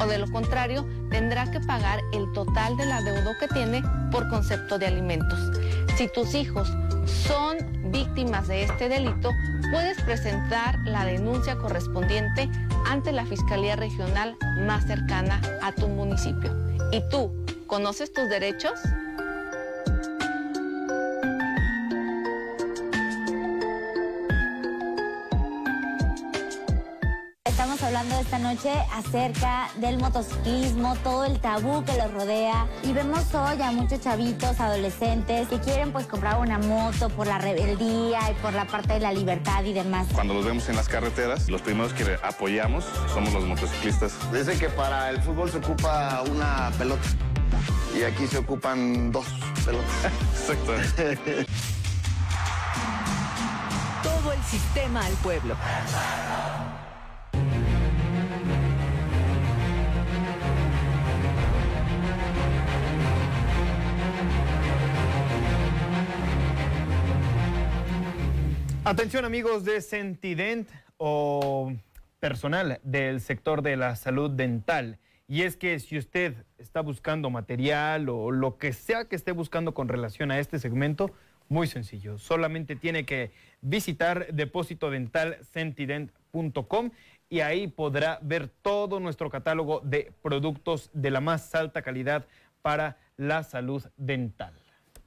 o 0.00 0.06
de 0.06 0.18
lo 0.18 0.30
contrario 0.30 0.86
tendrá 1.10 1.50
que 1.50 1.60
pagar 1.60 2.00
el 2.12 2.30
total 2.32 2.76
del 2.76 2.92
adeudo 2.92 3.32
que 3.40 3.48
tiene 3.48 3.82
por 4.10 4.28
concepto 4.28 4.78
de 4.78 4.86
alimentos. 4.86 5.38
Si 5.96 6.08
tus 6.08 6.34
hijos 6.34 6.68
son 7.06 7.58
víctimas 7.90 8.48
de 8.48 8.64
este 8.64 8.88
delito, 8.88 9.30
puedes 9.72 10.00
presentar 10.02 10.78
la 10.84 11.04
denuncia 11.04 11.56
correspondiente 11.56 12.50
ante 12.86 13.12
la 13.12 13.24
Fiscalía 13.24 13.76
Regional 13.76 14.36
más 14.66 14.86
cercana 14.86 15.40
a 15.62 15.72
tu 15.72 15.88
municipio. 15.88 16.52
¿Y 16.92 17.00
tú, 17.10 17.32
conoces 17.66 18.12
tus 18.12 18.28
derechos? 18.28 18.78
Hablando 27.96 28.20
esta 28.20 28.38
noche 28.38 28.70
acerca 28.92 29.70
del 29.76 29.98
motociclismo, 29.98 30.96
todo 30.96 31.24
el 31.24 31.40
tabú 31.40 31.82
que 31.82 31.96
los 31.96 32.12
rodea. 32.12 32.66
Y 32.82 32.92
vemos 32.92 33.34
hoy 33.34 33.62
a 33.62 33.72
muchos 33.72 34.00
chavitos, 34.00 34.60
adolescentes, 34.60 35.48
que 35.48 35.58
quieren 35.60 35.92
pues 35.92 36.06
comprar 36.06 36.38
una 36.38 36.58
moto 36.58 37.08
por 37.08 37.26
la 37.26 37.38
rebeldía 37.38 38.30
y 38.30 38.34
por 38.42 38.52
la 38.52 38.66
parte 38.66 38.94
de 38.94 39.00
la 39.00 39.12
libertad 39.12 39.64
y 39.64 39.72
demás. 39.72 40.08
Cuando 40.12 40.34
los 40.34 40.44
vemos 40.44 40.68
en 40.68 40.76
las 40.76 40.88
carreteras, 40.88 41.48
los 41.48 41.62
primeros 41.62 41.94
que 41.94 42.18
apoyamos 42.22 42.84
somos 43.14 43.32
los 43.32 43.46
motociclistas. 43.46 44.12
Dice 44.30 44.58
que 44.58 44.68
para 44.68 45.08
el 45.08 45.22
fútbol 45.22 45.50
se 45.50 45.56
ocupa 45.56 46.22
una 46.30 46.70
pelota 46.76 47.08
y 47.98 48.02
aquí 48.02 48.26
se 48.26 48.38
ocupan 48.38 49.10
dos 49.10 49.26
pelotas. 49.64 49.88
Exacto. 50.50 50.72
Todo 54.02 54.32
el 54.32 54.42
sistema 54.42 55.06
al 55.06 55.14
pueblo. 55.14 55.56
Atención 68.88 69.24
amigos 69.24 69.64
de 69.64 69.80
Sentident 69.80 70.68
o 70.96 71.72
personal 72.20 72.78
del 72.84 73.20
sector 73.20 73.62
de 73.62 73.76
la 73.76 73.96
salud 73.96 74.30
dental. 74.30 75.00
Y 75.26 75.42
es 75.42 75.56
que 75.56 75.80
si 75.80 75.98
usted 75.98 76.44
está 76.56 76.82
buscando 76.82 77.28
material 77.28 78.08
o 78.08 78.30
lo 78.30 78.58
que 78.58 78.72
sea 78.72 79.06
que 79.06 79.16
esté 79.16 79.32
buscando 79.32 79.74
con 79.74 79.88
relación 79.88 80.30
a 80.30 80.38
este 80.38 80.60
segmento, 80.60 81.10
muy 81.48 81.66
sencillo. 81.66 82.16
Solamente 82.16 82.76
tiene 82.76 83.04
que 83.04 83.32
visitar 83.60 84.32
depósitodentalsentident.com 84.32 86.90
y 87.28 87.40
ahí 87.40 87.66
podrá 87.66 88.20
ver 88.22 88.46
todo 88.46 89.00
nuestro 89.00 89.30
catálogo 89.30 89.80
de 89.80 90.12
productos 90.22 90.90
de 90.92 91.10
la 91.10 91.20
más 91.20 91.52
alta 91.56 91.82
calidad 91.82 92.24
para 92.62 92.98
la 93.16 93.42
salud 93.42 93.82
dental 93.96 94.54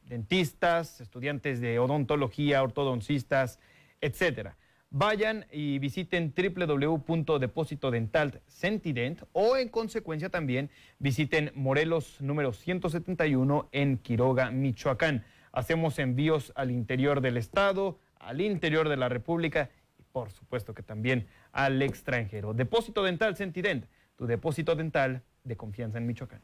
dentistas, 0.09 0.99
estudiantes 0.99 1.61
de 1.61 1.79
odontología, 1.79 2.63
ortodoncistas, 2.63 3.59
etcétera. 4.01 4.57
Vayan 4.91 5.45
y 5.51 5.77
visiten 5.77 6.33
www.depositodentalsentident 6.35 9.21
o 9.33 9.55
en 9.55 9.69
consecuencia 9.69 10.29
también 10.29 10.71
visiten 10.97 11.51
Morelos 11.53 12.19
número 12.21 12.53
171 12.53 13.69
en 13.71 13.99
Quiroga, 13.99 14.49
Michoacán. 14.49 15.25
Hacemos 15.51 15.99
envíos 15.99 16.51
al 16.55 16.71
interior 16.71 17.21
del 17.21 17.37
estado, 17.37 17.99
al 18.19 18.41
interior 18.41 18.89
de 18.89 18.97
la 18.97 19.09
República 19.09 19.69
y 19.99 20.03
por 20.11 20.31
supuesto 20.31 20.73
que 20.73 20.81
también 20.81 21.27
al 21.51 21.79
extranjero. 21.83 22.55
Depósito 22.55 23.03
Dental 23.03 23.35
Sentident, 23.35 23.85
tu 24.15 24.25
depósito 24.25 24.75
dental 24.75 25.21
de 25.43 25.55
confianza 25.55 25.99
en 25.99 26.07
Michoacán. 26.07 26.41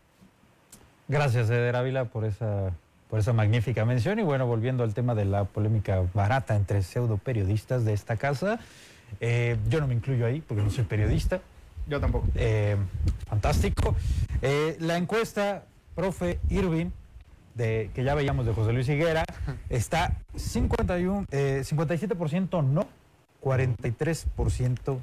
Gracias, 1.07 1.49
Eder 1.49 1.75
Ávila, 1.75 2.05
por 2.05 2.25
esa 2.25 2.75
por 3.15 3.21
esa 3.21 3.31
magnífica 3.31 3.85
mención. 3.85 4.19
Y 4.19 4.23
bueno, 4.23 4.45
volviendo 4.45 4.83
al 4.83 4.93
tema 4.93 5.15
de 5.15 5.23
la 5.23 5.45
polémica 5.45 6.03
barata 6.13 6.53
entre 6.53 6.83
pseudo 6.83 7.15
periodistas 7.15 7.85
de 7.85 7.93
esta 7.93 8.17
casa, 8.17 8.59
eh, 9.21 9.55
yo 9.69 9.79
no 9.79 9.87
me 9.87 9.93
incluyo 9.93 10.25
ahí 10.25 10.41
porque 10.45 10.61
no 10.61 10.69
soy 10.69 10.83
periodista. 10.83 11.39
Yo 11.87 12.01
tampoco. 12.01 12.27
Eh, 12.35 12.75
fantástico. 13.25 13.95
Eh, 14.41 14.75
la 14.81 14.97
encuesta, 14.97 15.63
profe 15.95 16.41
Irving, 16.49 16.87
de, 17.53 17.89
que 17.95 18.03
ya 18.03 18.15
veíamos 18.15 18.45
de 18.45 18.53
José 18.53 18.73
Luis 18.73 18.89
Higuera, 18.89 19.23
está 19.69 20.17
51, 20.35 21.27
57% 21.27 22.65
no, 22.65 22.85
43% 23.41 24.99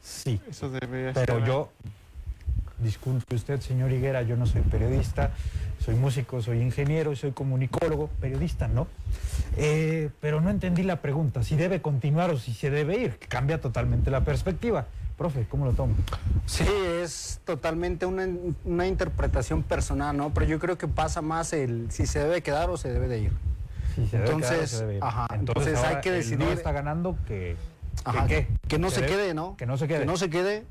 sí. 0.00 0.40
Eso 0.48 0.70
debería 0.70 1.12
Pero 1.14 1.44
yo, 1.44 1.72
disculpe 2.78 3.34
usted, 3.34 3.58
señor 3.58 3.90
Higuera, 3.90 4.22
yo 4.22 4.36
no 4.36 4.46
soy 4.46 4.62
periodista, 4.62 5.32
soy 5.80 5.94
músico, 5.94 6.42
soy 6.42 6.60
ingeniero, 6.60 7.14
soy 7.14 7.32
comunicólogo, 7.32 8.08
periodista, 8.20 8.68
¿no? 8.68 8.86
Eh, 9.56 10.10
pero 10.20 10.40
no 10.40 10.50
entendí 10.50 10.82
la 10.82 11.00
pregunta, 11.00 11.42
si 11.42 11.56
debe 11.56 11.80
continuar 11.80 12.30
o 12.30 12.38
si 12.38 12.52
se 12.52 12.70
debe 12.70 12.98
ir, 12.98 13.18
que 13.18 13.26
cambia 13.26 13.60
totalmente 13.60 14.10
la 14.10 14.24
perspectiva. 14.24 14.86
Profe, 15.16 15.46
¿cómo 15.48 15.64
lo 15.64 15.72
toma? 15.72 15.94
Sí, 16.44 16.66
es 17.00 17.40
totalmente 17.44 18.04
una, 18.04 18.28
una, 18.64 18.86
interpretación 18.86 19.62
personal, 19.62 20.14
¿no? 20.14 20.34
Pero 20.34 20.44
yo 20.44 20.58
creo 20.58 20.76
que 20.76 20.88
pasa 20.88 21.22
más 21.22 21.54
el 21.54 21.90
si 21.90 22.06
se 22.06 22.18
debe 22.18 22.42
quedar 22.42 22.68
o 22.68 22.76
se 22.76 22.92
debe 22.92 23.08
de 23.08 23.20
ir. 23.20 23.32
Si 23.94 24.06
se 24.08 24.18
entonces, 24.18 24.50
debe 24.50 24.56
quedar 24.56 24.62
o 24.62 24.66
se 24.66 24.80
debe 24.80 24.96
ir. 24.96 25.04
Ajá, 25.04 25.26
entonces, 25.32 25.68
entonces 25.68 25.90
hay 25.90 26.00
que 26.02 26.12
decidir. 26.12 26.40
No 26.40 26.52
está 26.52 26.72
ganando 26.72 27.16
que. 27.26 27.56
Ajá, 28.04 28.26
que, 28.26 28.46
que 28.68 28.78
no 28.78 28.90
se 28.90 29.06
quede, 29.06 29.32
¿no? 29.32 29.56
Que 29.56 29.64
no 29.64 29.78
se 29.78 29.88
quede. 29.88 30.00
Que 30.00 30.04
no 30.04 30.18
se 30.18 30.28
quede, 30.28 30.64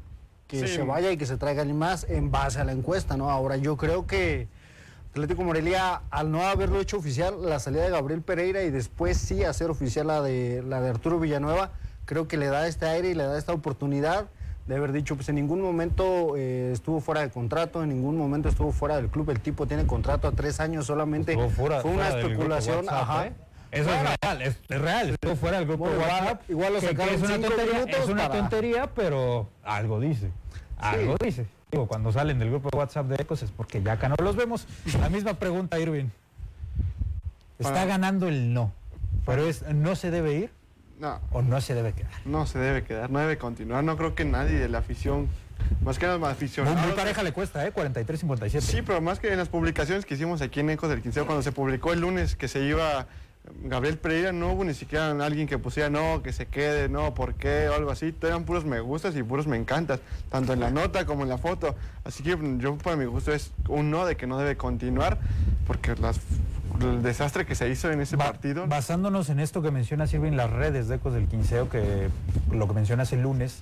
que 0.47 0.67
sí. 0.67 0.75
se 0.75 0.83
vaya 0.83 1.11
y 1.11 1.17
que 1.17 1.25
se 1.25 1.37
traiga 1.37 1.61
alguien 1.61 1.79
más 1.79 2.03
en 2.07 2.29
base 2.29 2.59
a 2.59 2.65
la 2.65 2.71
encuesta, 2.71 3.17
¿no? 3.17 3.31
Ahora 3.31 3.57
yo 3.57 3.77
creo 3.77 4.05
que 4.05 4.47
Atlético 5.15 5.45
Morelia, 5.45 6.01
al 6.11 6.29
no 6.29 6.43
haberlo 6.43 6.81
hecho 6.81 6.97
oficial, 6.97 7.35
la 7.41 7.59
salida 7.59 7.83
de 7.83 7.89
Gabriel 7.89 8.21
Pereira 8.21 8.63
y 8.63 8.69
después 8.69 9.15
sí 9.15 9.45
hacer 9.45 9.69
oficial 9.69 10.07
la 10.07 10.21
de, 10.21 10.61
la 10.67 10.81
de 10.81 10.89
Arturo 10.89 11.21
Villanueva, 11.21 11.71
creo 12.03 12.27
que 12.27 12.35
le 12.35 12.47
da 12.47 12.67
este 12.67 12.85
aire 12.85 13.11
y 13.11 13.13
le 13.13 13.23
da 13.23 13.37
esta 13.37 13.53
oportunidad 13.53 14.25
de 14.67 14.75
haber 14.75 14.91
dicho, 14.91 15.15
pues 15.15 15.29
en 15.29 15.35
ningún 15.35 15.61
momento 15.61 16.35
eh, 16.35 16.71
estuvo 16.73 16.99
fuera 16.99 17.21
de 17.21 17.29
contrato, 17.29 17.81
en 17.81 17.89
ningún 17.89 18.17
momento 18.17 18.49
estuvo 18.49 18.73
fuera 18.73 18.97
del 18.97 19.07
club, 19.07 19.29
el 19.29 19.39
tipo 19.39 19.65
tiene 19.65 19.87
contrato 19.87 20.27
a 20.27 20.33
tres 20.33 20.59
años 20.59 20.85
solamente, 20.85 21.37
fuera, 21.47 21.79
fue 21.79 21.91
una 21.91 22.09
especulación, 22.09 22.79
WhatsApp, 22.79 23.01
ajá. 23.01 23.27
¿eh? 23.27 23.33
Eso 23.71 23.89
es 23.93 24.01
real, 24.21 24.41
es, 24.41 24.57
es, 24.67 24.81
real, 24.81 25.09
estuvo 25.11 25.35
fuera 25.37 25.59
del 25.59 25.67
grupo 25.67 25.85
bueno, 25.85 25.97
de 25.97 26.03
WhatsApp. 26.03 26.49
Igual 26.49 26.73
lo 26.73 26.79
es 26.79 26.91
una, 27.21 27.39
tontería, 27.39 27.83
es 27.83 28.09
una 28.09 28.27
para... 28.27 28.39
tontería, 28.41 28.89
pero 28.93 29.47
algo 29.63 30.01
dice, 30.01 30.29
algo 30.77 31.15
sí. 31.21 31.25
dice. 31.25 31.45
Digo, 31.75 31.87
cuando 31.89 32.09
salen 32.13 32.39
del 32.39 32.49
grupo 32.51 32.69
de 32.69 32.77
WhatsApp 32.77 33.07
de 33.07 33.15
Ecos 33.21 33.43
es 33.43 33.51
porque 33.51 33.83
ya 33.83 33.91
acá 33.91 34.07
no 34.07 34.15
los 34.23 34.37
vemos. 34.37 34.65
La 35.01 35.09
misma 35.09 35.33
pregunta, 35.33 35.77
Irving. 35.77 36.05
Está 37.59 37.73
Para- 37.73 37.85
ganando 37.85 38.29
el 38.29 38.53
no. 38.53 38.71
Pero 39.25 39.45
es, 39.45 39.63
¿no 39.73 39.97
se 39.97 40.09
debe 40.09 40.35
ir 40.35 40.51
No, 41.01 41.19
o 41.31 41.41
no 41.41 41.59
se 41.59 41.73
debe 41.75 41.91
quedar? 41.91 42.11
no 42.23 42.45
se 42.47 42.59
debe 42.59 42.85
quedar, 42.85 43.09
no 43.09 43.19
debe 43.19 43.37
continuar. 43.37 43.83
No 43.83 43.97
creo 43.97 44.15
que 44.15 44.23
nadie 44.23 44.57
de 44.57 44.69
la 44.69 44.77
afición, 44.77 45.27
más 45.83 45.99
que 45.99 46.05
nada 46.05 46.17
más 46.17 46.29
Muy, 46.29 46.35
aficionados. 46.37 46.79
muy 46.81 46.91
pareja 46.93 47.23
le 47.23 47.33
cuesta, 47.33 47.67
¿eh? 47.67 47.73
43-57. 47.73 48.61
Sí, 48.61 48.81
pero 48.81 49.01
más 49.01 49.19
que 49.19 49.29
en 49.33 49.37
las 49.37 49.49
publicaciones 49.49 50.05
que 50.05 50.13
hicimos 50.13 50.41
aquí 50.41 50.61
en 50.61 50.69
Ecos 50.69 50.87
del 50.89 51.01
Quinceo, 51.01 51.25
cuando 51.25 51.43
se 51.43 51.51
publicó 51.51 51.91
el 51.91 51.99
lunes 51.99 52.37
que 52.37 52.47
se 52.47 52.61
iba 52.63 53.07
Gabriel 53.63 53.97
Pereira, 53.97 54.31
no 54.31 54.51
hubo 54.51 54.63
ni 54.63 54.73
siquiera 54.73 55.11
alguien 55.11 55.47
que 55.47 55.57
pusiera 55.57 55.89
no, 55.89 56.21
que 56.23 56.33
se 56.33 56.45
quede, 56.47 56.89
no, 56.89 57.13
¿por 57.13 57.33
qué? 57.35 57.67
o 57.69 57.73
algo 57.75 57.91
así. 57.91 58.13
Eran 58.21 58.43
puros 58.43 58.65
me 58.65 58.79
gustas 58.79 59.15
y 59.15 59.23
puros 59.23 59.47
me 59.47 59.57
encantas, 59.57 59.99
tanto 60.29 60.53
en 60.53 60.59
la 60.59 60.71
nota 60.71 61.05
como 61.05 61.23
en 61.23 61.29
la 61.29 61.37
foto. 61.37 61.75
Así 62.03 62.23
que 62.23 62.35
mm, 62.35 62.59
yo, 62.59 62.77
para 62.77 62.95
mi 62.95 63.05
gusto, 63.05 63.31
es 63.33 63.51
un 63.67 63.91
no 63.91 64.05
de 64.05 64.17
que 64.17 64.27
no 64.27 64.37
debe 64.37 64.55
continuar, 64.57 65.17
porque 65.67 65.95
las, 65.95 66.19
el 66.81 67.01
desastre 67.03 67.45
que 67.45 67.55
se 67.55 67.69
hizo 67.69 67.91
en 67.91 68.01
ese 68.01 68.15
Ba- 68.15 68.25
partido. 68.25 68.67
Basándonos 68.67 69.29
en 69.29 69.39
esto 69.39 69.61
que 69.61 69.71
menciona 69.71 70.07
Silvia 70.07 70.29
en 70.29 70.37
las 70.37 70.49
redes 70.51 70.87
de 70.87 70.95
Ecos 70.95 71.13
del 71.13 71.27
Quinceo, 71.27 71.69
que 71.69 72.09
lo 72.51 72.67
que 72.67 72.73
mencionas 72.73 73.11
el 73.13 73.21
lunes, 73.21 73.61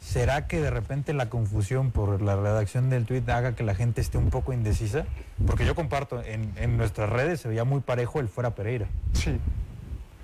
¿será 0.00 0.46
que 0.46 0.60
de 0.60 0.70
repente 0.70 1.12
la 1.12 1.28
confusión 1.28 1.90
por 1.90 2.22
la 2.22 2.36
redacción 2.36 2.88
del 2.90 3.04
tuit 3.04 3.28
haga 3.28 3.54
que 3.54 3.62
la 3.62 3.74
gente 3.74 4.00
esté 4.00 4.18
un 4.18 4.30
poco 4.30 4.52
indecisa? 4.52 5.04
Porque 5.46 5.64
yo 5.66 5.74
comparto, 5.74 6.22
en, 6.22 6.52
en 6.56 6.76
nuestras 6.76 7.10
redes 7.10 7.40
se 7.40 7.48
veía 7.48 7.64
muy 7.64 7.80
parejo 7.80 8.20
el 8.20 8.28
fuera 8.28 8.54
Pereira. 8.54 8.86
Sí. 9.12 9.38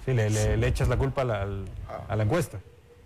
Sí, 0.04 0.12
le, 0.12 0.28
le- 0.30 0.56
le 0.56 0.66
echas 0.66 0.88
la 0.88 0.96
culpa 0.96 1.22
a 1.22 1.24
la, 1.24 1.42
al- 1.42 1.64
a 2.08 2.16
la 2.16 2.22
encuesta. 2.24 2.58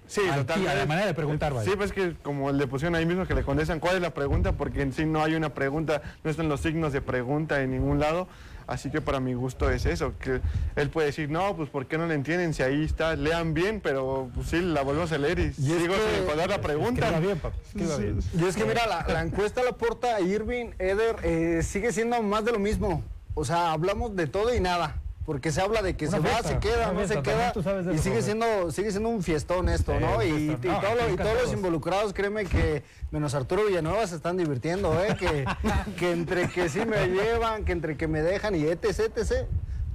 Sí, 0.06 0.22
Al- 0.30 0.40
totalmente. 0.40 0.72
a 0.72 0.74
la 0.74 0.86
manera 0.86 1.06
de 1.06 1.14
preguntar, 1.14 1.52
vaya. 1.52 1.70
Sí, 1.70 1.76
pues 1.76 1.92
que 1.92 2.14
como 2.22 2.50
le 2.50 2.66
pusieron 2.66 2.94
ahí 2.94 3.04
mismo 3.06 3.26
que 3.26 3.34
le 3.34 3.42
contestan 3.44 3.78
cuál 3.78 3.96
es 3.96 4.02
la 4.02 4.10
pregunta, 4.14 4.52
porque 4.52 4.82
en 4.82 4.92
sí 4.92 5.04
no 5.04 5.22
hay 5.22 5.34
una 5.34 5.50
pregunta, 5.54 6.00
no 6.24 6.30
están 6.30 6.48
los 6.48 6.60
signos 6.60 6.92
de 6.92 7.00
pregunta 7.02 7.60
en 7.62 7.70
ningún 7.72 8.00
lado. 8.00 8.26
Así 8.68 8.90
que 8.90 9.00
para 9.00 9.18
mi 9.18 9.32
gusto 9.32 9.70
es 9.70 9.86
eso, 9.86 10.12
que 10.20 10.40
él 10.76 10.90
puede 10.90 11.06
decir, 11.06 11.30
no, 11.30 11.56
pues 11.56 11.70
¿por 11.70 11.86
qué 11.86 11.96
no 11.96 12.06
le 12.06 12.12
entienden? 12.14 12.52
Si 12.52 12.62
ahí 12.62 12.84
está, 12.84 13.16
lean 13.16 13.54
bien, 13.54 13.80
pero 13.82 14.30
pues, 14.34 14.48
sí, 14.48 14.60
la 14.60 14.82
volvemos 14.82 15.10
a 15.10 15.16
leer 15.18 15.38
y, 15.38 15.42
es 15.46 15.56
sigo 15.56 15.94
que- 15.94 16.00
sin 16.00 16.20
recordar 16.20 16.50
la 16.50 16.60
pregunta. 16.60 17.06
Escriba 17.06 17.18
bien, 17.20 17.38
papi, 17.38 17.58
Sí. 17.72 17.78
bien. 17.78 18.18
Y 18.38 18.44
es 18.44 18.54
que 18.56 18.64
mira, 18.66 18.86
la, 18.86 19.06
la 19.08 19.22
encuesta 19.22 19.62
la 19.64 19.72
porta 19.72 20.20
Irving, 20.20 20.72
Eder, 20.78 21.16
eh, 21.22 21.62
sigue 21.64 21.92
siendo 21.92 22.22
más 22.22 22.44
de 22.44 22.52
lo 22.52 22.58
mismo. 22.58 23.02
O 23.34 23.44
sea, 23.44 23.72
hablamos 23.72 24.14
de 24.14 24.26
todo 24.26 24.54
y 24.54 24.60
nada. 24.60 25.00
Porque 25.28 25.52
se 25.52 25.60
habla 25.60 25.82
de 25.82 25.94
que 25.94 26.06
Una 26.06 26.16
se 26.16 26.22
va, 26.22 26.42
se 26.42 26.58
queda, 26.58 26.90
no 26.90 27.06
se 27.06 27.20
queda. 27.20 27.22
también 27.22 27.52
tú 27.52 27.62
sabes 27.62 27.84
de 27.84 27.94
Y 27.94 27.98
sigue 27.98 28.22
siendo, 28.22 28.70
sigue 28.70 28.90
siendo 28.90 29.10
un 29.10 29.22
fiestón 29.22 29.68
esto, 29.68 29.92
Sí, 29.92 29.98
¿no? 30.02 30.22
Y, 30.24 30.56
todo 30.56 31.16
todos 31.22 31.42
los 31.42 31.52
involucrados, 31.52 32.14
créeme 32.14 32.46
que 32.46 32.82
menos 33.10 33.34
Arturo 33.34 33.66
Villanueva 33.66 34.06
se 34.06 34.16
están 34.16 34.38
divirtiendo, 34.38 34.98
¿eh? 35.04 35.14
Que, 35.18 35.44
que 35.98 36.12
entre 36.12 36.48
que 36.48 36.70
sí 36.70 36.80
me 36.86 37.08
llevan, 37.08 37.66
que 37.66 37.72
entre 37.72 37.98
que 37.98 38.08
me 38.08 38.22
dejan 38.22 38.54
y 38.54 38.62
etc, 38.62 39.00
etc. 39.18 39.46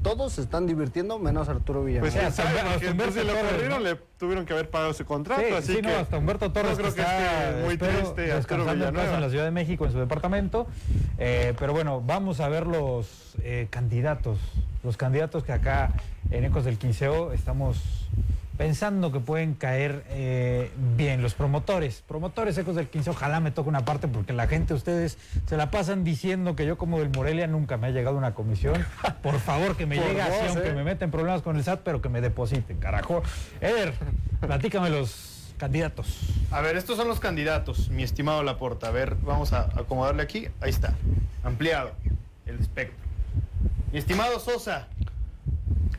Todos 0.03 0.33
se 0.33 0.41
están 0.41 0.67
divirtiendo 0.67 1.17
menos 1.17 1.49
Arturo 1.49 1.83
Villanueva. 1.83 2.11
Pues 2.11 2.13
sí, 2.13 2.19
hasta 2.19 2.43
Humberto- 2.43 2.67
hasta 2.67 2.79
pues, 2.79 2.79
si 2.79 2.85
lo 2.85 2.91
Humberto 2.91 3.21
Torres, 3.25 3.51
corrieron, 3.51 3.83
¿no? 3.83 3.89
le 3.89 3.95
tuvieron 4.19 4.45
que 4.45 4.53
haber 4.53 4.69
pagado 4.69 4.93
su 4.93 5.05
contrato, 5.05 5.41
Sí, 5.47 5.53
así 5.53 5.67
sí, 5.67 5.75
que 5.77 5.81
no, 5.83 5.95
hasta 5.95 6.17
Humberto 6.17 6.51
Torres 6.51 6.71
no 6.71 6.77
creo 6.77 6.93
que, 6.93 7.01
está, 7.01 7.49
esté 7.49 7.61
muy 7.63 7.73
espero, 7.73 7.91
triste 7.93 8.21
Arturo 8.21 8.35
descansando 8.35 8.71
en 8.73 8.77
paz 8.79 8.91
Villanueva. 8.91 9.15
en 9.15 9.21
la 9.21 9.29
Ciudad 9.29 9.45
de 9.45 9.51
México 9.51 9.85
en 9.85 9.91
su 9.93 9.99
departamento. 9.99 10.67
Eh, 11.17 11.53
pero 11.57 11.73
bueno, 11.73 12.01
vamos 12.01 12.39
a 12.41 12.49
ver 12.49 12.67
los 12.67 13.33
eh, 13.43 13.67
candidatos, 13.69 14.39
los 14.83 14.97
candidatos 14.97 15.43
que 15.43 15.53
acá 15.53 15.93
en 16.31 16.43
Ecos 16.45 16.65
del 16.65 16.77
Quinceo 16.77 17.31
estamos 17.31 17.77
pensando 18.57 19.11
que 19.11 19.19
pueden 19.19 19.53
caer 19.55 20.03
eh, 20.09 20.71
bien. 20.95 21.21
Los 21.21 21.33
promotores, 21.33 22.03
promotores 22.07 22.57
Ecos 22.57 22.75
del 22.75 22.87
Quinceo, 22.87 23.13
ojalá 23.13 23.39
me 23.39 23.51
toque 23.51 23.69
una 23.69 23.85
parte 23.85 24.07
porque 24.07 24.33
la 24.33 24.47
gente, 24.47 24.73
ustedes 24.73 25.17
se 25.45 25.57
la 25.57 25.71
pasan 25.71 26.03
diciendo 26.03 26.55
que 26.55 26.65
yo 26.65 26.77
como 26.77 26.99
del 26.99 27.09
Morelia 27.09 27.47
nunca 27.47 27.77
me 27.77 27.87
ha 27.87 27.89
llegado 27.91 28.17
una 28.17 28.33
comisión. 28.33 28.85
Por 29.23 29.39
favor, 29.39 29.75
que 29.75 29.85
me 29.85 29.97
llegue 29.97 30.21
así, 30.21 30.47
aunque 30.47 30.69
¿eh? 30.69 30.73
me 30.73 30.83
meten 30.83 31.11
problemas 31.11 31.41
con 31.41 31.55
el 31.57 31.63
SAT, 31.63 31.81
pero 31.83 32.01
que 32.01 32.09
me 32.09 32.21
depositen, 32.21 32.77
carajo. 32.77 33.23
Eder, 33.61 33.93
platícame 34.41 34.89
los 34.89 35.53
candidatos. 35.57 36.19
A 36.51 36.61
ver, 36.61 36.77
estos 36.77 36.97
son 36.97 37.07
los 37.07 37.19
candidatos, 37.19 37.89
mi 37.89 38.03
estimado 38.03 38.43
Laporta. 38.43 38.87
A 38.87 38.91
ver, 38.91 39.15
vamos 39.21 39.53
a 39.53 39.69
acomodarle 39.79 40.21
aquí. 40.21 40.47
Ahí 40.61 40.69
está. 40.69 40.93
Ampliado. 41.43 41.91
El 42.45 42.59
espectro. 42.59 42.97
Mi 43.91 43.99
estimado 43.99 44.39
Sosa. 44.39 44.87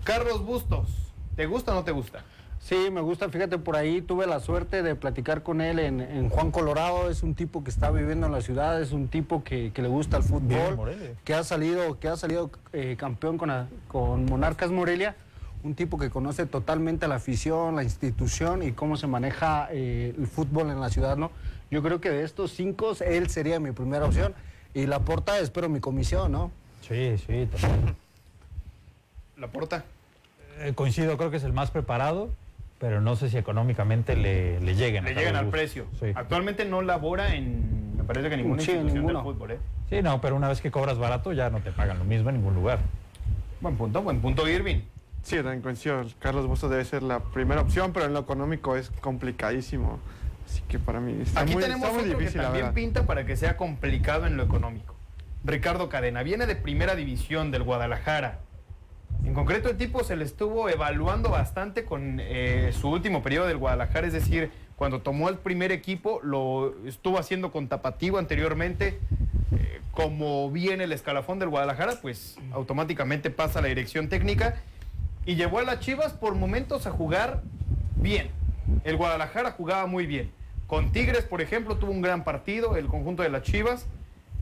Carlos 0.05 0.45
Bustos. 0.45 0.91
¿Te 1.37 1.47
gusta 1.47 1.73
o 1.73 1.75
no 1.75 1.85
te 1.85 1.91
gusta? 1.91 2.23
Sí, 2.65 2.89
me 2.91 3.03
gusta, 3.03 3.29
fíjate, 3.29 3.59
por 3.59 3.77
ahí 3.77 4.01
tuve 4.01 4.27
la 4.27 4.41
suerte 4.41 4.83
de 4.83 4.95
platicar 4.95 5.43
con 5.43 5.61
él 5.61 5.79
en, 5.79 6.01
en 6.01 6.31
Juan 6.31 6.51
Colorado, 6.51 7.11
es 7.11 7.23
un 7.23 7.35
tipo 7.35 7.63
que 7.63 7.69
está 7.69 7.91
viviendo 7.91 8.25
en 8.27 8.33
la 8.33 8.41
ciudad, 8.41 8.81
es 8.81 8.93
un 8.93 9.09
tipo 9.09 9.45
que, 9.45 9.71
que 9.75 9.83
le 9.83 9.89
gusta 9.89 10.17
el 10.17 10.23
fútbol, 10.23 10.79
que 11.25 11.35
ha 11.35 11.45
salido, 11.45 11.99
que 12.01 12.09
ha 12.09 12.17
salido 12.17 12.51
eh, 12.73 12.97
campeón 12.99 13.37
con, 13.37 13.49
la- 13.51 13.69
con 13.89 14.25
Monarcas 14.25 14.71
Morelia, 14.71 15.15
un 15.63 15.75
tipo 15.75 15.99
que 15.99 16.09
conoce 16.09 16.47
totalmente 16.47 17.07
la 17.07 17.17
afición, 17.17 17.77
la 17.77 17.83
institución 17.85 18.63
y 18.63 18.73
cómo 18.73 18.97
se 18.97 19.07
maneja 19.09 19.69
eh, 19.71 20.15
el 20.17 20.27
fútbol 20.27 20.71
en 20.71 20.81
la 20.81 20.89
ciudad, 20.89 21.19
¿no? 21.19 21.31
Yo 21.71 21.83
creo 21.83 22.01
que 22.01 22.09
de 22.09 22.23
estos 22.25 22.53
cinco, 22.53 22.93
él 23.05 23.29
sería 23.29 23.61
mi 23.61 23.73
primera 23.73 24.07
opción 24.07 24.33
y 24.73 24.87
la 24.87 25.01
porta 25.01 25.39
espero 25.39 25.69
mi 25.69 25.81
comisión, 25.81 26.33
¿no? 26.33 26.51
Sí, 26.81 27.19
sí, 27.19 27.47
total. 27.53 27.95
Laporta. 29.37 29.85
Eh, 30.61 30.73
coincido, 30.75 31.19
creo 31.19 31.31
que 31.31 31.37
es 31.37 31.45
el 31.45 31.53
más 31.53 31.71
preparado, 31.71 32.31
pero 32.79 33.01
no 33.01 33.17
sé 33.17 33.31
si 33.31 33.39
económicamente 33.39 34.17
le, 34.17 34.61
le 34.61 34.75
lleguen. 34.75 35.05
a 35.07 35.09
Le 35.09 35.15
llegan 35.15 35.37
al 35.37 35.49
precio. 35.49 35.87
Sí. 36.01 36.07
Actualmente 36.15 36.65
no 36.65 36.83
labora 36.83 37.35
en, 37.35 37.97
me 37.97 38.05
parece 38.05 38.29
que 38.29 38.37
ninguna 38.37 38.63
Sí, 38.63 38.73
institución 38.73 38.97
ninguno. 39.07 39.23
del 39.25 39.33
fútbol, 39.33 39.51
¿eh? 39.53 39.59
Sí, 39.91 40.03
no, 40.03 40.21
pero 40.21 40.37
una 40.37 40.49
vez 40.49 40.61
que 40.61 40.71
cobras 40.71 40.99
barato 40.99 41.33
ya 41.33 41.51
no 41.51 41.61
te 41.61 41.71
pagan 41.73 41.99
lo 41.99 42.05
mismo 42.05 42.31
en 42.31 42.37
ningún 42.37 42.55
lugar. 42.55 42.79
Buen 43.61 43.77
punto, 43.77 44.03
buen 44.03 44.21
punto, 44.21 44.49
Irving. 44.49 44.81
Sí, 45.23 45.37
también 45.37 45.63
coincido. 45.63 46.05
Carlos 46.19 46.47
Bustos 46.47 46.71
debe 46.71 46.85
ser 46.85 47.03
la 47.03 47.21
primera 47.21 47.63
opción, 47.63 47.93
pero 47.95 48.05
en 48.07 48.13
lo 48.13 48.21
económico 48.21 48.77
es 48.77 48.91
complicadísimo. 49.01 49.99
Así 50.47 50.61
que 50.69 50.79
para 50.79 51.01
mí 51.01 51.23
está 51.23 51.41
Aquí 51.41 51.55
muy, 51.55 51.63
tenemos 51.63 51.85
está 51.89 51.95
muy 51.99 52.09
otro 52.11 52.19
difícil, 52.19 52.41
que 52.41 52.45
también 52.45 52.65
verdad. 52.67 52.75
pinta 52.75 53.07
para 53.07 53.25
que 53.25 53.37
sea 53.37 53.57
complicado 53.57 54.27
en 54.27 54.37
lo 54.37 54.43
económico. 54.43 54.95
Ricardo 55.43 55.89
Cadena 55.89 56.23
viene 56.23 56.45
de 56.47 56.57
primera 56.57 56.95
división 56.95 57.51
del 57.51 57.63
Guadalajara. 57.63 58.41
En 59.25 59.33
concreto, 59.33 59.71
el 59.71 59.77
tipo 59.77 60.05
se 60.05 60.17
le 60.17 60.25
estuvo 60.25 60.69
evaluando 60.69 61.31
bastante 61.31 61.85
con 61.85 62.19
eh, 62.21 62.73
su 62.79 62.91
último 62.91 63.23
periodo 63.23 63.47
del 63.47 63.57
Guadalajara, 63.57 64.07
es 64.07 64.13
decir, 64.13 64.51
cuando 64.77 65.01
tomó 65.01 65.29
el 65.29 65.39
primer 65.39 65.73
equipo, 65.73 66.21
lo 66.23 66.75
estuvo 66.85 67.19
haciendo 67.19 67.53
con 67.53 67.69
Tapatío 67.69 68.19
anteriormente. 68.19 68.99
Eh, 69.57 69.81
como 69.93 70.51
viene 70.51 70.85
el 70.85 70.93
escalafón 70.93 71.39
del 71.39 71.49
Guadalajara, 71.49 71.95
pues 72.03 72.37
automáticamente 72.53 73.31
pasa 73.31 73.61
a 73.61 73.63
la 73.63 73.69
dirección 73.69 74.09
técnica 74.09 74.57
y 75.25 75.37
llevó 75.37 75.61
a 75.61 75.63
las 75.63 75.81
Chivas 75.81 76.13
por 76.13 76.35
momentos 76.35 76.87
a 76.87 76.91
jugar 76.91 77.43
bien. 77.97 78.31
El 78.83 78.97
Guadalajara 78.97 79.53
jugaba 79.53 79.87
muy 79.87 80.07
bien. 80.07 80.31
Con 80.67 80.93
Tigres, 80.93 81.25
por 81.25 81.41
ejemplo, 81.41 81.77
tuvo 81.77 81.93
un 81.93 82.03
gran 82.03 82.25
partido, 82.25 82.77
el 82.77 82.87
conjunto 82.87 83.23
de 83.23 83.29
las 83.29 83.43
Chivas, 83.43 83.87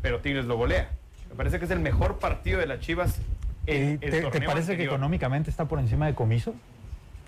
pero 0.00 0.20
Tigres 0.20 0.46
lo 0.46 0.56
golea. 0.56 0.90
Me 1.28 1.36
parece 1.36 1.58
que 1.58 1.66
es 1.66 1.70
el 1.70 1.80
mejor 1.80 2.18
partido 2.18 2.58
de 2.58 2.66
las 2.66 2.80
Chivas 2.80 3.20
en 3.66 3.98
¿Y 4.02 4.04
el 4.04 4.30
¿Te, 4.30 4.40
parece 4.40 4.76
que 4.76 4.84
económicamente 4.84 5.50
está 5.50 5.66
por 5.66 5.78
encima 5.78 6.06
de 6.06 6.14
Comiso? 6.14 6.54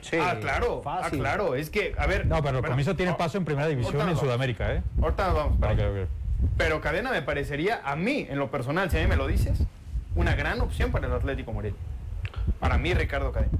Sí, 0.01 0.17
ah, 0.21 0.37
claro, 0.41 0.83
ah, 0.85 1.01
fácil. 1.03 1.21
claro. 1.21 1.55
Es 1.55 1.71
que, 1.71 1.95
a 1.97 2.07
ver. 2.07 2.27
No, 2.27 2.43
pero 2.43 2.61
bueno, 2.61 2.69
Comiso 2.69 2.95
tiene 2.95 3.13
ah, 3.13 3.17
paso 3.17 3.39
en 3.39 3.45
primera 3.45 3.67
división 3.69 3.95
en 3.95 4.07
vamos. 4.07 4.21
Sudamérica, 4.21 4.75
¿eh? 4.75 4.83
Ahorita 5.01 5.27
nos 5.29 5.37
vamos. 5.37 5.59
para. 5.59 5.77
Pero 6.59 6.81
Cadena 6.83 7.11
me 7.11 7.23
parecería, 7.23 7.81
a 7.85 7.97
mí, 7.97 8.27
en 8.29 8.39
lo 8.39 8.51
personal, 8.51 8.91
si 8.91 8.99
a 8.99 9.01
mí 9.01 9.07
me 9.07 9.17
lo 9.17 9.27
dices, 9.27 9.59
una 10.15 10.35
gran 10.35 10.61
opción 10.61 10.91
para 10.93 11.07
el 11.07 11.13
Atlético 11.15 11.53
Morelia. 11.53 11.79
Para 12.61 12.77
mí, 12.77 12.93
Ricardo 12.93 13.33
Cadena. 13.33 13.53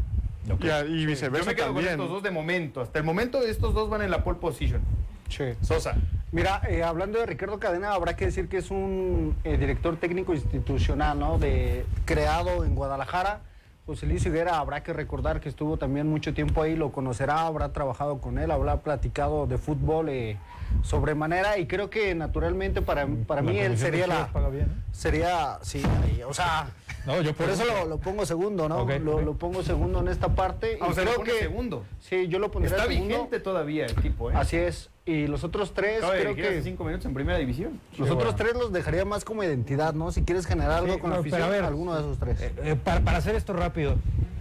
Y, 0.61 0.69
a- 0.69 0.85
y 0.85 1.01
Yo 1.03 1.07
viceversa 1.09 1.51
me 1.51 1.57
quedo 1.57 1.73
con 1.73 1.85
estos 1.87 2.11
dos 2.11 2.23
de 2.23 2.31
momento. 2.31 2.83
Hasta 2.83 2.99
el 2.99 3.05
momento, 3.05 3.41
estos 3.41 3.73
dos 3.73 3.89
van 3.89 4.03
en 4.03 4.11
la 4.11 4.23
pole 4.23 4.39
position. 4.39 4.83
Sí. 5.31 5.45
Sosa. 5.63 5.95
Mira, 6.35 6.61
eh, 6.69 6.83
hablando 6.83 7.21
de 7.21 7.27
Ricardo 7.27 7.61
Cadena, 7.61 7.93
habrá 7.93 8.17
que 8.17 8.25
decir 8.25 8.49
que 8.49 8.57
es 8.57 8.73
un 8.73 9.37
eh, 9.45 9.57
director 9.57 9.97
técnico 9.99 10.35
institucional, 10.35 11.17
¿no? 11.17 11.39
De, 11.39 11.87
creado 12.05 12.65
en 12.65 12.75
Guadalajara. 12.75 13.43
José 13.87 14.07
Luis 14.07 14.27
Higuera, 14.27 14.59
habrá 14.59 14.83
que 14.83 14.93
recordar 14.93 15.41
que 15.41 15.49
estuvo 15.49 15.77
también 15.77 16.09
mucho 16.09 16.35
tiempo 16.35 16.61
ahí, 16.63 16.75
lo 16.75 16.91
conocerá, 16.91 17.43
habrá 17.43 17.73
trabajado 17.73 18.19
con 18.19 18.39
él, 18.39 18.51
habrá 18.51 18.79
platicado 18.79 19.47
de 19.47 19.59
fútbol 19.59 20.09
eh, 20.09 20.37
sobremanera 20.83 21.59
y 21.59 21.67
creo 21.67 21.89
que 21.89 22.15
naturalmente 22.17 22.83
para, 22.83 23.07
para 23.29 23.41
La 23.43 23.53
mí 23.53 23.59
él 23.59 23.79
sería 23.79 24.09
la... 24.09 24.29
bien, 24.51 24.65
¿eh? 24.65 24.83
Sería, 24.91 25.59
sí, 25.63 25.83
ahí, 26.03 26.23
o 26.27 26.35
sea... 26.35 26.67
No, 27.07 27.21
yo 27.21 27.33
Por 27.35 27.49
eso 27.51 27.65
lo, 27.67 27.85
lo 27.85 27.99
pongo 27.99 28.27
segundo, 28.27 28.69
¿no? 28.69 28.85
Lo, 28.99 29.35
pongo 29.35 29.63
segundo 29.63 30.01
en 30.01 30.09
esta 30.09 30.35
parte. 30.35 30.79
Ah, 30.81 30.87
o 30.87 30.91
y 30.91 30.95
sea, 30.95 31.05
lo 31.05 31.11
creo 31.11 31.21
pone 31.21 31.33
que 31.33 31.39
segundo. 31.41 31.85
Sí, 32.01 32.27
yo 32.29 32.39
lo 32.39 32.51
pondría 32.51 32.75
Está 32.75 32.89
segundo. 32.89 33.15
vigente 33.15 33.41
todavía 33.41 33.85
el 33.85 33.95
tipo, 33.95 34.31
¿eh? 34.31 34.35
Así 34.35 34.57
es. 34.57 34.91
Y 35.07 35.27
los 35.27 35.45
otros 35.45 35.75
tres, 35.75 35.99
creo 36.01 36.33
hace 36.33 36.35
que... 36.35 36.63
cinco 36.63 36.83
minutos 36.85 37.05
en 37.05 37.13
primera 37.13 37.37
división. 37.39 37.79
Los 37.99 38.09
Sí, 38.09 38.15
otros 38.15 38.33
bueno. 38.35 38.37
tres 38.37 38.55
los 38.55 38.73
dejaría 38.73 39.05
más 39.05 39.25
como 39.25 39.45
identidad, 39.45 39.93
¿no? 39.93 40.11
Si 40.13 40.23
quieres 40.23 40.47
generar 40.47 40.71
algo 40.79 40.95
Sí, 40.95 41.01
con 41.01 41.11
no, 41.11 41.17
la 41.17 41.23
pero 41.23 41.35
afición, 41.35 41.43
a 41.43 41.53
ver, 41.53 41.65
alguno 41.65 41.95
de 41.95 42.01
esos 42.01 42.19
tres. 42.19 42.41
Eh, 42.41 42.53
eh, 42.63 42.77
para, 42.83 43.01
para 43.01 43.19
hacer 43.19 43.35
esto 43.35 43.53
rápido, 43.53 43.97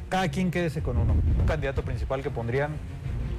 cada 0.08 0.30
quien 0.30 0.52
quédese 0.52 0.82
con 0.82 0.98
uno. 0.98 1.14
Un 1.40 1.46
candidato 1.46 1.82
principal 1.82 2.24
que 2.24 2.30
pondrían, 2.30 2.72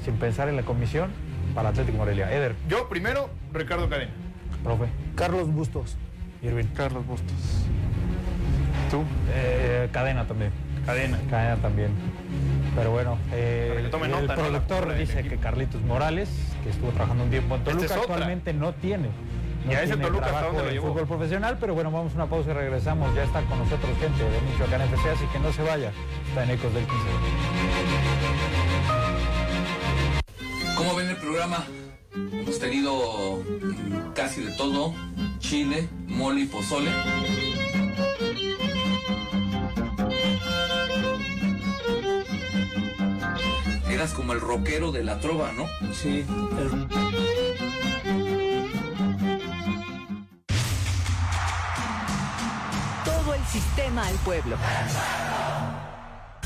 sin 0.04 0.16
pensar 0.16 0.50
en 0.50 0.56
la 0.56 0.62
comisión, 0.64 1.10
para 1.54 1.70
Atlético 1.70 1.96
Morelia. 1.96 2.30
Eder, 2.30 2.56
Yo 2.68 2.90
primero, 2.90 3.30
Ricardo 3.54 3.88
Cadena. 3.88 4.10
profe, 4.62 4.84
Carlos 5.14 5.50
Bustos. 5.50 5.96
Irving. 6.42 6.64
Carlos 6.74 7.06
Bustos. 7.06 7.32
¿Tú? 8.90 9.02
Eh, 9.32 9.88
cadena 9.92 10.26
también. 10.26 10.50
Cadena. 10.84 11.18
Cadena 11.30 11.56
también. 11.56 11.90
Pero 12.76 12.90
bueno, 12.90 13.18
eh, 13.32 13.82
el 13.84 14.26
productor 14.26 14.94
dice 14.96 15.22
que 15.22 15.36
Carlitos 15.36 15.82
Morales, 15.82 16.28
que 16.62 16.70
estuvo 16.70 16.90
trabajando 16.90 17.24
un 17.24 17.30
tiempo 17.30 17.54
en 17.54 17.60
Esta 17.60 17.70
Toluca, 17.72 17.86
es 17.86 17.92
otra. 18.00 18.14
actualmente 18.14 18.52
no 18.52 18.74
tiene. 18.74 19.08
No 19.64 19.72
Y 19.72 19.74
a 19.76 19.82
ese 19.82 19.96
Toluca, 19.96 20.26
¿hasta 20.26 20.38
trabajo 20.38 20.46
dónde 20.48 20.62
lo 20.62 20.68
de 20.68 20.72
llevó? 20.74 20.88
fútbol 20.92 21.06
profesional, 21.06 21.56
pero 21.60 21.74
bueno, 21.74 21.90
vamos 21.90 22.12
a 22.12 22.16
una 22.16 22.26
pausa 22.26 22.50
y 22.50 22.54
regresamos. 22.54 23.14
Ya 23.14 23.22
está 23.22 23.40
con 23.42 23.58
nosotros 23.60 23.90
gente 24.00 24.22
de 24.24 24.40
Michoacán 24.42 24.80
FC, 24.82 25.10
así 25.10 25.24
que 25.32 25.38
no 25.38 25.52
se 25.52 25.62
vaya. 25.62 25.92
Está 26.28 26.42
en 26.44 26.50
Ecos 26.50 26.74
del 26.74 26.84
15. 26.84 27.02
¿Cómo 30.76 30.94
ven 30.96 31.08
el 31.08 31.16
programa? 31.16 31.64
Hemos 32.14 32.58
tenido 32.58 33.38
mm, 33.42 34.12
casi 34.14 34.42
de 34.42 34.52
todo, 34.56 34.92
chile, 35.38 35.88
mole 36.08 36.42
y 36.42 36.46
pozole. 36.46 36.90
Eras 43.94 44.12
como 44.12 44.32
el 44.32 44.40
rockero 44.40 44.90
de 44.90 45.04
la 45.04 45.20
trova, 45.20 45.52
¿no? 45.52 45.68
Sí. 45.92 46.26
Todo 53.04 53.34
el 53.34 53.44
sistema 53.44 54.04
al 54.08 54.16
pueblo. 54.16 54.56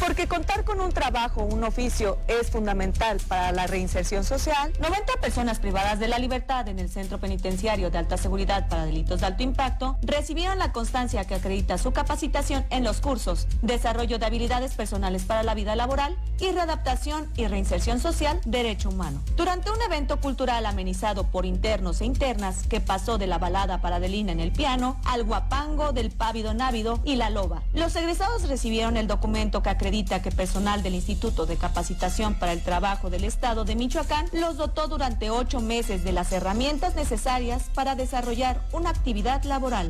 Porque 0.01 0.29
contar 0.29 0.65
con 0.65 0.81
un 0.81 0.93
trabajo, 0.93 1.43
un 1.43 1.65
oficio, 1.65 2.19
es 2.29 2.51
fundamental 2.51 3.19
para 3.27 3.51
la 3.51 3.67
reinserción 3.67 4.23
social. 4.23 4.73
90 4.79 5.15
personas 5.21 5.59
privadas 5.59 5.99
de 5.99 6.07
la 6.07 6.21
libertad 6.21 6.69
en 6.69 6.79
el 6.79 6.89
Centro 6.89 7.19
Penitenciario 7.19 7.91
de 7.91 7.99
Alta 7.99 8.17
Seguridad 8.17 8.69
para 8.69 8.87
Delitos 8.87 9.21
de 9.21 9.27
Alto 9.27 9.43
Impacto 9.43 9.99
recibieron 10.03 10.59
la 10.59 10.73
constancia 10.73 11.25
que 11.25 11.35
acredita 11.35 11.79
su 11.79 11.93
capacitación 11.93 12.65
en 12.71 12.85
los 12.85 13.01
cursos 13.01 13.49
Desarrollo 13.61 14.21
de 14.21 14.27
habilidades 14.27 14.75
personales 14.75 15.25
para 15.25 15.43
la 15.43 15.55
vida 15.55 15.75
laboral 15.75 16.17
y 16.39 16.53
Readaptación 16.53 17.29
y 17.37 17.49
Reinserción 17.49 17.99
Social 17.99 18.41
Derecho 18.45 18.91
Humano. 18.91 19.21
Durante 19.37 19.71
un 19.71 19.83
evento 19.83 20.21
cultural 20.21 20.65
amenizado 20.67 21.25
por 21.25 21.45
internos 21.45 22.01
e 22.01 22.05
internas 22.05 22.67
que 22.69 22.81
pasó 22.81 23.19
de 23.19 23.27
la 23.27 23.39
balada 23.39 23.81
para 23.81 23.97
Adelina 23.97 24.31
en 24.31 24.41
el 24.41 24.53
piano 24.53 25.01
al 25.05 25.25
guapango 25.25 25.93
del 25.93 26.13
pávido 26.13 26.55
návido 26.55 27.01
y 27.05 27.17
la 27.17 27.31
loba, 27.31 27.63
los 27.75 27.97
egresados 27.97 28.49
recibieron 28.49 28.97
el 28.97 29.09
documento 29.09 29.61
que 29.63 29.71
acredita 29.71 29.88
que 29.89 30.31
personal 30.31 30.83
del 30.83 30.95
Instituto 30.95 31.47
de 31.47 31.57
Capacitación 31.57 32.35
para 32.35 32.53
el 32.53 32.63
Trabajo 32.63 33.09
del 33.09 33.25
Estado 33.25 33.65
de 33.65 33.75
Michoacán 33.75 34.27
los 34.35 34.59
dotó 34.59 34.87
durante 34.87 35.31
ocho 35.31 35.61
meses 35.61 36.05
de 36.05 36.13
las 36.13 36.31
herramientas 36.33 36.95
necesarias 36.95 37.71
para 37.75 37.95
desarrollar 37.95 38.61
una 38.73 38.91
actividad 38.91 39.43
laboral. 39.45 39.89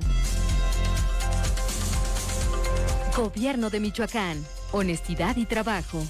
Gobierno 3.16 3.70
de 3.70 3.80
Michoacán. 3.80 4.46
Honestidad 4.70 5.36
y 5.36 5.46
trabajo. 5.46 6.00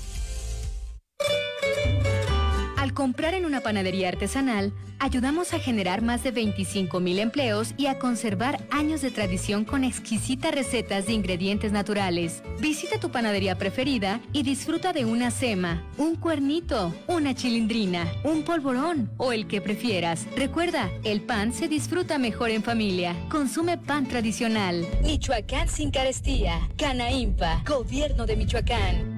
Al 2.89 2.95
comprar 2.95 3.35
en 3.35 3.45
una 3.45 3.61
panadería 3.61 4.09
artesanal, 4.09 4.73
ayudamos 4.99 5.53
a 5.53 5.59
generar 5.59 6.01
más 6.01 6.25
de 6.25 6.31
25 6.31 7.01
mil 7.01 7.19
empleos 7.19 7.75
y 7.77 7.85
a 7.85 7.99
conservar 7.99 8.65
años 8.71 9.03
de 9.03 9.11
tradición 9.11 9.67
con 9.67 9.85
exquisitas 9.85 10.55
recetas 10.55 11.05
de 11.05 11.13
ingredientes 11.13 11.71
naturales. 11.71 12.43
Visita 12.61 12.99
tu 12.99 13.11
panadería 13.11 13.59
preferida 13.59 14.23
y 14.33 14.43
disfruta 14.43 14.95
de 14.95 15.05
una 15.05 15.31
sema, 15.31 15.87
un 15.99 16.17
cuernito, 16.17 16.95
una 17.09 17.35
chilindrina, 17.35 18.11
un 18.25 18.43
polvorón 18.43 19.11
o 19.19 19.33
el 19.33 19.49
que 19.49 19.61
prefieras. 19.61 20.27
Recuerda, 20.35 20.91
el 21.05 21.21
pan 21.21 21.53
se 21.53 21.69
disfruta 21.69 22.17
mejor 22.17 22.49
en 22.49 22.63
familia. 22.63 23.15
Consume 23.29 23.77
pan 23.77 24.07
tradicional. 24.07 24.89
Michoacán 25.03 25.69
sin 25.69 25.91
carestía. 25.91 26.67
Canaimpa. 26.79 27.63
Gobierno 27.67 28.25
de 28.25 28.37
Michoacán. 28.37 29.18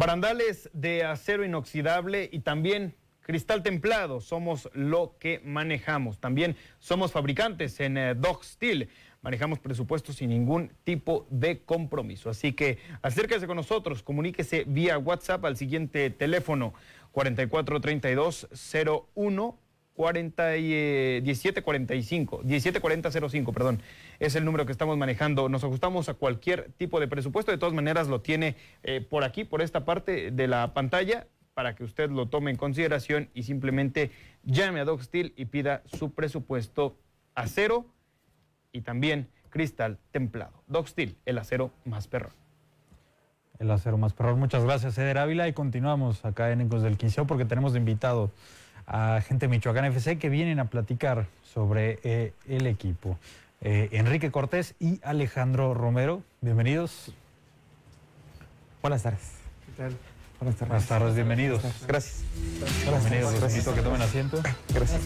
Barandales 0.00 0.70
de 0.72 1.04
acero 1.04 1.44
inoxidable 1.44 2.30
y 2.32 2.38
también 2.38 2.96
cristal 3.20 3.62
templado. 3.62 4.22
Somos 4.22 4.70
lo 4.72 5.18
que 5.18 5.42
manejamos. 5.44 6.18
También 6.18 6.56
somos 6.78 7.12
fabricantes 7.12 7.78
en 7.80 7.98
eh, 7.98 8.14
Dog 8.14 8.42
Steel. 8.42 8.88
Manejamos 9.20 9.58
presupuestos 9.58 10.16
sin 10.16 10.30
ningún 10.30 10.72
tipo 10.84 11.26
de 11.28 11.60
compromiso. 11.64 12.30
Así 12.30 12.54
que 12.54 12.78
acérquese 13.02 13.46
con 13.46 13.56
nosotros, 13.56 14.02
comuníquese 14.02 14.64
vía 14.66 14.96
WhatsApp 14.96 15.44
al 15.44 15.58
siguiente 15.58 16.08
teléfono 16.08 16.72
443201 17.12 19.58
40 20.00 20.56
y, 20.56 21.20
1745, 21.24 22.40
174005, 22.42 23.52
perdón, 23.52 23.82
es 24.18 24.34
el 24.34 24.46
número 24.46 24.64
que 24.64 24.72
estamos 24.72 24.96
manejando. 24.96 25.50
Nos 25.50 25.62
ajustamos 25.62 26.08
a 26.08 26.14
cualquier 26.14 26.72
tipo 26.78 27.00
de 27.00 27.06
presupuesto. 27.06 27.52
De 27.52 27.58
todas 27.58 27.74
maneras, 27.74 28.08
lo 28.08 28.22
tiene 28.22 28.56
eh, 28.82 29.02
por 29.02 29.24
aquí, 29.24 29.44
por 29.44 29.60
esta 29.60 29.84
parte 29.84 30.30
de 30.30 30.48
la 30.48 30.72
pantalla, 30.72 31.26
para 31.52 31.74
que 31.74 31.84
usted 31.84 32.08
lo 32.08 32.30
tome 32.30 32.50
en 32.50 32.56
consideración 32.56 33.28
y 33.34 33.42
simplemente 33.42 34.10
llame 34.42 34.80
a 34.80 34.86
Dog 34.86 35.02
Steel 35.02 35.34
y 35.36 35.44
pida 35.44 35.82
su 35.84 36.12
presupuesto 36.12 36.96
acero 37.34 37.84
y 38.72 38.80
también 38.80 39.28
cristal 39.50 39.98
templado. 40.12 40.62
Dog 40.66 40.88
Steel, 40.88 41.18
el 41.26 41.36
acero 41.36 41.72
más 41.84 42.08
perrón. 42.08 42.32
El 43.58 43.70
acero 43.70 43.98
más 43.98 44.14
perrón. 44.14 44.38
Muchas 44.38 44.64
gracias, 44.64 44.96
Eder 44.96 45.18
Ávila. 45.18 45.46
Y 45.46 45.52
continuamos 45.52 46.24
acá 46.24 46.52
en 46.52 46.62
Ecos 46.62 46.82
del 46.82 46.96
Quinceo 46.96 47.26
porque 47.26 47.44
tenemos 47.44 47.76
invitado 47.76 48.30
a 48.90 49.20
gente 49.20 49.46
de 49.46 49.50
Michoacán 49.50 49.84
FC 49.84 50.18
que 50.18 50.28
vienen 50.28 50.58
a 50.58 50.64
platicar 50.64 51.28
sobre 51.54 52.00
eh, 52.02 52.32
el 52.48 52.66
equipo. 52.66 53.16
Eh, 53.60 53.88
Enrique 53.92 54.32
Cortés 54.32 54.74
y 54.80 55.00
Alejandro 55.04 55.74
Romero, 55.74 56.22
bienvenidos. 56.40 57.12
Buenas 58.82 59.04
tardes. 59.04 59.34
¿Qué 59.64 59.82
tal? 59.82 59.96
Buenas 60.40 60.56
tardes. 60.58 60.68
Buenas 60.68 60.88
tardes, 60.88 61.14
bienvenidos. 61.14 61.62
Gracias. 61.86 62.24
Bienvenidos, 62.82 63.32
los 63.32 63.40
Gracias. 63.40 63.52
invito 63.52 63.70
a 63.70 63.74
que 63.74 63.82
tomen 63.82 64.02
asiento. 64.02 64.42
Gracias. 64.74 65.02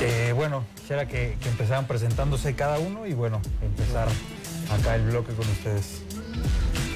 Eh, 0.00 0.32
bueno, 0.34 0.64
quisiera 0.74 1.06
que, 1.06 1.36
que 1.40 1.48
empezaran 1.48 1.86
presentándose 1.86 2.56
cada 2.56 2.80
uno 2.80 3.06
y 3.06 3.14
bueno, 3.14 3.40
empezar 3.62 4.08
acá 4.72 4.96
el 4.96 5.02
bloque 5.02 5.32
con 5.34 5.48
ustedes. 5.48 6.02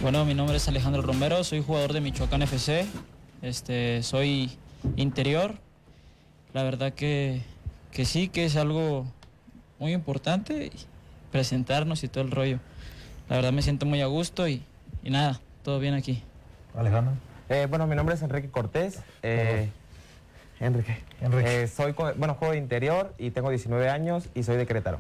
Bueno, 0.01 0.25
mi 0.25 0.35
nombre 0.35 0.57
es 0.57 0.67
Alejandro 0.67 1.03
Romero, 1.03 1.45
soy 1.45 1.63
jugador 1.63 1.93
de 1.93 2.01
Michoacán 2.01 2.43
FC, 2.43 2.87
este, 3.43 4.03
soy 4.03 4.57
interior. 4.97 5.55
La 6.55 6.63
verdad 6.63 6.93
que, 6.93 7.43
que 7.91 8.05
sí, 8.05 8.29
que 8.29 8.45
es 8.45 8.57
algo 8.57 9.07
muy 9.79 9.93
importante 9.93 10.71
presentarnos 11.31 12.05
y 12.05 12.09
todo 12.09 12.25
el 12.25 12.31
rollo. 12.31 12.59
La 13.29 13.37
verdad 13.37 13.53
me 13.53 13.63
siento 13.63 13.87
muy 13.87 14.01
a 14.03 14.07
gusto 14.07 14.47
y, 14.49 14.63
y 15.03 15.11
nada, 15.11 15.41
todo 15.63 15.79
bien 15.79 15.95
aquí. 15.95 16.23
Alejandro. 16.77 17.15
Eh, 17.49 17.67
bueno, 17.69 17.87
mi 17.87 17.97
nombre 17.97 18.15
es 18.15 18.23
Enrique 18.23 18.49
Cortés. 18.51 19.01
eh, 19.23 19.69
Enrique. 20.61 20.97
Eh, 21.21 21.67
soy, 21.67 21.93
bueno, 21.93 22.35
juego 22.35 22.53
de 22.53 22.59
interior 22.59 23.15
y 23.19 23.31
tengo 23.31 23.51
19 23.51 23.89
años 23.89 24.29
y 24.35 24.45
soy 24.45 24.57
de 24.57 24.67
Querétaro. 24.67 24.99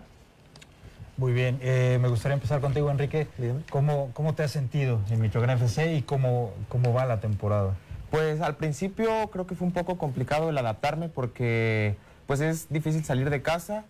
Muy 1.18 1.32
bien, 1.32 1.58
eh, 1.62 1.98
me 2.00 2.08
gustaría 2.08 2.34
empezar 2.34 2.60
contigo, 2.60 2.90
Enrique. 2.90 3.28
¿Cómo, 3.70 4.10
¿Cómo 4.14 4.34
te 4.34 4.42
has 4.42 4.50
sentido 4.50 5.00
en 5.10 5.20
Michoacán 5.20 5.50
FC 5.50 5.94
y 5.94 6.02
cómo, 6.02 6.52
cómo 6.68 6.92
va 6.92 7.04
la 7.06 7.20
temporada? 7.20 7.74
Pues 8.12 8.42
al 8.42 8.56
principio 8.56 9.30
creo 9.30 9.46
que 9.46 9.54
fue 9.54 9.66
un 9.66 9.72
poco 9.72 9.96
complicado 9.96 10.50
el 10.50 10.58
adaptarme 10.58 11.08
porque 11.08 11.96
pues 12.26 12.42
es 12.42 12.68
difícil 12.68 13.02
salir 13.06 13.30
de 13.30 13.40
casa, 13.40 13.86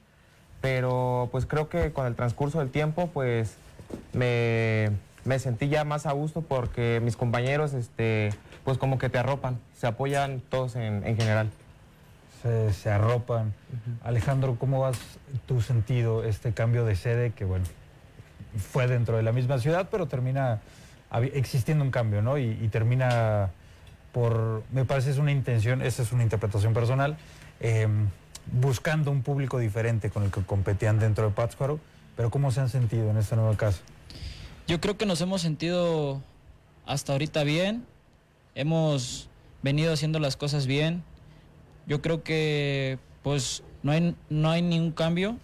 pero 0.61 1.29
pues 1.33 1.45
creo 1.45 1.69
que 1.69 1.93
con 1.93 2.07
el 2.07 2.15
transcurso 2.15 2.61
del 2.61 2.71
tiempo 2.71 3.09
pues 3.09 3.57
me, 4.13 4.91
me 5.25 5.41
sentí 5.41 5.69
ya 5.69 5.83
más 5.83 6.07
a 6.07 6.13
gusto 6.13 6.41
porque 6.41 7.01
mis 7.03 7.17
compañeros 7.17 7.75
este, 7.75 8.31
pues 8.63 8.79
como 8.79 8.97
que 8.97 9.09
te 9.09 9.19
arropan, 9.19 9.59
se 9.77 9.89
apoyan 9.89 10.41
todos 10.49 10.77
en, 10.77 11.05
en 11.05 11.17
general. 11.17 11.51
Se, 12.43 12.73
se 12.73 12.91
arropan. 12.93 13.53
Alejandro, 14.05 14.55
¿cómo 14.57 14.87
has 14.87 15.01
tú 15.47 15.61
sentido 15.61 16.23
este 16.23 16.53
cambio 16.53 16.85
de 16.85 16.95
sede 16.95 17.33
que, 17.33 17.45
bueno, 17.45 17.65
fue 18.57 18.87
dentro 18.87 19.17
de 19.17 19.25
la 19.25 19.33
misma 19.33 19.59
ciudad, 19.59 19.89
pero 19.91 20.07
termina 20.07 20.61
existiendo 21.35 21.83
un 21.83 21.91
cambio, 21.91 22.23
¿no? 22.23 22.39
Y, 22.39 22.57
y 22.63 22.69
termina 22.69 23.51
por, 24.13 24.63
me 24.73 24.85
parece 24.85 25.11
es 25.11 25.19
una 25.19 25.33
intención, 25.33 25.83
esa 25.83 26.03
es 26.03 26.13
una 26.13 26.23
interpretación 26.23 26.75
personal, 26.75 27.17
eh, 27.61 27.89
buscando 28.53 29.11
un 29.11 29.23
público 29.23 29.59
diferente 29.59 30.11
con 30.11 30.25
el 30.25 30.31
que 30.31 30.43
competían 30.43 30.99
dentro 30.99 31.25
de 31.25 31.31
Pátzcuaro, 31.31 31.81
pero 32.17 32.31
¿cómo 32.31 32.51
se 32.51 32.61
han 32.61 32.69
sentido 32.69 33.11
en 33.11 33.17
esta 33.17 33.37
nueva 33.37 33.57
casa? 33.57 33.81
Yo 34.67 34.81
creo 34.81 34.97
que 34.97 35.07
nos 35.07 35.21
hemos 35.21 35.41
sentido 35.41 36.23
hasta 36.87 37.13
ahorita 37.13 37.45
bien, 37.45 37.85
hemos 38.55 39.29
venido 39.63 39.93
haciendo 39.93 40.19
las 40.19 40.37
cosas 40.37 40.67
bien. 40.67 41.03
Yo 41.87 42.03
creo 42.03 42.23
que 42.23 42.99
pues 43.23 43.63
no 43.83 43.93
hay, 43.93 44.15
no 44.29 44.51
hay 44.51 44.63
ningún 44.63 44.93
cambio. 44.93 45.37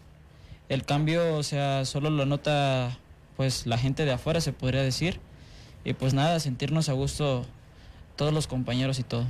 El 0.68 0.84
cambio, 0.84 1.36
o 1.36 1.42
sea, 1.42 1.84
solo 1.84 2.10
lo 2.10 2.26
nota 2.26 2.98
pues 3.36 3.66
la 3.66 3.78
gente 3.78 4.04
de 4.04 4.12
afuera, 4.12 4.40
se 4.40 4.52
podría 4.52 4.82
decir. 4.82 5.20
Y 5.84 5.94
pues 5.94 6.12
nada, 6.12 6.40
sentirnos 6.40 6.88
a 6.88 6.92
gusto 6.92 7.46
todos 8.18 8.34
los 8.34 8.48
compañeros 8.48 8.98
y 8.98 9.04
todo. 9.04 9.24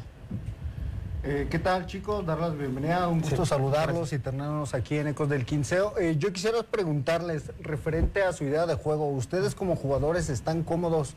Eh, 1.23 1.47
¿Qué 1.51 1.59
tal 1.59 1.85
chicos? 1.87 2.25
Darles 2.25 2.51
la 2.51 2.55
bienvenida, 2.55 3.09
un 3.09 3.21
gusto 3.21 3.45
saludarlos 3.45 4.15
y 4.15 4.19
tenernos 4.19 4.73
aquí 4.73 4.97
en 4.97 5.09
Ecos 5.09 5.29
del 5.29 5.45
Quinceo. 5.45 5.93
Eh, 5.99 6.17
yo 6.19 6.33
quisiera 6.33 6.63
preguntarles, 6.63 7.53
referente 7.61 8.23
a 8.23 8.33
su 8.33 8.45
idea 8.45 8.65
de 8.67 8.75
juego, 8.75 9.11
¿ustedes 9.11 9.55
como 9.55 9.77
jugadores 9.77 10.31
están 10.31 10.63
cómodos 10.63 11.15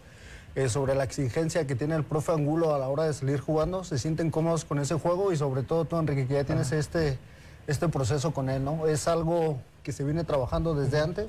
eh, 0.55 0.67
sobre 0.67 0.95
la 0.95 1.05
exigencia 1.05 1.65
que 1.65 1.75
tiene 1.75 1.95
el 1.95 2.03
profe 2.03 2.33
Angulo 2.33 2.75
a 2.75 2.77
la 2.77 2.89
hora 2.89 3.05
de 3.05 3.13
salir 3.13 3.39
jugando? 3.39 3.85
¿Se 3.85 3.97
sienten 3.97 4.31
cómodos 4.31 4.65
con 4.65 4.77
ese 4.79 4.95
juego? 4.95 5.31
Y 5.31 5.37
sobre 5.37 5.63
todo 5.63 5.85
tú, 5.85 5.97
Enrique, 5.97 6.27
que 6.27 6.33
ya 6.33 6.43
tienes 6.43 6.73
este, 6.73 7.17
este 7.67 7.87
proceso 7.87 8.33
con 8.33 8.49
él, 8.49 8.65
¿no? 8.65 8.85
¿Es 8.85 9.07
algo 9.07 9.61
que 9.83 9.93
se 9.93 10.03
viene 10.03 10.25
trabajando 10.25 10.75
desde 10.75 10.99
antes? 10.99 11.27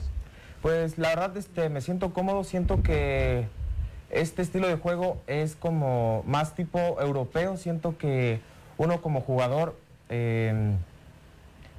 Pues 0.60 0.98
la 0.98 1.10
verdad 1.10 1.36
este, 1.36 1.68
me 1.68 1.80
siento 1.80 2.12
cómodo, 2.12 2.42
siento 2.42 2.82
que 2.82 3.46
este 4.12 4.42
estilo 4.42 4.68
de 4.68 4.76
juego 4.76 5.20
es 5.26 5.56
como 5.56 6.22
más 6.26 6.54
tipo 6.54 7.00
europeo, 7.00 7.56
siento 7.56 7.96
que 7.98 8.40
uno 8.78 9.00
como 9.00 9.20
jugador 9.20 9.76
eh, 10.08 10.72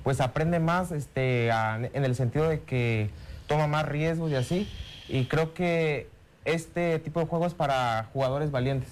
pues 0.04 0.20
aprende 0.20 0.60
más 0.60 0.92
este, 0.92 1.52
a- 1.52 1.78
en 1.78 2.04
el 2.04 2.16
sentido 2.16 2.50
de 2.50 2.62
que 2.62 3.10
toma 3.48 3.68
más 3.68 3.88
riesgos 3.88 4.32
y 4.32 4.36
así, 4.36 4.70
y 5.08 5.26
creo 5.26 5.54
que 5.54 6.08
este 6.46 7.00
tipo 7.00 7.20
de 7.20 7.26
juego 7.26 7.46
es 7.46 7.54
para 7.54 8.10
jugadores 8.12 8.52
valientes. 8.52 8.90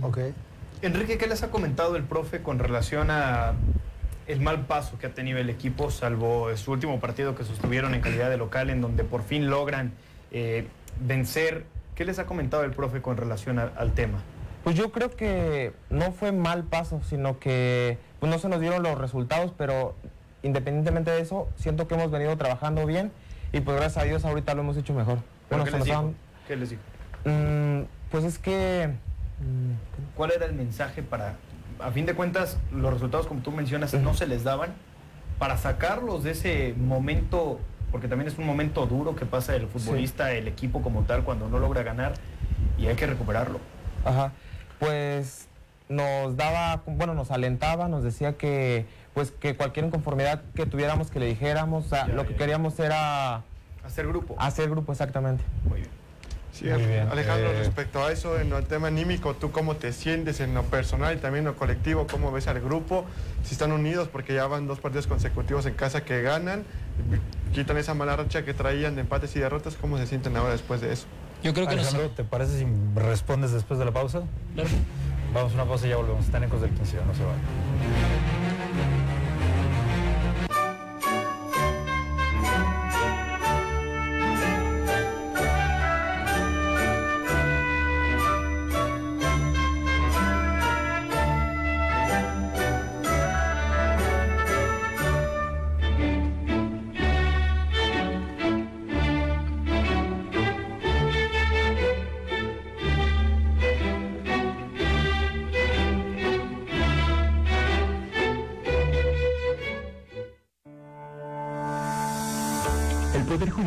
Ok. 0.00 0.18
Enrique, 0.82 1.18
¿qué 1.18 1.26
les 1.26 1.42
ha 1.42 1.50
comentado 1.50 1.96
el 1.96 2.04
profe 2.04 2.42
con 2.42 2.58
relación 2.58 3.10
a 3.10 3.52
el 4.26 4.40
mal 4.40 4.64
paso 4.66 4.96
que 4.98 5.06
ha 5.08 5.14
tenido 5.14 5.38
el 5.38 5.50
equipo, 5.50 5.90
salvo 5.90 6.56
su 6.56 6.70
último 6.72 7.00
partido 7.00 7.34
que 7.34 7.44
sostuvieron 7.44 7.94
en 7.94 8.00
calidad 8.00 8.30
de 8.30 8.36
local, 8.36 8.70
en 8.70 8.80
donde 8.80 9.02
por 9.04 9.22
fin 9.24 9.50
logran 9.50 9.92
eh, 10.30 10.66
vencer? 11.00 11.64
¿Qué 12.00 12.06
les 12.06 12.18
ha 12.18 12.24
comentado 12.24 12.64
el 12.64 12.70
profe 12.70 13.02
con 13.02 13.18
relación 13.18 13.58
a- 13.58 13.72
al 13.76 13.92
tema? 13.92 14.20
Pues 14.64 14.74
yo 14.74 14.90
creo 14.90 15.14
que 15.14 15.74
no 15.90 16.12
fue 16.12 16.32
mal 16.32 16.64
paso, 16.64 17.02
sino 17.06 17.38
que 17.38 17.98
pues 18.20 18.32
no 18.32 18.38
se 18.38 18.48
nos 18.48 18.58
dieron 18.58 18.82
los 18.82 18.96
resultados, 18.96 19.52
pero 19.58 19.94
independientemente 20.42 21.10
de 21.10 21.20
eso, 21.20 21.46
siento 21.56 21.86
que 21.86 21.96
hemos 21.96 22.10
venido 22.10 22.34
trabajando 22.38 22.86
bien 22.86 23.12
y 23.52 23.60
pues 23.60 23.76
gracias 23.76 24.02
a 24.02 24.06
Dios 24.06 24.24
ahorita 24.24 24.54
lo 24.54 24.62
hemos 24.62 24.78
hecho 24.78 24.94
mejor. 24.94 25.18
¿Pero 25.50 25.62
Bueno, 25.62 25.64
qué, 25.66 25.70
se 25.72 25.76
les 25.76 25.78
nos 25.80 25.86
dijo? 25.88 25.98
han- 25.98 26.14
¿Qué 26.48 26.56
les 26.56 26.70
dijo? 26.70 26.82
Mm, 27.26 27.82
pues 28.10 28.24
es 28.24 28.38
que 28.38 28.94
¿Cuál 30.16 30.30
era 30.30 30.46
el 30.46 30.54
mensaje 30.54 31.02
para, 31.02 31.34
a 31.80 31.90
fin 31.90 32.06
de 32.06 32.14
cuentas, 32.14 32.56
los 32.72 32.94
resultados 32.94 33.26
como 33.26 33.42
tú 33.42 33.52
mencionas 33.52 33.92
no 33.92 34.14
se 34.14 34.26
les 34.26 34.42
daban, 34.42 34.70
para 35.38 35.58
sacarlos 35.58 36.22
de 36.24 36.30
ese 36.30 36.74
momento, 36.78 37.60
porque 37.90 38.08
también 38.08 38.28
es 38.28 38.38
un 38.38 38.46
momento 38.46 38.86
duro 38.86 39.16
que 39.16 39.26
pasa 39.26 39.54
el 39.54 39.66
futbolista, 39.66 40.32
el 40.32 40.48
equipo 40.48 40.82
como 40.82 41.02
tal, 41.02 41.24
cuando 41.24 41.48
no 41.48 41.58
logra 41.58 41.82
ganar 41.82 42.14
y 42.78 42.86
hay 42.86 42.96
que 42.96 43.06
recuperarlo? 43.06 43.60
Ajá. 44.04 44.32
Pues 44.78 45.48
nos 45.88 46.36
daba, 46.36 46.82
bueno, 46.86 47.14
nos 47.14 47.30
alentaba, 47.30 47.88
nos 47.88 48.02
decía 48.02 48.36
que 48.36 48.86
pues 49.12 49.32
que 49.32 49.56
cualquier 49.56 49.86
inconformidad 49.86 50.42
que 50.54 50.66
tuviéramos 50.66 51.10
que 51.10 51.18
le 51.18 51.26
dijéramos, 51.26 51.86
o 51.86 51.88
sea, 51.88 52.06
Ya, 52.06 52.14
lo 52.14 52.26
que 52.26 52.36
queríamos 52.36 52.78
era 52.78 53.42
hacer 53.84 54.06
grupo. 54.06 54.36
Hacer 54.38 54.70
grupo 54.70 54.92
exactamente. 54.92 55.42
Muy 55.68 55.80
bien. 55.80 55.99
Sí, 56.52 56.64
Muy 56.66 56.82
bien. 56.84 57.08
Alejandro, 57.08 57.50
Eh, 57.52 57.58
respecto 57.58 58.04
a 58.04 58.10
eso, 58.12 58.38
en 58.38 58.52
el 58.52 58.64
tema 58.66 58.88
anímico, 58.88 59.34
¿tú 59.34 59.50
cómo 59.52 59.76
te 59.76 59.92
sientes 59.92 60.40
en 60.40 60.52
lo 60.54 60.62
personal 60.64 61.16
y 61.16 61.18
también 61.20 61.46
en 61.46 61.52
lo 61.52 61.56
colectivo? 61.56 62.06
¿Cómo 62.10 62.32
ves 62.32 62.48
al 62.48 62.60
grupo? 62.60 63.04
Si 63.44 63.52
están 63.54 63.72
unidos, 63.72 64.08
porque 64.08 64.34
ya 64.34 64.46
van 64.46 64.66
dos 64.66 64.80
partidos 64.80 65.06
consecutivos 65.06 65.64
en 65.66 65.74
casa 65.74 66.04
que 66.04 66.22
ganan, 66.22 66.64
quitan 67.54 67.76
esa 67.78 67.94
mala 67.94 68.16
racha 68.16 68.44
que 68.44 68.52
traían 68.52 68.94
de 68.96 69.02
empates 69.02 69.34
y 69.36 69.38
derrotas, 69.38 69.76
¿cómo 69.80 69.96
se 69.96 70.06
sienten 70.06 70.36
ahora 70.36 70.50
después 70.52 70.80
de 70.80 70.92
eso? 70.92 71.06
Yo 71.42 71.54
creo 71.54 71.66
que 71.68 71.76
nos- 71.76 71.86
Alejandro, 71.86 72.10
¿te 72.16 72.24
parece 72.24 72.58
si 72.58 72.66
respondes 72.94 73.52
después 73.52 73.78
de 73.78 73.86
la 73.86 73.92
pausa? 73.92 74.22
Claro. 74.54 74.68
Vamos 75.32 75.52
a 75.52 75.54
una 75.54 75.64
pausa 75.64 75.86
y 75.86 75.90
ya 75.90 75.96
volvemos. 75.96 76.24
Están 76.26 76.42
Ecos 76.44 76.60
del 76.60 76.70
15, 76.70 76.96
no 77.06 77.14
se 77.14 77.22
vayan. 77.22 77.40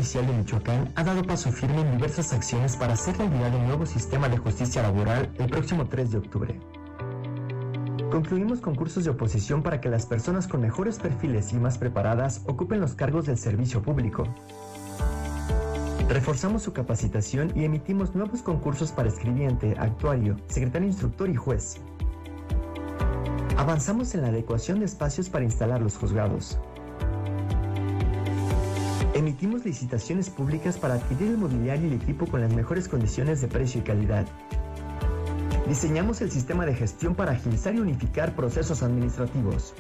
De 0.03 0.21
Michoacán 0.21 0.91
ha 0.95 1.03
dado 1.05 1.23
paso 1.23 1.49
firme 1.49 1.79
en 1.79 1.91
diversas 1.95 2.33
acciones 2.33 2.75
para 2.75 2.93
hacer 2.93 3.17
realidad 3.17 3.55
el 3.55 3.65
nuevo 3.65 3.85
sistema 3.85 4.27
de 4.27 4.37
justicia 4.37 4.83
laboral 4.83 5.31
el 5.39 5.49
próximo 5.49 5.87
3 5.87 6.11
de 6.11 6.17
octubre. 6.17 6.59
Concluimos 8.11 8.59
concursos 8.59 9.05
de 9.05 9.11
oposición 9.11 9.63
para 9.63 9.79
que 9.79 9.87
las 9.87 10.05
personas 10.05 10.47
con 10.47 10.59
mejores 10.59 10.99
perfiles 10.99 11.53
y 11.53 11.55
más 11.55 11.77
preparadas 11.77 12.41
ocupen 12.47 12.81
los 12.81 12.95
cargos 12.95 13.25
del 13.25 13.37
servicio 13.37 13.81
público. 13.81 14.27
Reforzamos 16.09 16.63
su 16.63 16.73
capacitación 16.73 17.53
y 17.55 17.63
emitimos 17.63 18.13
nuevos 18.13 18.43
concursos 18.43 18.91
para 18.91 19.07
escribiente, 19.07 19.73
actuario, 19.79 20.35
secretario 20.47 20.89
instructor 20.89 21.29
y 21.29 21.35
juez. 21.35 21.77
Avanzamos 23.57 24.13
en 24.15 24.21
la 24.23 24.27
adecuación 24.27 24.79
de 24.79 24.85
espacios 24.85 25.29
para 25.29 25.45
instalar 25.45 25.81
los 25.81 25.97
juzgados. 25.97 26.59
Emitimos 29.13 29.63
licitaciones 29.63 30.31
públicas 30.31 30.79
para 30.79 30.95
adquirir 30.95 31.29
el 31.29 31.37
mobiliario 31.37 31.85
y 31.85 31.93
el 31.93 32.01
equipo 32.01 32.25
con 32.25 32.41
las 32.41 32.51
mejores 32.51 32.87
condiciones 32.87 33.41
de 33.41 33.47
precio 33.47 33.81
y 33.81 33.83
calidad. 33.83 34.25
Diseñamos 35.67 36.19
el 36.21 36.31
sistema 36.31 36.65
de 36.65 36.73
gestión 36.73 37.13
para 37.13 37.33
agilizar 37.33 37.75
y 37.75 37.79
unificar 37.79 38.35
procesos 38.35 38.81
administrativos. 38.81 39.75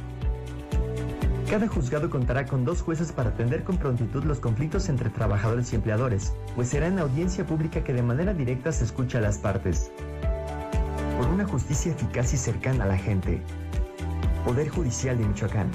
Cada 1.49 1.67
juzgado 1.67 2.11
contará 2.11 2.45
con 2.45 2.63
dos 2.63 2.83
jueces 2.83 3.11
para 3.11 3.31
atender 3.31 3.63
con 3.63 3.77
prontitud 3.77 4.23
los 4.23 4.39
conflictos 4.39 4.87
entre 4.87 5.09
trabajadores 5.09 5.73
y 5.73 5.77
empleadores, 5.77 6.33
pues 6.55 6.69
será 6.69 6.85
en 6.87 6.99
audiencia 6.99 7.43
pública 7.43 7.83
que 7.83 7.93
de 7.93 8.03
manera 8.03 8.35
directa 8.35 8.71
se 8.71 8.83
escucha 8.83 9.17
a 9.17 9.21
las 9.21 9.39
partes. 9.39 9.91
Por 11.17 11.27
una 11.27 11.45
justicia 11.45 11.91
eficaz 11.91 12.33
y 12.33 12.37
cercana 12.37 12.83
a 12.83 12.87
la 12.87 12.97
gente. 12.97 13.41
Poder 14.45 14.69
Judicial 14.69 15.17
de 15.17 15.25
Michoacán. 15.25 15.71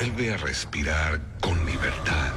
Vuelve 0.00 0.32
a 0.32 0.36
respirar 0.38 1.20
con 1.42 1.66
libertad. 1.66 2.32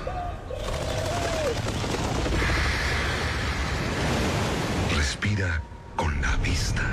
Respira 4.93 5.61
con 5.95 6.22
la 6.22 6.36
vista. 6.43 6.84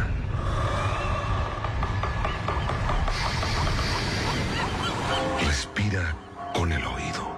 Respira 5.45 6.15
con 6.55 6.71
el 6.71 6.87
oído. 6.87 7.37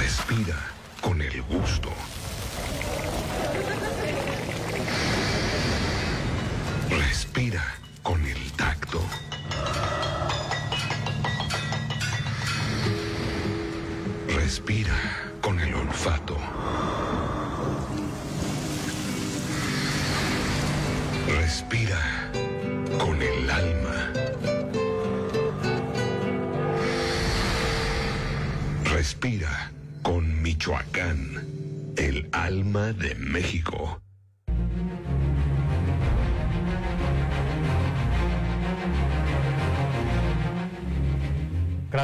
Respira 0.00 0.56
con 1.02 1.20
el 1.20 1.42
gusto. 1.42 1.92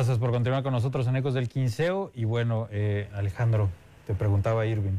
Gracias 0.03 0.19
por 0.19 0.33
continuar 0.33 0.65
con 0.65 0.73
nosotros 0.73 1.07
en 1.07 1.15
Ecos 1.15 1.33
del 1.33 1.49
Quinceo. 1.49 2.11
Y 2.13 2.25
bueno, 2.25 2.67
eh, 2.73 3.09
Alejandro, 3.15 3.71
te 4.05 4.15
preguntaba 4.15 4.67
Irving. 4.67 4.99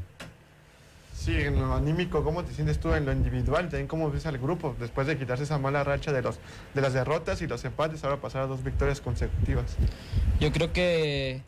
Sí, 1.13 1.35
en 1.35 1.59
lo 1.59 1.73
anímico, 1.73 2.23
¿cómo 2.23 2.45
te 2.45 2.53
sientes 2.53 2.79
tú 2.79 2.93
en 2.93 3.03
lo 3.03 3.11
individual? 3.11 3.63
También 3.67 3.87
cómo 3.87 4.09
ves 4.09 4.25
al 4.27 4.37
grupo 4.37 4.73
después 4.79 5.05
de 5.05 5.17
quitarse 5.17 5.43
esa 5.43 5.57
mala 5.57 5.83
racha 5.83 6.13
de, 6.13 6.21
los, 6.21 6.39
de 6.73 6.79
las 6.79 6.93
derrotas 6.93 7.41
y 7.41 7.47
los 7.47 7.65
empates, 7.65 8.01
ahora 8.05 8.21
pasar 8.21 8.43
a 8.43 8.47
dos 8.47 8.63
victorias 8.63 9.01
consecutivas. 9.01 9.75
Yo 10.39 10.53
creo 10.53 10.71
que 10.71 11.41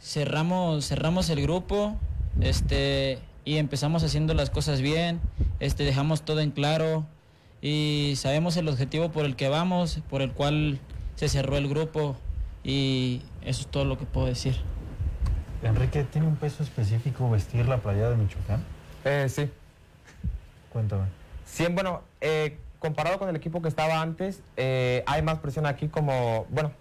cerramos, 0.00 0.88
cerramos 0.88 1.28
el 1.28 1.42
grupo 1.42 1.98
este, 2.40 3.18
y 3.44 3.58
empezamos 3.58 4.04
haciendo 4.04 4.32
las 4.32 4.48
cosas 4.48 4.80
bien, 4.80 5.20
este, 5.58 5.84
dejamos 5.84 6.22
todo 6.22 6.40
en 6.40 6.50
claro 6.50 7.04
y 7.60 8.14
sabemos 8.16 8.56
el 8.56 8.68
objetivo 8.68 9.10
por 9.10 9.26
el 9.26 9.36
que 9.36 9.50
vamos, 9.50 10.00
por 10.08 10.22
el 10.22 10.32
cual 10.32 10.78
se 11.16 11.28
cerró 11.28 11.58
el 11.58 11.68
grupo 11.68 12.16
y 12.62 13.22
eso 13.42 13.62
es 13.62 13.66
todo 13.68 13.84
lo 13.84 13.98
que 13.98 14.04
puedo 14.04 14.26
decir. 14.26 14.56
Enrique, 15.62 16.04
¿tiene 16.04 16.26
un 16.26 16.36
peso 16.36 16.62
específico 16.62 17.28
vestir 17.30 17.68
la 17.68 17.78
playa 17.78 18.08
de 18.08 18.16
Michoacán? 18.16 18.64
Eh, 19.04 19.26
sí. 19.28 19.50
Cuéntame. 20.72 21.04
Sí, 21.44 21.66
bueno, 21.70 22.02
eh, 22.20 22.58
comparado 22.78 23.18
con 23.18 23.28
el 23.28 23.36
equipo 23.36 23.60
que 23.60 23.68
estaba 23.68 24.00
antes, 24.00 24.42
eh, 24.56 25.02
hay 25.06 25.22
más 25.22 25.38
presión 25.38 25.66
aquí 25.66 25.88
como, 25.88 26.46
bueno, 26.50 26.72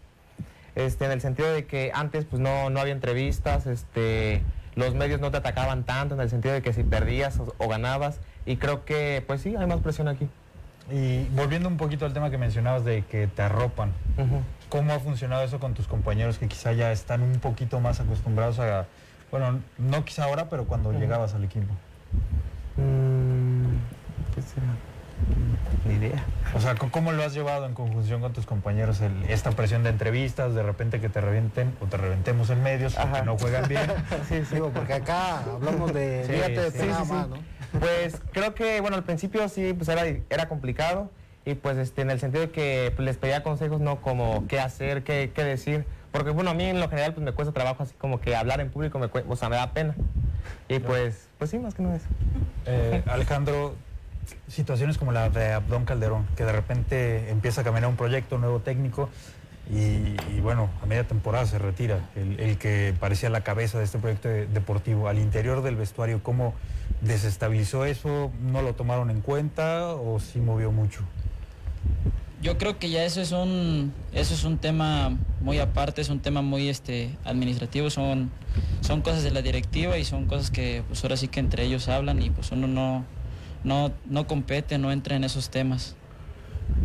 este, 0.75 1.05
en 1.05 1.11
el 1.11 1.21
sentido 1.21 1.51
de 1.51 1.65
que 1.65 1.91
antes 1.93 2.25
pues 2.25 2.41
no, 2.41 2.69
no 2.69 2.79
había 2.79 2.93
entrevistas, 2.93 3.65
este, 3.65 4.43
los 4.75 4.93
medios 4.95 5.19
no 5.19 5.31
te 5.31 5.37
atacaban 5.37 5.83
tanto, 5.83 6.15
en 6.15 6.21
el 6.21 6.29
sentido 6.29 6.53
de 6.53 6.61
que 6.61 6.71
si 6.71 6.83
perdías 6.83 7.39
o, 7.39 7.53
o 7.57 7.67
ganabas, 7.67 8.19
y 8.45 8.57
creo 8.57 8.85
que 8.85 9.23
pues 9.27 9.41
sí, 9.41 9.55
hay 9.55 9.65
más 9.65 9.81
presión 9.81 10.07
aquí. 10.07 10.29
Y 10.91 11.25
volviendo 11.35 11.69
un 11.69 11.77
poquito 11.77 12.05
al 12.05 12.13
tema 12.13 12.29
que 12.29 12.37
mencionabas 12.37 12.83
de 12.83 13.03
que 13.03 13.27
te 13.27 13.41
arropan, 13.41 13.91
¿cómo 14.69 14.93
ha 14.93 14.99
funcionado 14.99 15.43
eso 15.43 15.59
con 15.59 15.73
tus 15.73 15.87
compañeros 15.87 16.37
que 16.37 16.47
quizá 16.47 16.73
ya 16.73 16.91
están 16.91 17.21
un 17.21 17.39
poquito 17.39 17.79
más 17.79 17.99
acostumbrados 17.99 18.59
a, 18.59 18.85
bueno, 19.31 19.59
no 19.77 20.03
quizá 20.05 20.23
ahora, 20.23 20.49
pero 20.49 20.65
cuando 20.65 20.91
llegabas 20.91 21.35
al 21.35 21.43
equipo? 21.43 21.73
Mm, 22.77 23.77
¿Qué 24.33 24.41
será? 24.41 24.67
Ni 25.85 25.93
idea. 25.93 26.18
O 26.55 26.59
sea, 26.59 26.75
¿cómo- 26.75 26.91
¿cómo 26.91 27.11
lo 27.11 27.23
has 27.23 27.33
llevado 27.33 27.65
en 27.65 27.73
conjunción 27.73 28.21
con 28.21 28.33
tus 28.33 28.45
compañeros? 28.45 29.01
el- 29.01 29.23
esta 29.29 29.51
presión 29.51 29.83
de 29.83 29.89
entrevistas, 29.91 30.53
de 30.55 30.63
repente 30.63 30.99
que 30.99 31.09
te 31.09 31.21
revienten 31.21 31.75
o 31.81 31.85
te 31.85 31.97
reventemos 31.97 32.49
en 32.49 32.63
medios 32.63 32.95
porque 32.95 33.21
no 33.23 33.37
juegan 33.37 33.67
bien. 33.69 33.81
Sí, 34.29 34.43
sí, 34.49 34.55
porque 34.73 34.93
acá 34.93 35.43
hablamos 35.43 35.93
de 35.93 36.23
Sí, 36.25 36.33
fíjate 36.33 36.61
de 36.61 36.71
sí, 36.71 36.87
nada 36.87 37.01
sí, 37.01 37.05
sí. 37.07 37.13
más, 37.13 37.27
¿no? 37.29 37.35
Pues 37.79 38.19
creo 38.31 38.55
que, 38.55 38.81
bueno, 38.81 38.97
al 38.97 39.03
principio 39.03 39.47
sí, 39.47 39.73
pues 39.73 39.87
era, 39.89 40.03
era 40.29 40.49
complicado 40.49 41.11
y 41.45 41.53
pues 41.53 41.77
este, 41.77 42.01
en 42.01 42.09
el 42.09 42.19
sentido 42.19 42.41
de 42.41 42.49
que 42.51 42.91
pues, 42.95 43.05
les 43.05 43.17
pedía 43.17 43.43
consejos, 43.43 43.79
no 43.79 44.01
como 44.01 44.47
qué 44.47 44.59
hacer, 44.59 45.03
qué, 45.03 45.31
qué 45.35 45.43
decir, 45.43 45.85
porque 46.11 46.31
bueno, 46.31 46.49
a 46.49 46.53
mí 46.55 46.63
en 46.65 46.79
lo 46.79 46.89
general 46.89 47.13
pues 47.13 47.23
me 47.23 47.31
cuesta 47.31 47.53
trabajo 47.53 47.83
así 47.83 47.93
como 47.99 48.19
que 48.19 48.35
hablar 48.35 48.59
en 48.59 48.69
público, 48.71 48.97
me, 48.97 49.07
cue- 49.07 49.23
o 49.29 49.35
sea, 49.35 49.49
me 49.49 49.55
da 49.55 49.71
pena. 49.71 49.93
Y 50.67 50.79
pues, 50.79 51.27
pues 51.37 51.51
sí, 51.51 51.59
más 51.59 51.75
que 51.75 51.83
nada 51.83 51.95
eso. 51.97 52.07
Eh, 52.65 53.03
Alejandro, 53.07 53.75
situaciones 54.47 54.97
como 54.97 55.11
la 55.11 55.29
de 55.29 55.53
Abdón 55.53 55.85
Calderón, 55.85 56.25
que 56.35 56.45
de 56.45 56.51
repente 56.51 57.29
empieza 57.29 57.61
a 57.61 57.63
caminar 57.63 57.89
un 57.89 57.95
proyecto, 57.95 58.35
un 58.35 58.41
nuevo 58.41 58.59
técnico, 58.59 59.09
y, 59.71 60.39
bueno, 60.39 60.67
a 60.81 60.87
media 60.87 61.03
temporada 61.03 61.45
se 61.45 61.59
retira, 61.59 62.09
el, 62.15 62.57
que 62.57 62.95
parecía 62.99 63.29
la 63.29 63.41
cabeza 63.41 63.77
de 63.77 63.83
este 63.83 63.99
proyecto 63.99 64.27
de- 64.27 64.47
deportivo. 64.47 65.07
Al 65.07 65.19
interior 65.19 65.61
del 65.61 65.75
vestuario, 65.75 66.23
¿cómo 66.23 66.55
desestabilizó 67.01 67.85
eso? 67.85 68.31
¿No 68.41 68.63
lo 68.63 68.73
tomaron 68.73 69.11
en 69.11 69.21
cuenta 69.21 69.93
o 69.93 70.19
sí 70.19 70.39
movió 70.39 70.71
mucho? 70.71 71.01
Yo 72.41 72.57
creo 72.57 72.79
que 72.79 72.89
ya 72.89 73.03
eso 73.03 73.21
es 73.21 73.31
un 73.33 73.93
eso 74.13 74.33
es 74.33 74.45
un 74.45 74.57
tema 74.57 75.17
muy 75.41 75.59
aparte, 75.59 76.01
es 76.01 76.09
un 76.09 76.19
tema 76.21 76.41
muy 76.41 76.69
este 76.69 77.15
administrativo, 77.25 77.89
son 77.89 78.31
son 78.79 79.01
cosas 79.01 79.23
de 79.23 79.31
la 79.31 79.41
directiva 79.41 79.97
y 79.97 80.05
son 80.05 80.25
cosas 80.25 80.49
que 80.49 80.83
pues 80.87 81.03
ahora 81.03 81.17
sí 81.17 81.27
que 81.27 81.41
entre 81.41 81.63
ellos 81.65 81.89
hablan 81.89 82.21
y 82.21 82.29
pues 82.29 82.51
uno 82.53 82.65
no 82.65 83.03
no 83.63 83.91
no 84.05 84.27
compete, 84.27 84.77
no 84.77 84.91
entra 84.91 85.15
en 85.15 85.23
esos 85.23 85.49
temas. 85.49 85.95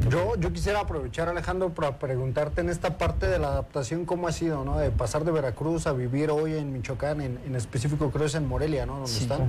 Yo, 0.09 0.35
yo 0.37 0.53
quisiera 0.53 0.81
aprovechar, 0.81 1.29
Alejandro, 1.29 1.75
para 1.75 1.99
preguntarte 1.99 2.63
en 2.63 2.71
esta 2.71 2.97
parte 2.99 3.27
de 3.27 3.39
la 3.39 3.49
adaptación, 3.49 4.07
¿cómo 4.07 4.29
ha 4.29 4.33
sido, 4.33 4.65
no? 4.65 4.79
De 4.79 4.91
pasar 4.91 5.25
de 5.25 5.31
Veracruz 5.31 5.87
a 5.87 5.93
vivir 5.93 6.31
hoy 6.31 6.55
en 6.55 6.73
Michoacán, 6.73 7.21
en, 7.21 7.39
en 7.47 7.55
específico 7.55 8.11
creo 8.11 8.27
es 8.27 8.35
en 8.35 8.47
Morelia, 8.49 8.87
¿no? 8.87 8.95
Donde 8.95 9.09
Sí. 9.11 9.23
están. 9.25 9.43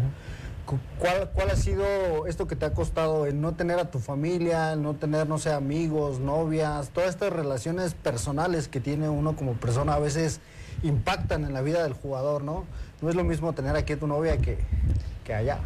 Cu- 0.65 0.77
¿Cuál, 0.99 1.29
¿Cuál 1.33 1.51
ha 1.51 1.55
sido 1.55 1.85
esto 2.27 2.47
que 2.47 2.55
te 2.55 2.65
ha 2.65 2.73
costado 2.73 3.25
el 3.27 3.39
no 3.39 3.53
tener 3.53 3.79
a 3.79 3.91
tu 3.91 3.99
familia, 3.99 4.73
el 4.73 4.81
no 4.81 4.95
tener, 4.95 5.27
no 5.29 5.37
sé, 5.37 5.53
amigos, 5.53 6.19
novias, 6.19 6.89
todas 6.89 7.09
estas 7.11 7.31
relaciones 7.31 7.93
personales 7.93 8.67
que 8.67 8.79
tiene 8.81 9.07
uno 9.07 9.35
como 9.35 9.53
persona 9.53 9.93
a 9.93 9.99
veces 9.99 10.41
impactan 10.83 11.45
en 11.45 11.53
la 11.53 11.61
vida 11.61 11.83
del 11.83 11.93
jugador, 11.93 12.43
¿no? 12.43 12.65
No 13.01 13.09
es 13.09 13.15
lo 13.15 13.23
mismo 13.23 13.53
tener 13.53 13.75
aquí 13.75 13.93
a 13.93 13.99
tu 13.99 14.07
novia 14.07 14.37
que, 14.37 14.57
que 15.23 15.33
allá. 15.33 15.59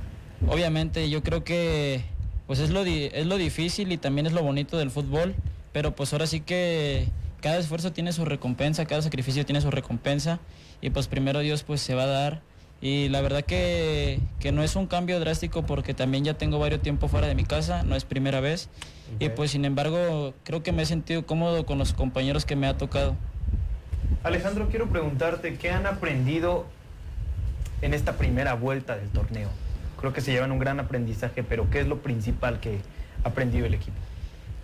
Obviamente 0.47 1.09
yo 1.09 1.21
creo 1.23 1.43
que 1.43 2.03
pues 2.47 2.59
es 2.59 2.69
lo 2.71 2.83
di- 2.83 3.09
es 3.13 3.25
lo 3.27 3.37
difícil 3.37 3.91
y 3.91 3.97
también 3.97 4.25
es 4.25 4.33
lo 4.33 4.41
bonito 4.41 4.77
del 4.77 4.89
fútbol, 4.89 5.35
pero 5.71 5.95
pues 5.95 6.13
ahora 6.13 6.25
sí 6.27 6.39
que 6.39 7.07
cada 7.41 7.57
esfuerzo 7.57 7.91
tiene 7.91 8.11
su 8.11 8.25
recompensa, 8.25 8.85
cada 8.85 9.01
sacrificio 9.01 9.45
tiene 9.45 9.61
su 9.61 9.69
recompensa 9.71 10.39
y 10.81 10.89
pues 10.89 11.07
primero 11.07 11.39
Dios 11.39 11.63
pues 11.63 11.81
se 11.81 11.93
va 11.93 12.03
a 12.03 12.07
dar 12.07 12.41
y 12.81 13.09
la 13.09 13.21
verdad 13.21 13.43
que, 13.43 14.19
que 14.39 14.51
no 14.51 14.63
es 14.63 14.75
un 14.75 14.87
cambio 14.87 15.19
drástico 15.19 15.65
porque 15.65 15.93
también 15.93 16.23
ya 16.23 16.33
tengo 16.35 16.57
varios 16.57 16.81
tiempo 16.81 17.07
fuera 17.07 17.27
de 17.27 17.35
mi 17.35 17.43
casa, 17.43 17.83
no 17.83 17.95
es 17.95 18.05
primera 18.05 18.39
vez 18.39 18.69
y 19.19 19.29
pues 19.29 19.51
sin 19.51 19.65
embargo 19.65 20.33
creo 20.43 20.63
que 20.63 20.71
me 20.71 20.83
he 20.83 20.85
sentido 20.85 21.25
cómodo 21.25 21.65
con 21.65 21.77
los 21.77 21.93
compañeros 21.93 22.45
que 22.45 22.55
me 22.55 22.67
ha 22.67 22.77
tocado. 22.77 23.15
Alejandro, 24.23 24.67
quiero 24.69 24.87
preguntarte, 24.89 25.55
¿qué 25.57 25.69
han 25.71 25.85
aprendido 25.85 26.65
en 27.81 27.93
esta 27.93 28.13
primera 28.17 28.53
vuelta 28.55 28.95
del 28.97 29.09
torneo? 29.09 29.49
Creo 29.99 30.13
que 30.13 30.21
se 30.21 30.31
llevan 30.31 30.51
un 30.51 30.59
gran 30.59 30.79
aprendizaje, 30.79 31.43
pero 31.43 31.69
¿qué 31.69 31.81
es 31.81 31.87
lo 31.87 32.01
principal 32.01 32.59
que 32.59 32.79
ha 33.23 33.29
aprendido 33.29 33.65
el 33.65 33.73
equipo? 33.73 33.97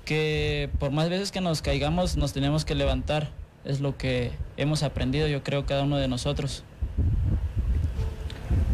que 0.05 0.69
por 0.79 0.91
más 0.91 1.09
veces 1.09 1.31
que 1.31 1.41
nos 1.41 1.61
caigamos 1.61 2.15
nos 2.15 2.31
tenemos 2.31 2.63
que 2.63 2.75
levantar. 2.75 3.29
Es 3.65 3.81
lo 3.81 3.97
que 3.97 4.31
hemos 4.57 4.83
aprendido, 4.83 5.27
yo 5.27 5.43
creo, 5.43 5.65
cada 5.65 5.83
uno 5.83 5.97
de 5.97 6.07
nosotros. 6.07 6.63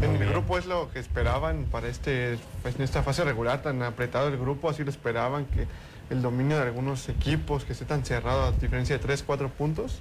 En 0.01 0.15
el 0.15 0.29
grupo 0.29 0.57
es 0.57 0.65
lo 0.65 0.91
que 0.91 0.99
esperaban 0.99 1.65
para 1.71 1.87
este, 1.87 2.37
pues, 2.61 2.75
en 2.75 2.81
esta 2.81 3.01
fase 3.01 3.23
regular 3.23 3.61
tan 3.61 3.81
apretado 3.83 4.27
el 4.27 4.37
grupo, 4.37 4.69
así 4.69 4.83
lo 4.83 4.89
esperaban 4.89 5.45
que 5.45 5.67
el 6.09 6.21
dominio 6.21 6.57
de 6.57 6.63
algunos 6.63 7.07
equipos 7.07 7.63
que 7.63 7.71
esté 7.71 7.85
tan 7.85 8.03
cerrado 8.03 8.43
a 8.43 8.51
diferencia 8.51 8.97
de 8.97 9.01
3, 9.01 9.23
4 9.23 9.49
puntos. 9.49 9.99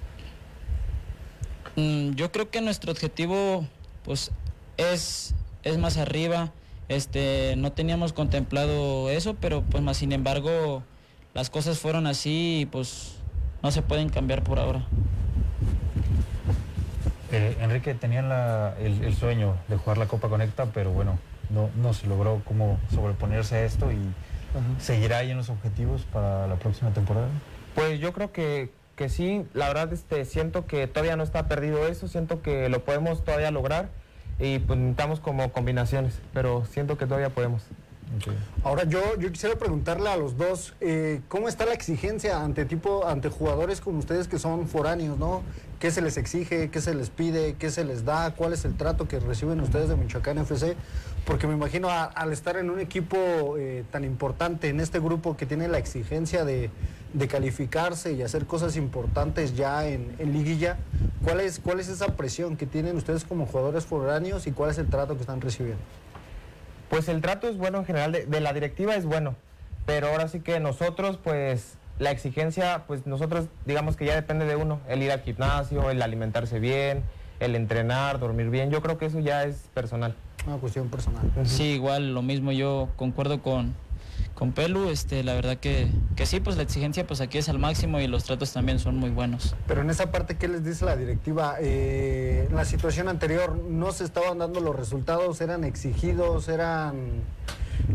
Mm, 1.77 2.15
yo 2.15 2.33
creo 2.33 2.51
que 2.51 2.61
nuestro 2.61 2.91
objetivo 2.91 3.65
pues 4.05 4.33
es, 4.77 5.35
es 5.63 5.79
más 5.79 5.97
arriba. 5.97 6.53
Este, 6.89 7.55
no 7.57 7.73
teníamos 7.73 8.13
contemplado 8.13 9.11
eso, 9.11 9.37
pero 9.41 9.63
pues 9.63 9.83
más 9.83 9.97
sin 9.99 10.13
embargo 10.13 10.83
las 11.35 11.49
cosas 11.51 11.79
fueron 11.79 12.07
así 12.09 12.61
y 12.63 12.67
pues 12.67 13.15
no 13.63 13.71
se 13.71 13.83
pueden 13.83 14.09
cambiar 14.09 14.43
por 14.43 14.59
ahora. 14.59 14.85
Eh, 17.33 17.57
Enrique, 17.61 17.95
tenían 17.95 18.29
la- 18.29 18.75
el, 18.81 19.05
el 19.05 19.15
sueño 19.15 19.55
de 19.69 19.77
jugar 19.77 19.99
la 19.99 20.07
Copa 20.07 20.29
Conecta, 20.29 20.67
pero 20.75 20.91
bueno, 20.91 21.19
no, 21.49 21.71
no 21.81 21.95
se 21.95 22.09
logró 22.09 22.43
cómo 22.45 22.79
sobreponerse 22.93 23.55
a 23.57 23.65
esto 23.65 23.93
y 23.93 23.99
seguirá 24.81 25.19
ahí 25.19 25.31
en 25.31 25.37
los 25.37 25.49
objetivos 25.49 26.03
para 26.13 26.49
la 26.49 26.57
próxima 26.57 26.91
temporada. 26.91 27.29
Pues 27.77 28.01
yo 28.01 28.13
creo 28.13 28.33
que, 28.33 28.73
que 28.97 29.09
sí, 29.09 29.45
la 29.55 29.69
verdad 29.69 29.93
este, 29.93 30.25
siento 30.25 30.67
que 30.67 30.89
todavía 30.89 31.15
no 31.15 31.23
está 31.23 31.47
perdido 31.47 31.87
eso, 31.87 32.09
siento 32.09 32.43
que 32.43 32.69
lo 32.69 32.85
podemos 32.85 33.25
todavía 33.25 33.53
lograr 33.53 33.91
y 34.41 34.59
pues 34.59 34.79
necesitamos 34.79 35.21
como 35.21 35.53
combinaciones, 35.53 36.15
pero 36.33 36.65
siento 36.65 36.97
que 36.97 37.07
todavía 37.07 37.31
podemos. 37.31 37.63
Ahora 38.65 38.85
yo, 38.85 39.01
yo 39.19 39.31
quisiera 39.31 39.57
preguntarle 39.57 40.09
a 40.09 40.17
los 40.17 40.37
dos, 40.37 40.75
eh, 40.81 41.21
¿cómo 41.29 41.49
está 41.49 41.65
la 41.65 41.75
exigencia 41.75 42.43
ante 42.43 42.65
tipo, 42.65 43.07
ante 43.07 43.29
jugadores 43.29 43.81
como 43.81 43.99
ustedes 43.99 44.27
que 44.27 44.39
son 44.39 44.67
foráneos, 44.67 45.17
¿no? 45.17 45.43
¿Qué 45.79 45.91
se 45.91 46.03
les 46.03 46.17
exige? 46.17 46.71
¿Qué 46.71 46.81
se 46.81 46.95
les 46.95 47.09
pide? 47.09 47.55
¿Qué 47.55 47.71
se 47.71 47.85
les 47.85 48.05
da? 48.05 48.35
¿Cuál 48.35 48.53
es 48.53 48.65
el 48.65 48.77
trato 48.77 49.07
que 49.07 49.21
reciben 49.21 49.61
ustedes 49.61 49.89
de 49.89 49.97
Michoacán 49.97 50.39
FC? 50.39 50.75
Porque 51.25 51.47
me 51.47 51.55
imagino 51.55 51.89
a- 51.89 52.05
al 52.05 52.33
estar 52.33 52.57
en 52.57 52.71
un 52.71 52.81
equipo 52.81 53.57
eh, 53.59 53.85
tan 53.91 54.05
importante, 54.05 54.69
en 54.69 54.81
este 54.81 54.99
grupo 54.99 55.37
que 55.37 55.47
tiene 55.47 55.69
la 55.69 55.79
exigencia 55.79 56.45
de, 56.45 56.71
calificarse 57.29 58.13
y 58.13 58.23
hacer 58.23 58.47
cosas 58.47 58.77
importantes 58.77 59.57
ya 59.57 59.87
en, 59.87 60.15
en 60.21 60.33
liguilla, 60.33 60.79
¿cuál 61.25 61.41
es, 61.41 61.59
¿cuál 61.59 61.81
es 61.81 61.89
esa 61.89 62.07
presión 62.17 62.57
que 62.57 62.67
tienen 62.67 62.97
ustedes 62.97 63.25
como 63.25 63.47
jugadores 63.47 63.85
foráneos 63.85 64.47
y 64.47 64.53
cuál 64.53 64.71
es 64.71 64.79
el 64.79 64.87
trato 64.89 65.15
que 65.17 65.23
están 65.23 65.41
recibiendo? 65.41 65.83
Pues 66.89 67.09
el 67.09 67.21
trato 67.21 67.49
es 67.49 67.57
bueno 67.57 67.79
en 67.79 67.85
general, 67.85 68.13
de, 68.13 68.27
de 68.27 68.41
la 68.41 68.53
directiva 68.53 68.95
es 68.95 69.05
bueno, 69.05 69.35
pero 69.87 70.07
ahora 70.09 70.29
sí 70.29 70.39
que 70.41 70.61
nosotros, 70.61 71.19
pues 71.23 71.75
la 71.99 72.13
exigencia, 72.13 72.85
pues 72.87 73.07
nosotros 73.07 73.47
digamos 73.67 73.97
que 73.97 74.07
ya 74.07 74.15
depende 74.15 74.45
de 74.47 74.55
uno, 74.57 74.81
el 74.89 75.03
ir 75.03 75.11
al 75.11 75.21
gimnasio, 75.21 75.91
el 75.91 76.01
alimentarse 76.03 76.61
bien, 76.61 77.03
el 77.41 77.57
entrenar, 77.57 78.19
dormir 78.21 78.51
bien, 78.51 78.71
yo 78.71 78.83
creo 78.83 78.99
que 78.99 79.07
eso 79.07 79.19
ya 79.19 79.45
es 79.45 79.57
personal. 79.75 80.15
Una 80.47 80.57
cuestión 80.57 80.89
personal. 80.89 81.31
Sí, 81.45 81.65
igual 81.65 82.15
lo 82.15 82.23
mismo, 82.23 82.51
yo 82.53 82.89
concuerdo 82.97 83.43
con, 83.43 83.75
con 84.35 84.53
Pelu, 84.53 84.89
este, 84.89 85.23
la 85.23 85.35
verdad 85.35 85.59
que, 85.59 85.89
que 86.17 86.25
sí, 86.27 86.41
pues 86.41 86.57
la 86.57 86.63
exigencia 86.63 87.07
pues 87.07 87.21
aquí 87.21 87.39
es 87.39 87.49
al 87.49 87.59
máximo 87.59 88.01
y 88.01 88.07
los 88.07 88.25
tratos 88.25 88.53
también 88.53 88.79
son 88.79 88.97
muy 88.97 89.11
buenos. 89.11 89.55
Pero 89.67 89.83
en 89.83 89.91
esa 89.91 90.11
parte, 90.11 90.37
¿qué 90.37 90.49
les 90.49 90.65
dice 90.65 90.85
la 90.85 90.97
directiva? 90.97 91.57
Eh, 91.61 92.47
en 92.49 92.57
la 92.57 92.65
situación 92.65 93.09
anterior 93.09 93.59
no 93.59 93.93
se 93.93 94.05
estaban 94.05 94.39
dando 94.39 94.61
los 94.61 94.75
resultados, 94.75 95.41
eran 95.41 95.65
exigidos, 95.65 96.49
eran... 96.49 96.95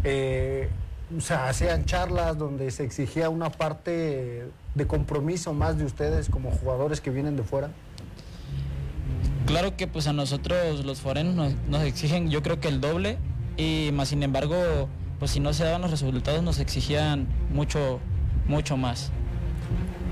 eh, 0.04 0.70
o 1.16 1.22
sea, 1.22 1.50
hacían 1.50 1.86
charlas 1.86 2.38
donde 2.38 2.72
se 2.72 2.84
exigía 2.84 3.30
una 3.30 3.50
parte 3.52 4.48
de 4.74 4.88
compromiso 4.88 5.54
más 5.54 5.78
de 5.78 5.86
ustedes 5.86 6.30
como 6.30 6.52
jugadores 6.52 7.00
que 7.00 7.12
vienen 7.12 7.36
de 7.38 7.44
fuera. 7.44 7.70
Claro 9.46 9.76
que 9.78 9.88
pues 9.88 10.08
a 10.08 10.14
nosotros 10.14 10.84
los 10.86 11.00
forenos 11.02 11.36
nos, 11.36 11.54
nos 11.70 11.84
exigen 11.84 12.30
yo 12.30 12.42
creo 12.42 12.60
que 12.60 12.68
el 12.68 12.82
doble 12.82 13.18
y 13.58 13.92
más 13.94 14.10
sin 14.10 14.24
embargo 14.24 14.90
pues 15.20 15.32
si 15.32 15.40
no 15.40 15.54
se 15.54 15.64
daban 15.64 15.82
los 15.82 15.92
resultados 15.92 16.42
nos 16.44 16.60
exigían 16.60 17.28
mucho, 17.52 18.00
mucho 18.48 18.76
más. 18.76 19.12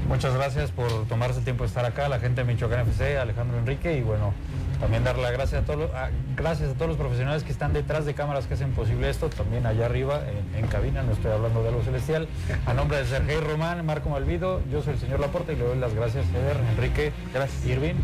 Muchas 0.08 0.34
gracias 0.34 0.72
por 0.72 1.06
tomarse 1.08 1.40
el 1.40 1.44
tiempo 1.46 1.64
de 1.64 1.70
estar 1.70 1.86
acá, 1.86 2.08
la 2.10 2.20
gente 2.20 2.44
de 2.44 2.54
Michoacán 2.54 2.82
FC, 2.82 3.18
Alejandro 3.18 3.58
Enrique, 3.58 3.98
y 3.98 4.02
bueno, 4.02 4.34
también 4.80 5.04
dar 5.04 5.18
las 5.18 5.32
gracias 5.32 5.64
a 5.64 5.66
todos, 5.66 5.80
los- 5.80 5.92
a- 5.94 6.10
gracias 6.36 6.70
a 6.72 6.74
todos 6.74 6.88
los 6.90 6.98
profesionales 6.98 7.44
que 7.44 7.52
están 7.54 7.72
detrás 7.74 8.06
de 8.06 8.14
cámaras 8.14 8.46
que 8.46 8.54
hacen 8.54 8.72
posible 8.74 9.10
esto, 9.10 9.30
también 9.30 9.66
allá 9.66 9.86
arriba 9.86 10.22
en, 10.56 10.64
en 10.64 10.68
cabina, 10.70 11.04
no 11.04 11.14
estoy 11.14 11.32
hablando 11.32 11.64
de 11.64 11.70
algo 11.70 11.82
celestial. 11.84 12.28
A 12.66 12.74
nombre 12.74 12.98
de 12.98 13.06
Sergei 13.06 13.40
Román, 13.40 13.86
Marco 13.86 14.10
Malvido, 14.10 14.62
yo 14.72 14.82
soy 14.84 14.94
el 14.94 15.00
señor 15.00 15.20
Laporta 15.22 15.54
y 15.54 15.56
le 15.56 15.64
doy 15.66 15.78
las 15.80 15.94
gracias, 15.94 16.26
Eder, 16.30 16.58
Enrique, 16.76 17.12
gracias, 17.34 17.66
Irving. 17.66 17.96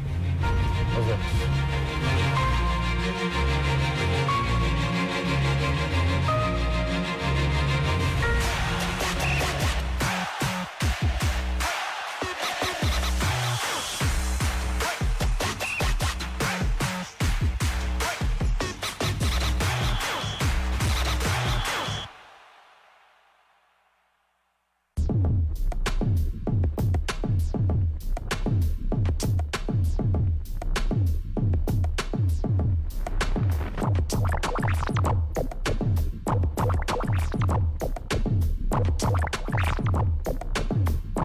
Okay. 1.00 2.49